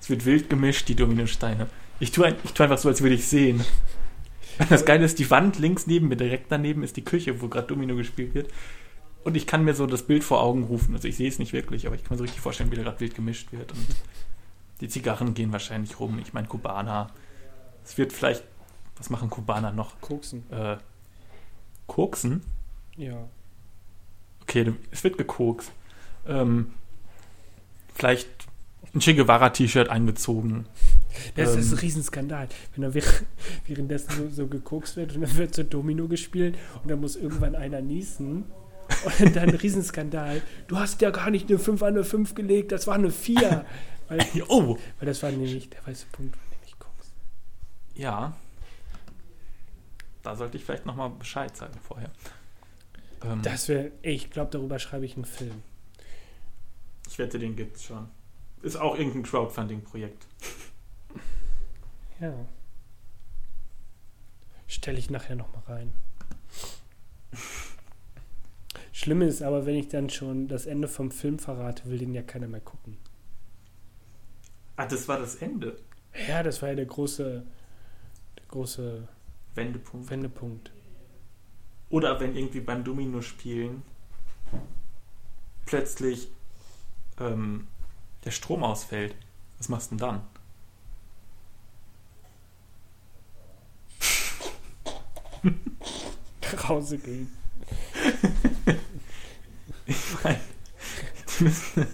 Es 0.00 0.08
wird 0.08 0.24
wild 0.24 0.48
gemischt, 0.48 0.88
die 0.88 0.94
Dominosteine. 0.96 1.66
Ich 1.98 2.10
tue, 2.12 2.24
ein, 2.26 2.36
ich 2.44 2.52
tue 2.54 2.64
einfach 2.64 2.78
so, 2.78 2.88
als 2.88 3.02
würde 3.02 3.14
ich 3.16 3.26
sehen. 3.28 3.62
Das 4.70 4.84
Geile 4.84 5.04
ist, 5.04 5.18
die 5.18 5.30
Wand 5.30 5.58
links 5.58 5.86
neben 5.86 6.08
mir, 6.08 6.16
direkt 6.16 6.50
daneben 6.52 6.82
ist 6.82 6.96
die 6.96 7.04
Küche, 7.04 7.40
wo 7.42 7.48
gerade 7.48 7.66
Domino 7.66 7.96
gespielt 7.96 8.34
wird. 8.34 8.50
Und 9.24 9.36
ich 9.36 9.46
kann 9.46 9.64
mir 9.64 9.74
so 9.74 9.86
das 9.86 10.02
Bild 10.02 10.24
vor 10.24 10.42
Augen 10.42 10.64
rufen. 10.64 10.94
Also 10.94 11.08
ich 11.08 11.16
sehe 11.16 11.28
es 11.28 11.38
nicht 11.38 11.52
wirklich, 11.52 11.86
aber 11.86 11.94
ich 11.96 12.02
kann 12.04 12.12
mir 12.12 12.18
so 12.18 12.24
richtig 12.24 12.40
vorstellen, 12.40 12.70
wie 12.70 12.76
da 12.76 12.82
gerade 12.82 13.00
wild 13.00 13.14
gemischt 13.14 13.52
wird. 13.52 13.72
Und 13.72 13.86
die 14.80 14.88
Zigarren 14.88 15.34
gehen 15.34 15.52
wahrscheinlich 15.52 15.98
rum. 16.00 16.18
Ich 16.18 16.32
meine, 16.32 16.46
Kubaner. 16.48 17.10
Es 17.84 17.98
wird 17.98 18.12
vielleicht. 18.12 18.44
Was 18.96 19.10
machen 19.10 19.28
Kubaner 19.30 19.72
noch? 19.72 20.00
Koksen. 20.00 20.44
Äh, 20.50 20.76
koksen? 21.86 22.42
Ja. 22.96 23.28
Okay, 24.42 24.72
es 24.90 25.04
wird 25.04 25.16
gekokst. 25.18 25.70
Ähm, 26.26 26.72
vielleicht 27.94 28.28
ein 28.94 29.00
Che 29.00 29.14
Guevara-T-Shirt 29.14 29.88
angezogen. 29.88 30.66
Das 31.36 31.54
ist 31.54 31.68
Ähm. 31.70 31.74
ein 31.74 31.80
Riesenskandal. 31.80 32.48
Wenn 32.74 32.82
da 32.82 32.94
während- 32.94 33.22
währenddessen 33.66 34.10
so, 34.16 34.28
so 34.28 34.46
gekokst 34.46 34.96
wird 34.96 35.14
und 35.14 35.22
dann 35.22 35.36
wird 35.36 35.54
so 35.54 35.62
Domino 35.62 36.08
gespielt 36.08 36.56
und 36.82 36.90
dann 36.90 37.00
muss 37.00 37.16
irgendwann 37.16 37.54
einer 37.54 37.80
niesen. 37.80 38.44
Und 39.20 39.36
dann 39.36 39.50
ein 39.50 39.54
Riesenskandal. 39.54 40.42
Du 40.66 40.76
hast 40.78 41.00
ja 41.00 41.10
gar 41.10 41.30
nicht 41.30 41.48
eine 41.48 41.60
5 41.60 41.80
an 41.82 41.88
eine 41.94 42.02
5 42.04 42.34
gelegt, 42.34 42.72
das 42.72 42.88
war 42.88 42.94
eine 42.96 43.10
4. 43.12 43.64
Weil, 44.08 44.18
Oh! 44.48 44.76
weil 44.98 45.06
das 45.06 45.22
war 45.22 45.30
nämlich 45.30 45.70
der 45.70 45.86
weiße 45.86 46.06
Punkt, 46.10 46.34
war 46.36 46.42
nämlich 46.50 46.76
Koks. 46.78 47.12
Ja. 47.94 48.36
Da 50.24 50.34
sollte 50.34 50.56
ich 50.56 50.64
vielleicht 50.64 50.86
nochmal 50.86 51.10
Bescheid 51.10 51.56
sagen 51.56 51.74
vorher. 51.86 52.10
Ähm, 53.24 53.40
Das 53.42 53.68
wäre, 53.68 53.92
ich 54.02 54.30
glaube, 54.30 54.50
darüber 54.50 54.78
schreibe 54.80 55.04
ich 55.06 55.14
einen 55.14 55.24
Film. 55.24 55.62
Ich 57.10 57.18
wette, 57.18 57.40
den 57.40 57.56
gibt's 57.56 57.84
schon. 57.84 58.08
Ist 58.62 58.76
auch 58.76 58.96
irgendein 58.96 59.24
Crowdfunding-Projekt. 59.24 60.26
Ja. 62.20 62.32
Stelle 64.68 64.98
ich 64.98 65.10
nachher 65.10 65.34
nochmal 65.34 65.62
rein. 65.66 65.92
Schlimm 68.92 69.22
ist 69.22 69.42
aber, 69.42 69.66
wenn 69.66 69.74
ich 69.74 69.88
dann 69.88 70.08
schon 70.08 70.46
das 70.46 70.66
Ende 70.66 70.86
vom 70.86 71.10
Film 71.10 71.38
verrate, 71.40 71.88
will 71.90 71.98
den 71.98 72.14
ja 72.14 72.22
keiner 72.22 72.46
mehr 72.46 72.60
gucken. 72.60 72.96
Ah, 74.76 74.86
das 74.86 75.08
war 75.08 75.18
das 75.18 75.36
Ende. 75.36 75.78
Ja, 76.28 76.42
das 76.42 76.62
war 76.62 76.68
ja 76.68 76.74
der 76.76 76.86
große, 76.86 77.42
der 78.36 78.44
große 78.46 79.08
Wendepunkt. 79.54 80.10
Wendepunkt. 80.10 80.70
Oder 81.88 82.20
wenn 82.20 82.36
irgendwie 82.36 82.60
beim 82.60 82.84
Domino 82.84 83.20
spielen 83.20 83.82
plötzlich 85.66 86.28
ähm, 87.20 87.66
der 88.24 88.30
Strom 88.30 88.64
ausfällt. 88.64 89.14
Was 89.58 89.68
machst 89.68 89.90
du 89.90 89.96
denn 89.96 90.06
dann? 90.06 90.22
Nach 96.52 96.68
Hause 96.68 96.98
gehen. 96.98 97.30
Ich 99.86 99.96
meine, 100.22 100.40
die 101.38 101.44
müssen- 101.44 101.86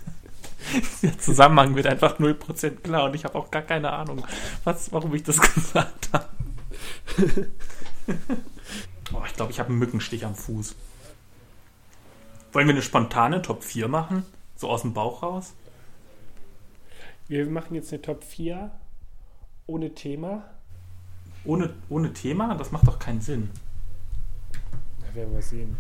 der 1.03 1.17
Zusammenhang 1.19 1.77
wird 1.77 1.87
einfach 1.87 2.19
0% 2.19 2.83
klar 2.83 3.05
und 3.05 3.15
ich 3.15 3.25
habe 3.25 3.37
auch 3.39 3.51
gar 3.53 3.63
keine 3.63 3.93
Ahnung, 3.93 4.27
was, 4.65 4.93
warum 4.93 5.15
ich 5.15 5.23
das 5.23 5.41
gesagt 5.55 6.09
habe. 6.13 6.29
oh, 9.13 9.23
ich 9.25 9.35
glaube, 9.35 9.53
ich 9.53 9.61
habe 9.61 9.69
einen 9.71 9.79
Mückenstich 9.79 10.25
am 10.25 10.35
Fuß. 10.35 10.75
Wollen 12.53 12.67
wir 12.67 12.75
eine 12.75 12.83
spontane 12.83 13.43
Top 13.43 13.63
4 13.63 13.87
machen? 13.89 14.25
So 14.57 14.69
aus 14.71 14.83
dem 14.83 14.95
Bauch 14.95 15.23
raus? 15.23 15.55
Wir 17.29 17.47
machen 17.47 17.75
jetzt 17.75 17.93
eine 17.93 18.03
Top 18.03 18.25
4 18.25 18.71
ohne 19.67 19.95
Thema. 19.95 20.45
Ohne, 21.45 21.75
ohne 21.89 22.13
Thema? 22.13 22.55
Das 22.55 22.73
macht 22.73 22.87
doch 22.87 22.99
keinen 22.99 23.21
Sinn. 23.21 23.51
Na, 25.01 25.15
werden 25.15 25.35
wir 25.35 25.43
sehen. 25.43 25.77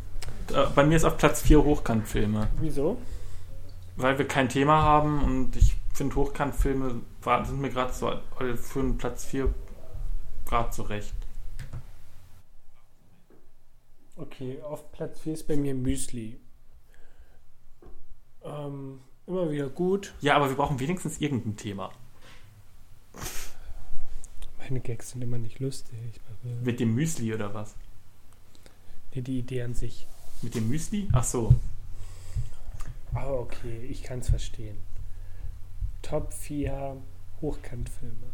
Bei 0.75 0.85
mir 0.85 0.97
ist 0.97 1.05
auf 1.05 1.17
Platz 1.17 1.43
4 1.43 1.65
Hochkantfilme. 1.65 2.49
Wieso? 2.61 2.99
Weil 3.97 4.19
wir 4.19 4.29
kein 4.29 4.49
Thema 4.49 4.83
haben 4.83 5.23
und 5.25 5.57
ich 5.57 5.77
finde 5.95 6.17
Hochkantfilme 6.17 7.01
sind 7.45 7.61
mir 7.61 7.71
gerade 7.71 7.93
so 7.93 8.13
für 8.57 8.81
einen 8.81 8.99
Platz 8.99 9.25
4 9.25 9.53
gerade 10.45 10.73
so 10.73 10.83
recht. 10.83 11.15
Okay, 14.17 14.61
auf 14.63 14.93
Platz 14.93 15.21
4 15.21 15.33
ist 15.33 15.49
bei 15.49 15.57
mir 15.57 15.75
Müsli. 15.75 16.39
Ähm, 18.47 19.01
immer 19.27 19.51
wieder 19.51 19.69
gut. 19.69 20.15
Ja, 20.21 20.37
aber 20.37 20.49
wir 20.49 20.57
brauchen 20.57 20.79
wenigstens 20.81 21.21
irgendein 21.21 21.57
Thema. 21.57 21.91
Meine 24.59 24.81
Gags 24.81 25.11
sind 25.11 25.23
immer 25.23 25.39
nicht 25.39 25.59
lustig. 25.61 25.95
aber- 26.29 26.55
Mit 26.65 26.81
dem 26.81 26.95
Müsli 26.95 27.33
oder 27.35 27.55
was? 27.55 27.75
Nee, 29.15 29.23
die 29.23 29.39
Idee 29.39 29.63
an 29.63 29.75
sich. 29.75 30.07
Mit 30.43 30.55
dem 30.55 30.69
Müsli? 30.69 31.09
Ach 31.13 31.25
so. 31.25 31.55
Aber 33.15 33.41
okay, 33.41 33.87
ich 33.89 34.03
kann 34.03 34.19
es 34.19 34.29
verstehen. 34.29 34.77
Top 36.03 36.33
4 36.33 36.97
Hochkantfilme. 37.41 38.27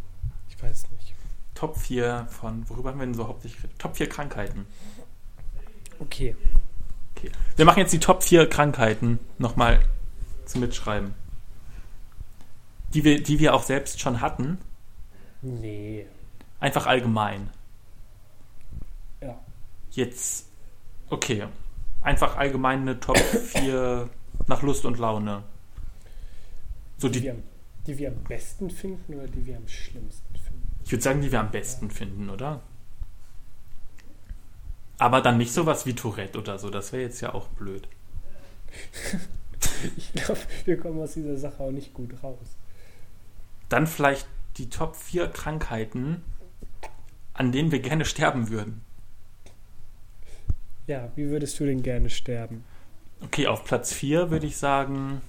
Ich 0.49 0.61
weiß 0.63 0.91
nicht. 0.91 1.15
Top 1.55 1.77
4 1.77 2.27
von, 2.31 2.69
worüber 2.69 2.91
haben 2.91 2.99
wir 2.99 3.07
denn 3.07 3.15
so 3.15 3.29
hauptsächlich? 3.29 3.71
Top 3.79 3.97
4 3.97 4.09
Krankheiten. 4.09 4.67
Okay. 6.01 6.35
Okay. 7.15 7.31
Wir 7.57 7.65
machen 7.65 7.79
jetzt 7.81 7.93
die 7.93 8.01
Top 8.01 8.23
4 8.23 8.49
Krankheiten 8.49 9.19
nochmal 9.39 9.81
zum 10.53 10.61
Mitschreiben. 10.61 11.15
Die 12.95 13.05
wir, 13.05 13.23
die 13.23 13.39
wir 13.39 13.55
auch 13.55 13.63
selbst 13.63 14.01
schon 14.01 14.21
hatten. 14.21 14.59
Nee. 15.41 16.07
Einfach 16.61 16.87
allgemein. 16.87 17.51
Ja. 19.21 19.39
Jetzt, 19.91 20.47
okay. 21.09 21.47
Einfach 22.03 22.37
allgemein 22.37 22.83
eine 22.83 23.01
Top 23.01 23.19
4 23.19 24.09
nach 24.47 24.63
Lust 24.63 24.85
und 24.85 24.99
Laune. 24.99 25.43
So 26.99 27.09
Die, 27.09 27.19
die, 27.19 27.25
wir 27.25 27.33
am, 27.33 27.43
die 27.87 27.99
wir 27.99 28.09
am 28.09 28.23
besten 28.25 28.71
finden 28.71 29.15
oder 29.15 29.27
die 29.27 29.47
wir 29.47 29.57
am 29.57 29.67
schlimmsten 29.67 30.37
finden? 30.37 30.63
ich 30.85 30.93
würde 30.93 31.03
sagen, 31.03 31.21
die 31.21 31.33
wir 31.33 31.41
am 31.41 31.51
besten 31.51 31.91
finden, 31.91 32.31
oder? 32.31 32.61
Aber 34.99 35.21
dann 35.21 35.39
nicht 35.39 35.53
sowas 35.53 35.87
wie 35.87 35.95
Tourette 35.95 36.39
oder 36.39 36.59
so. 36.59 36.71
Das 36.71 36.93
wäre 36.93 37.03
jetzt 37.03 37.21
ja 37.21 37.35
auch 37.35 37.49
blöd. 37.49 37.89
Ich 39.97 40.13
glaube, 40.13 40.41
wir 40.65 40.77
kommen 40.77 41.01
aus 41.01 41.15
dieser 41.15 41.37
Sache 41.37 41.61
auch 41.61 41.71
nicht 41.71 41.93
gut 41.95 42.23
raus. 42.23 42.57
Dann 43.69 43.87
vielleicht 43.87 44.27
die 44.57 44.69
Top 44.69 44.97
4 44.97 45.29
Krankheiten, 45.29 46.23
an 47.35 47.53
denen 47.53 47.73
wir 47.73 47.81
gerne 47.81 48.05
sterben 48.05 48.49
würden. 48.51 48.83
Ja, 50.87 51.11
wie 51.17 51.29
würdest 51.29 51.59
du 51.59 51.67
denn 51.67 51.83
gerne 51.83 52.11
sterben? 52.11 52.65
Okay, 53.23 53.47
auf 53.47 53.65
Platz 53.65 53.93
4 53.93 54.31
würde 54.31 54.47
ich 54.47 54.57
sagen 54.57 55.23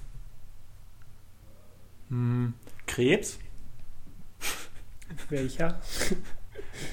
hm, 2.08 2.54
Krebs. 2.86 3.38
Welcher? 5.28 5.80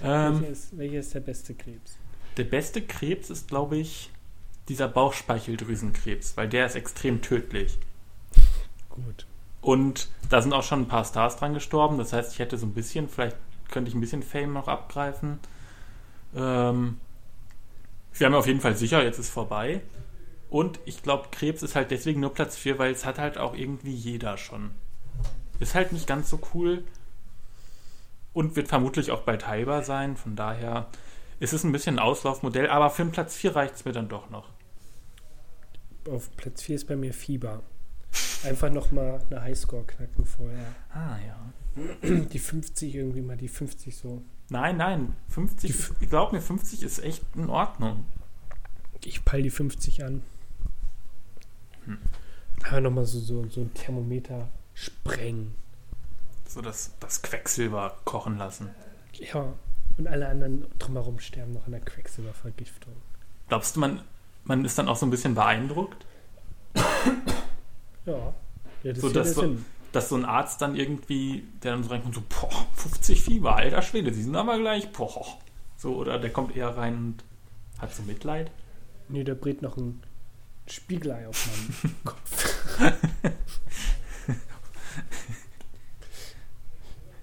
Ähm, 0.03 0.41
welcher, 0.41 0.51
ist, 0.51 0.77
welcher 0.77 0.99
ist 0.99 1.13
der 1.15 1.19
beste 1.21 1.53
Krebs? 1.55 1.97
der 2.37 2.43
beste 2.43 2.81
Krebs 2.81 3.29
ist, 3.29 3.47
glaube 3.47 3.77
ich, 3.77 4.09
dieser 4.67 4.87
Bauchspeicheldrüsenkrebs, 4.87 6.37
weil 6.37 6.47
der 6.47 6.65
ist 6.65 6.75
extrem 6.75 7.21
tödlich. 7.21 7.77
Gut. 8.89 9.25
Und 9.61 10.09
da 10.29 10.41
sind 10.41 10.53
auch 10.53 10.63
schon 10.63 10.81
ein 10.81 10.87
paar 10.87 11.05
Stars 11.05 11.37
dran 11.37 11.53
gestorben. 11.53 11.97
Das 11.97 12.13
heißt, 12.13 12.33
ich 12.33 12.39
hätte 12.39 12.57
so 12.57 12.65
ein 12.65 12.73
bisschen, 12.73 13.09
vielleicht 13.09 13.37
könnte 13.69 13.89
ich 13.89 13.95
ein 13.95 14.01
bisschen 14.01 14.23
Fame 14.23 14.53
noch 14.53 14.67
abgreifen. 14.67 15.39
Ähm, 16.35 16.97
ich 18.13 18.19
wäre 18.19 18.31
mir 18.31 18.37
auf 18.37 18.47
jeden 18.47 18.61
Fall 18.61 18.75
sicher, 18.75 19.03
jetzt 19.03 19.19
ist 19.19 19.29
vorbei. 19.29 19.81
Und 20.49 20.79
ich 20.85 21.01
glaube, 21.01 21.29
Krebs 21.31 21.63
ist 21.63 21.75
halt 21.75 21.91
deswegen 21.91 22.19
nur 22.19 22.33
Platz 22.33 22.57
4, 22.57 22.77
weil 22.77 22.91
es 22.91 23.05
hat 23.05 23.19
halt 23.19 23.37
auch 23.37 23.55
irgendwie 23.55 23.93
jeder 23.93 24.37
schon. 24.37 24.71
Ist 25.59 25.75
halt 25.75 25.93
nicht 25.93 26.07
ganz 26.07 26.29
so 26.29 26.39
cool. 26.53 26.83
Und 28.33 28.55
wird 28.55 28.67
vermutlich 28.67 29.11
auch 29.11 29.21
bald 29.21 29.47
heilbar 29.47 29.83
sein. 29.83 30.17
Von 30.17 30.35
daher 30.35 30.87
ist 31.41 31.53
es 31.53 31.63
ein 31.63 31.71
bisschen 31.71 31.97
ein 31.97 31.99
Auslaufmodell. 31.99 32.69
Aber 32.69 32.91
für 32.91 33.03
den 33.03 33.11
Platz 33.11 33.35
4 33.35 33.55
reicht 33.55 33.75
es 33.75 33.83
mir 33.83 33.91
dann 33.91 34.07
doch 34.07 34.29
noch. 34.29 34.47
Auf 36.07 36.29
Platz 36.37 36.61
4 36.61 36.75
ist 36.75 36.87
bei 36.87 36.95
mir 36.95 37.13
Fieber. 37.13 37.63
Einfach 38.45 38.69
nochmal 38.69 39.21
eine 39.29 39.41
Highscore 39.41 39.83
knacken 39.83 40.25
vorher. 40.25 40.75
Ah 40.93 41.17
ja. 41.17 42.23
Die 42.31 42.39
50 42.39 42.93
irgendwie 42.93 43.21
mal, 43.21 43.37
die 43.37 43.47
50 43.47 43.95
so. 43.95 44.21
Nein, 44.49 44.77
nein, 44.77 45.15
50, 45.29 45.71
Die 45.71 45.77
ist, 45.77 46.09
glaub 46.09 46.31
mir, 46.31 46.41
50 46.41 46.83
ist 46.83 46.99
echt 46.99 47.23
in 47.35 47.49
Ordnung. 47.49 48.05
Ich 49.03 49.25
peil 49.25 49.41
die 49.41 49.49
50 49.49 50.03
an. 50.03 50.21
Hm. 51.85 51.97
Aber 52.67 52.81
nochmal 52.81 53.05
so, 53.05 53.19
so, 53.19 53.47
so 53.49 53.61
ein 53.61 53.73
Thermometer 53.73 54.49
sprengen. 54.75 55.55
So 56.47 56.61
das, 56.61 56.91
das 56.99 57.21
Quecksilber 57.21 57.97
kochen 58.03 58.37
lassen. 58.37 58.69
Ja. 59.13 59.53
Und 59.97 60.07
alle 60.07 60.27
anderen 60.29 60.65
drumherum 60.79 61.19
sterben 61.19 61.53
noch 61.53 61.65
an 61.65 61.71
der 61.71 61.81
Quecksilbervergiftung. 61.81 62.93
Glaubst 63.49 63.75
du, 63.75 63.79
man, 63.81 64.01
man 64.45 64.65
ist 64.65 64.77
dann 64.77 64.87
auch 64.87 64.95
so 64.95 65.05
ein 65.05 65.09
bisschen 65.11 65.35
beeindruckt, 65.35 66.05
Ja. 68.05 68.33
Ja, 68.83 68.93
das 68.93 69.01
So, 69.01 69.09
dass 69.09 69.33
so- 69.35 69.57
dass 69.91 70.07
so 70.09 70.15
ein 70.15 70.23
Arzt 70.25 70.61
dann 70.61 70.75
irgendwie, 70.75 71.43
der 71.61 71.73
dann 71.73 71.83
so 71.83 71.89
reinkommt, 71.89 72.15
so, 72.15 72.23
boah, 72.29 72.49
50 72.75 73.21
Fieber, 73.21 73.57
alter 73.57 73.81
Schwede, 73.81 74.13
sie 74.13 74.23
sind 74.23 74.35
aber 74.37 74.57
gleich, 74.57 74.89
boah. 74.93 75.37
So, 75.77 75.95
oder 75.97 76.17
der 76.17 76.31
kommt 76.31 76.55
eher 76.55 76.69
rein 76.77 76.95
und 76.95 77.23
hat 77.79 77.93
so 77.93 78.01
Mitleid. 78.03 78.49
Nee, 79.09 79.23
der 79.25 79.35
brät 79.35 79.61
noch 79.61 79.75
ein 79.77 80.01
Spiegelei 80.67 81.27
auf 81.27 81.45
meinen 81.45 81.95
Kopf. 82.05 82.71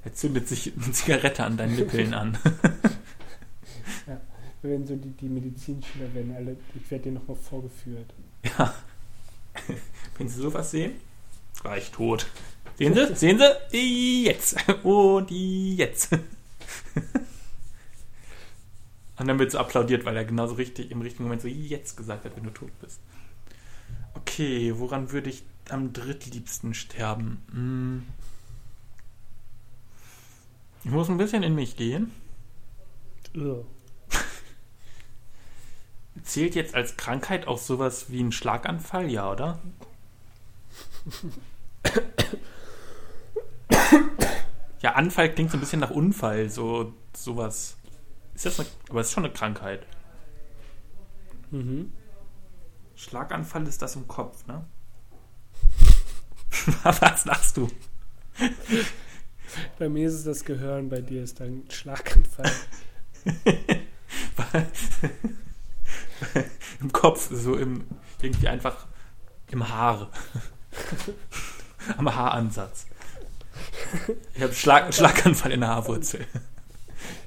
Er 0.08 0.14
zündet 0.14 0.48
sich 0.48 0.72
eine 0.74 0.90
Zigarette 0.90 1.44
an 1.44 1.58
deinen 1.58 1.76
Nippeln 1.76 2.14
an. 2.14 2.38
Wir 4.62 4.70
werden 4.70 4.86
so 4.86 4.96
die, 4.96 5.10
die 5.10 5.28
Medizinschüler 5.28 6.14
werden 6.14 6.34
alle, 6.34 6.56
ich 6.74 6.90
werde 6.90 7.04
denen 7.04 7.16
nochmal 7.16 7.36
vorgeführt. 7.36 8.14
Ja. 8.42 8.74
Wenn 10.16 10.30
Sie 10.30 10.40
sowas 10.40 10.70
sehen, 10.70 10.92
war 11.62 11.76
ich 11.76 11.90
tot. 11.90 12.26
Sehen 12.78 12.94
Sie? 12.94 13.14
Sehen 13.16 13.38
Sie? 13.70 14.24
Jetzt. 14.24 14.56
Und 14.82 15.30
jetzt. 15.30 16.10
Und 19.18 19.28
dann 19.28 19.38
wird 19.38 19.50
so 19.50 19.58
applaudiert, 19.58 20.06
weil 20.06 20.16
er 20.16 20.24
genauso 20.24 20.54
richtig 20.54 20.90
im 20.90 21.02
richtigen 21.02 21.24
Moment 21.24 21.42
so 21.42 21.48
jetzt 21.48 21.98
gesagt 21.98 22.24
hat, 22.24 22.34
wenn 22.34 22.44
du 22.44 22.50
tot 22.50 22.70
bist. 22.80 22.98
Okay, 24.14 24.72
woran 24.74 25.12
würde 25.12 25.28
ich 25.28 25.42
am 25.68 25.92
drittliebsten 25.92 26.72
sterben? 26.72 27.42
Hm. 27.52 28.06
Ich 30.88 30.94
muss 30.94 31.10
ein 31.10 31.18
bisschen 31.18 31.42
in 31.42 31.54
mich 31.54 31.76
gehen. 31.76 32.12
Ugh. 33.36 33.66
Zählt 36.22 36.54
jetzt 36.54 36.74
als 36.74 36.96
Krankheit 36.96 37.46
auch 37.46 37.58
sowas 37.58 38.06
wie 38.08 38.22
ein 38.22 38.32
Schlaganfall, 38.32 39.10
ja, 39.10 39.30
oder? 39.30 39.58
ja, 44.80 44.94
Anfall 44.94 45.34
klingt 45.34 45.50
so 45.50 45.58
ein 45.58 45.60
bisschen 45.60 45.80
nach 45.80 45.90
Unfall, 45.90 46.48
so 46.48 46.94
sowas. 47.12 47.76
Ist 48.34 48.46
das 48.46 48.58
eine, 48.58 48.68
aber 48.88 49.02
es 49.02 49.08
ist 49.08 49.12
schon 49.12 49.26
eine 49.26 49.34
Krankheit. 49.34 49.84
Mhm. 51.50 51.92
Schlaganfall 52.96 53.66
ist 53.66 53.82
das 53.82 53.94
im 53.94 54.08
Kopf, 54.08 54.46
ne? 54.46 54.64
Was 56.82 57.26
lachst 57.26 57.58
du? 57.58 57.68
Bei 59.78 59.88
mir 59.88 60.06
ist 60.08 60.14
es 60.14 60.24
das 60.24 60.44
Gehirn, 60.44 60.88
bei 60.88 61.00
dir 61.00 61.22
ist 61.22 61.40
dann 61.40 61.62
Schlaganfall. 61.70 62.50
Im 66.80 66.92
Kopf, 66.92 67.28
so 67.32 67.56
im. 67.56 67.84
irgendwie 68.22 68.48
einfach 68.48 68.86
im 69.50 69.68
Haar. 69.68 70.10
Am 71.96 72.14
Haaransatz. 72.14 72.86
Ich 74.34 74.42
habe 74.42 74.52
Schlag, 74.52 74.92
Schlaganfall 74.94 75.52
in 75.52 75.60
der 75.60 75.70
Haarwurzel. 75.70 76.24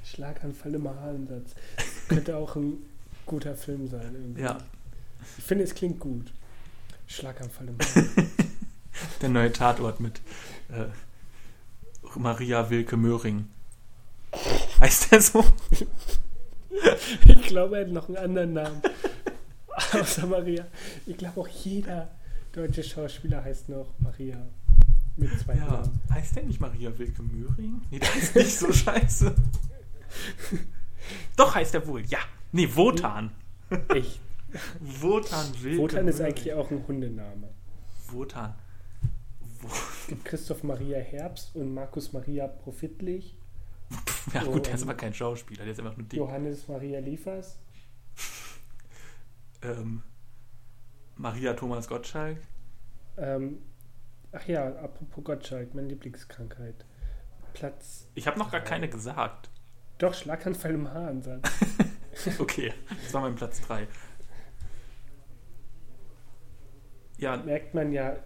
Schlaganfall 0.04 0.74
im 0.74 0.88
Haaransatz. 0.88 1.54
Könnte 2.08 2.36
auch 2.36 2.54
ein 2.56 2.74
guter 3.26 3.54
Film 3.56 3.88
sein. 3.88 4.14
Irgendwie. 4.14 4.42
Ja, 4.42 4.58
Ich 5.38 5.44
finde, 5.44 5.64
es 5.64 5.74
klingt 5.74 6.00
gut. 6.00 6.32
Schlaganfall 7.06 7.68
im 7.68 7.78
Haar. 7.94 8.24
der 9.20 9.28
neue 9.28 9.52
Tatort 9.52 10.00
mit 10.00 10.20
äh, 10.70 10.86
Maria 12.16 12.68
Wilke 12.70 12.96
Möhring. 12.96 13.48
Heißt 14.80 15.12
der 15.12 15.20
so? 15.20 15.44
ich 17.26 17.42
glaube, 17.42 17.76
er 17.78 17.84
hat 17.86 17.92
noch 17.92 18.08
einen 18.08 18.16
anderen 18.16 18.52
Namen. 18.54 18.82
Außer 19.92 20.26
Maria. 20.26 20.66
Ich 21.06 21.16
glaube, 21.16 21.40
auch 21.40 21.48
jeder 21.48 22.10
deutsche 22.52 22.82
Schauspieler 22.82 23.42
heißt 23.44 23.68
noch 23.68 23.86
Maria. 23.98 24.36
Mit 25.16 25.30
zwei 25.40 25.54
Ja, 25.56 25.66
Namen. 25.66 26.00
heißt 26.10 26.36
der 26.36 26.44
nicht 26.44 26.60
Maria 26.60 26.96
Wilke 26.98 27.22
Möhring? 27.22 27.82
Nee, 27.90 27.98
der 27.98 28.14
ist 28.14 28.34
nicht 28.34 28.58
so 28.58 28.72
scheiße. 28.72 29.34
Doch, 31.36 31.54
heißt 31.54 31.74
er 31.74 31.86
wohl. 31.86 32.02
Ja. 32.06 32.18
Nee, 32.52 32.68
Wotan. 32.74 33.30
Echt. 33.88 34.20
Wotan 34.80 35.46
Wilke 35.62 35.82
Wotan 35.82 36.08
ist 36.08 36.20
eigentlich 36.20 36.52
auch 36.54 36.70
ein 36.70 36.84
Hundename. 36.86 37.48
Wotan. 38.10 38.54
Es 39.64 40.06
gibt 40.08 40.24
Christoph 40.24 40.62
Maria 40.62 40.98
Herbst 40.98 41.54
und 41.56 41.72
Markus 41.74 42.12
Maria 42.12 42.46
Profitlich, 42.48 43.36
ja 44.32 44.42
gut, 44.44 44.66
der 44.66 44.74
ist 44.74 44.82
aber 44.82 44.94
kein 44.94 45.12
Schauspieler, 45.12 45.64
der 45.64 45.72
ist 45.72 45.78
einfach 45.80 45.96
nur 45.96 46.06
dick. 46.06 46.18
Johannes 46.18 46.66
Maria 46.68 47.00
Liefers, 47.00 47.58
Ähm, 49.62 50.02
Maria 51.16 51.54
Thomas 51.54 51.86
Gottschalk. 51.88 52.38
ähm, 53.16 53.58
ach 54.32 54.46
ja, 54.48 54.66
apropos 54.76 55.22
Gottschalk, 55.24 55.74
meine 55.74 55.88
Lieblingskrankheit. 55.88 56.84
Platz, 57.52 58.08
Ich 58.14 58.26
habe 58.26 58.38
noch 58.38 58.50
gar 58.50 58.62
keine 58.62 58.88
gesagt. 58.88 59.50
doch, 59.98 60.14
Schlaganfall 60.14 60.72
im 60.74 60.88
Haaransatz. 60.92 61.48
Okay, 62.38 62.72
das 63.02 63.14
war 63.14 63.22
mein 63.22 63.34
Platz 63.34 63.60
3. 63.62 63.88
Ja, 67.18 67.36
Merkt 67.38 67.72
man 67.74 67.90
ja, 67.92 68.16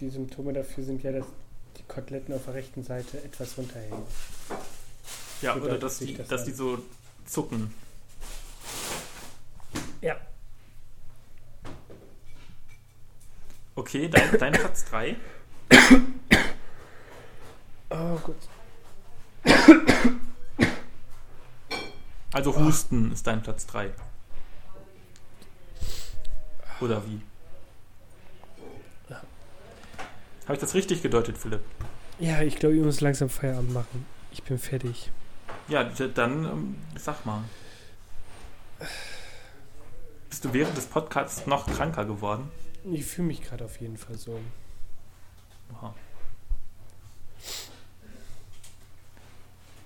die 0.00 0.10
Symptome 0.10 0.52
dafür 0.52 0.84
sind 0.84 1.02
ja, 1.02 1.12
dass 1.12 1.26
die 1.76 1.82
Koteletten 1.84 2.34
auf 2.34 2.44
der 2.46 2.54
rechten 2.54 2.82
Seite 2.82 3.22
etwas 3.22 3.56
runterhängen. 3.58 4.02
ja 5.42 5.54
So 5.54 5.60
oder 5.60 5.78
dass 5.78 5.98
die, 5.98 6.14
das 6.16 6.28
dass 6.28 6.40
an. 6.42 6.46
die 6.46 6.52
so 6.52 6.78
zucken. 7.26 7.72
Ja. 10.00 10.16
Okay, 13.74 14.08
dein, 14.08 14.38
dein 14.38 14.52
Platz 14.52 14.84
3. 14.86 15.16
Oh 17.90 18.16
gut. 18.22 18.36
Also 22.32 22.56
Husten 22.56 23.12
ist 23.12 23.26
dein 23.26 23.42
Platz 23.42 23.66
3. 23.66 23.90
Oder 26.80 27.04
wie? 27.06 27.20
Habe 30.44 30.54
ich 30.54 30.60
das 30.60 30.74
richtig 30.74 31.02
gedeutet, 31.02 31.38
Philipp? 31.38 31.62
Ja, 32.18 32.42
ich 32.42 32.56
glaube, 32.56 32.76
ich 32.76 32.82
muss 32.82 33.00
langsam 33.00 33.28
Feierabend 33.28 33.72
machen. 33.72 34.06
Ich 34.32 34.42
bin 34.42 34.58
fertig. 34.58 35.10
Ja, 35.68 35.84
dann 35.84 36.44
ähm, 36.44 36.76
sag 36.98 37.24
mal. 37.24 37.42
Bist 40.28 40.44
du 40.44 40.52
während 40.52 40.76
des 40.76 40.86
Podcasts 40.86 41.46
noch 41.46 41.66
kranker 41.66 42.04
geworden? 42.04 42.50
Ich 42.84 43.04
fühle 43.04 43.28
mich 43.28 43.42
gerade 43.42 43.64
auf 43.64 43.80
jeden 43.80 43.96
Fall 43.96 44.16
so. 44.16 44.40
Oha. 45.72 45.94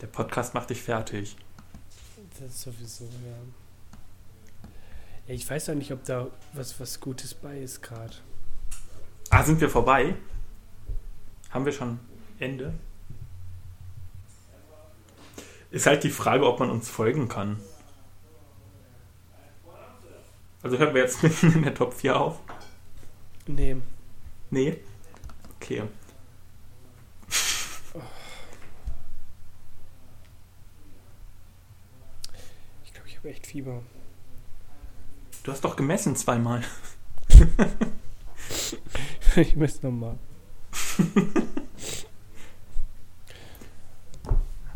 Der 0.00 0.06
Podcast 0.06 0.54
macht 0.54 0.70
dich 0.70 0.82
fertig. 0.82 1.36
Das 2.38 2.48
ist 2.48 2.62
sowieso, 2.62 3.04
ja. 3.04 4.68
Ja, 5.26 5.34
ich 5.34 5.48
weiß 5.48 5.70
auch 5.70 5.74
nicht, 5.74 5.92
ob 5.92 6.04
da 6.04 6.28
was, 6.52 6.78
was 6.78 7.00
Gutes 7.00 7.32
bei 7.32 7.58
ist 7.58 7.82
gerade. 7.82 8.14
Ah, 9.30 9.42
sind 9.42 9.60
wir 9.60 9.70
vorbei? 9.70 10.14
Haben 11.54 11.64
wir 11.64 11.72
schon 11.72 12.00
Ende? 12.40 12.74
Ist 15.70 15.86
halt 15.86 16.02
die 16.02 16.10
Frage, 16.10 16.48
ob 16.48 16.58
man 16.58 16.68
uns 16.68 16.90
folgen 16.90 17.28
kann. 17.28 17.60
Also 20.64 20.78
hören 20.78 20.94
wir 20.94 21.02
jetzt 21.02 21.22
mitten 21.22 21.52
in 21.52 21.62
der 21.62 21.74
Top 21.74 21.94
4 21.94 22.20
auf? 22.20 22.40
Nee. 23.46 23.76
Nee? 24.50 24.78
Okay. 25.56 25.84
Ich 32.84 32.92
glaube, 32.92 33.08
ich 33.08 33.16
habe 33.16 33.28
echt 33.28 33.46
Fieber. 33.46 33.80
Du 35.44 35.52
hast 35.52 35.64
doch 35.64 35.76
gemessen 35.76 36.16
zweimal. 36.16 36.64
ich 39.36 39.54
messe 39.54 39.86
nochmal. 39.86 40.18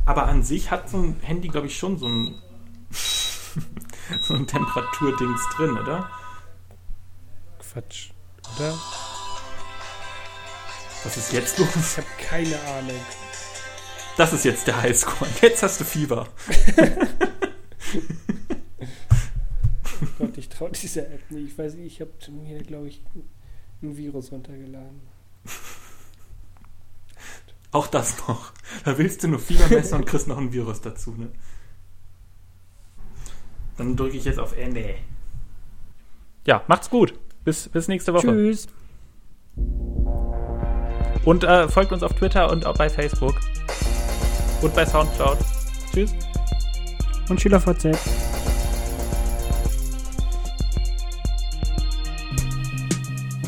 Aber 0.06 0.26
an 0.26 0.42
sich 0.42 0.70
hat 0.70 0.88
so 0.88 0.98
ein 0.98 1.20
Handy, 1.20 1.48
glaube 1.48 1.66
ich, 1.66 1.76
schon 1.76 1.98
so 1.98 2.08
ein, 2.08 2.34
so 4.22 4.34
ein 4.34 4.46
Temperaturdings 4.46 5.40
drin, 5.56 5.76
oder? 5.78 6.10
Quatsch. 7.58 8.10
Oder? 8.56 8.78
Was 11.04 11.16
ist 11.16 11.32
jetzt 11.32 11.58
los? 11.58 11.68
Ich 11.76 11.96
habe 11.98 12.06
keine 12.18 12.60
Ahnung. 12.72 13.00
Das 14.16 14.32
ist 14.32 14.44
jetzt 14.44 14.66
der 14.66 14.82
Highscore. 14.82 15.30
Jetzt 15.40 15.62
hast 15.62 15.80
du 15.80 15.84
Fieber. 15.84 16.26
Oh 20.00 20.06
Gott, 20.18 20.36
ich 20.36 20.48
traue 20.48 20.70
dieser 20.72 21.02
App 21.02 21.30
nicht. 21.30 21.52
Ich 21.52 21.58
weiß 21.58 21.74
nicht, 21.74 21.86
ich 21.94 22.00
habe 22.00 22.10
mir, 22.32 22.58
glaube 22.62 22.88
ich, 22.88 23.04
ein 23.80 23.96
Virus 23.96 24.32
runtergeladen. 24.32 25.00
Auch 27.70 27.86
das 27.86 28.26
noch. 28.26 28.52
Da 28.84 28.96
willst 28.96 29.22
du 29.22 29.28
nur 29.28 29.38
Fieber 29.38 29.68
messen 29.70 29.96
und 29.96 30.06
kriegst 30.06 30.28
noch 30.28 30.38
ein 30.38 30.52
Virus 30.52 30.80
dazu, 30.80 31.14
ne? 31.16 31.28
Dann 33.76 33.96
drücke 33.96 34.16
ich 34.16 34.24
jetzt 34.24 34.40
auf 34.40 34.56
Ende. 34.56 34.96
Ja, 36.46 36.62
macht's 36.66 36.90
gut. 36.90 37.14
Bis, 37.44 37.68
bis 37.68 37.88
nächste 37.88 38.12
Woche. 38.12 38.26
Tschüss. 38.26 38.66
Und 41.24 41.44
äh, 41.44 41.68
folgt 41.68 41.92
uns 41.92 42.02
auf 42.02 42.14
Twitter 42.14 42.50
und 42.50 42.66
auch 42.66 42.76
bei 42.76 42.88
Facebook. 42.90 43.34
Und 44.62 44.74
bei 44.74 44.84
Soundcloud. 44.84 45.38
Tschüss. 45.92 46.12
Und 47.28 47.40
SchülerVZ. 47.40 47.96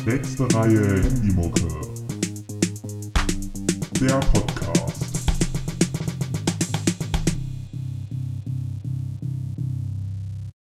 Nächste 0.05 0.55
Reihe 0.55 1.03
Handymucke. 1.03 1.90
Der 4.01 4.19
Podcast. 4.19 4.50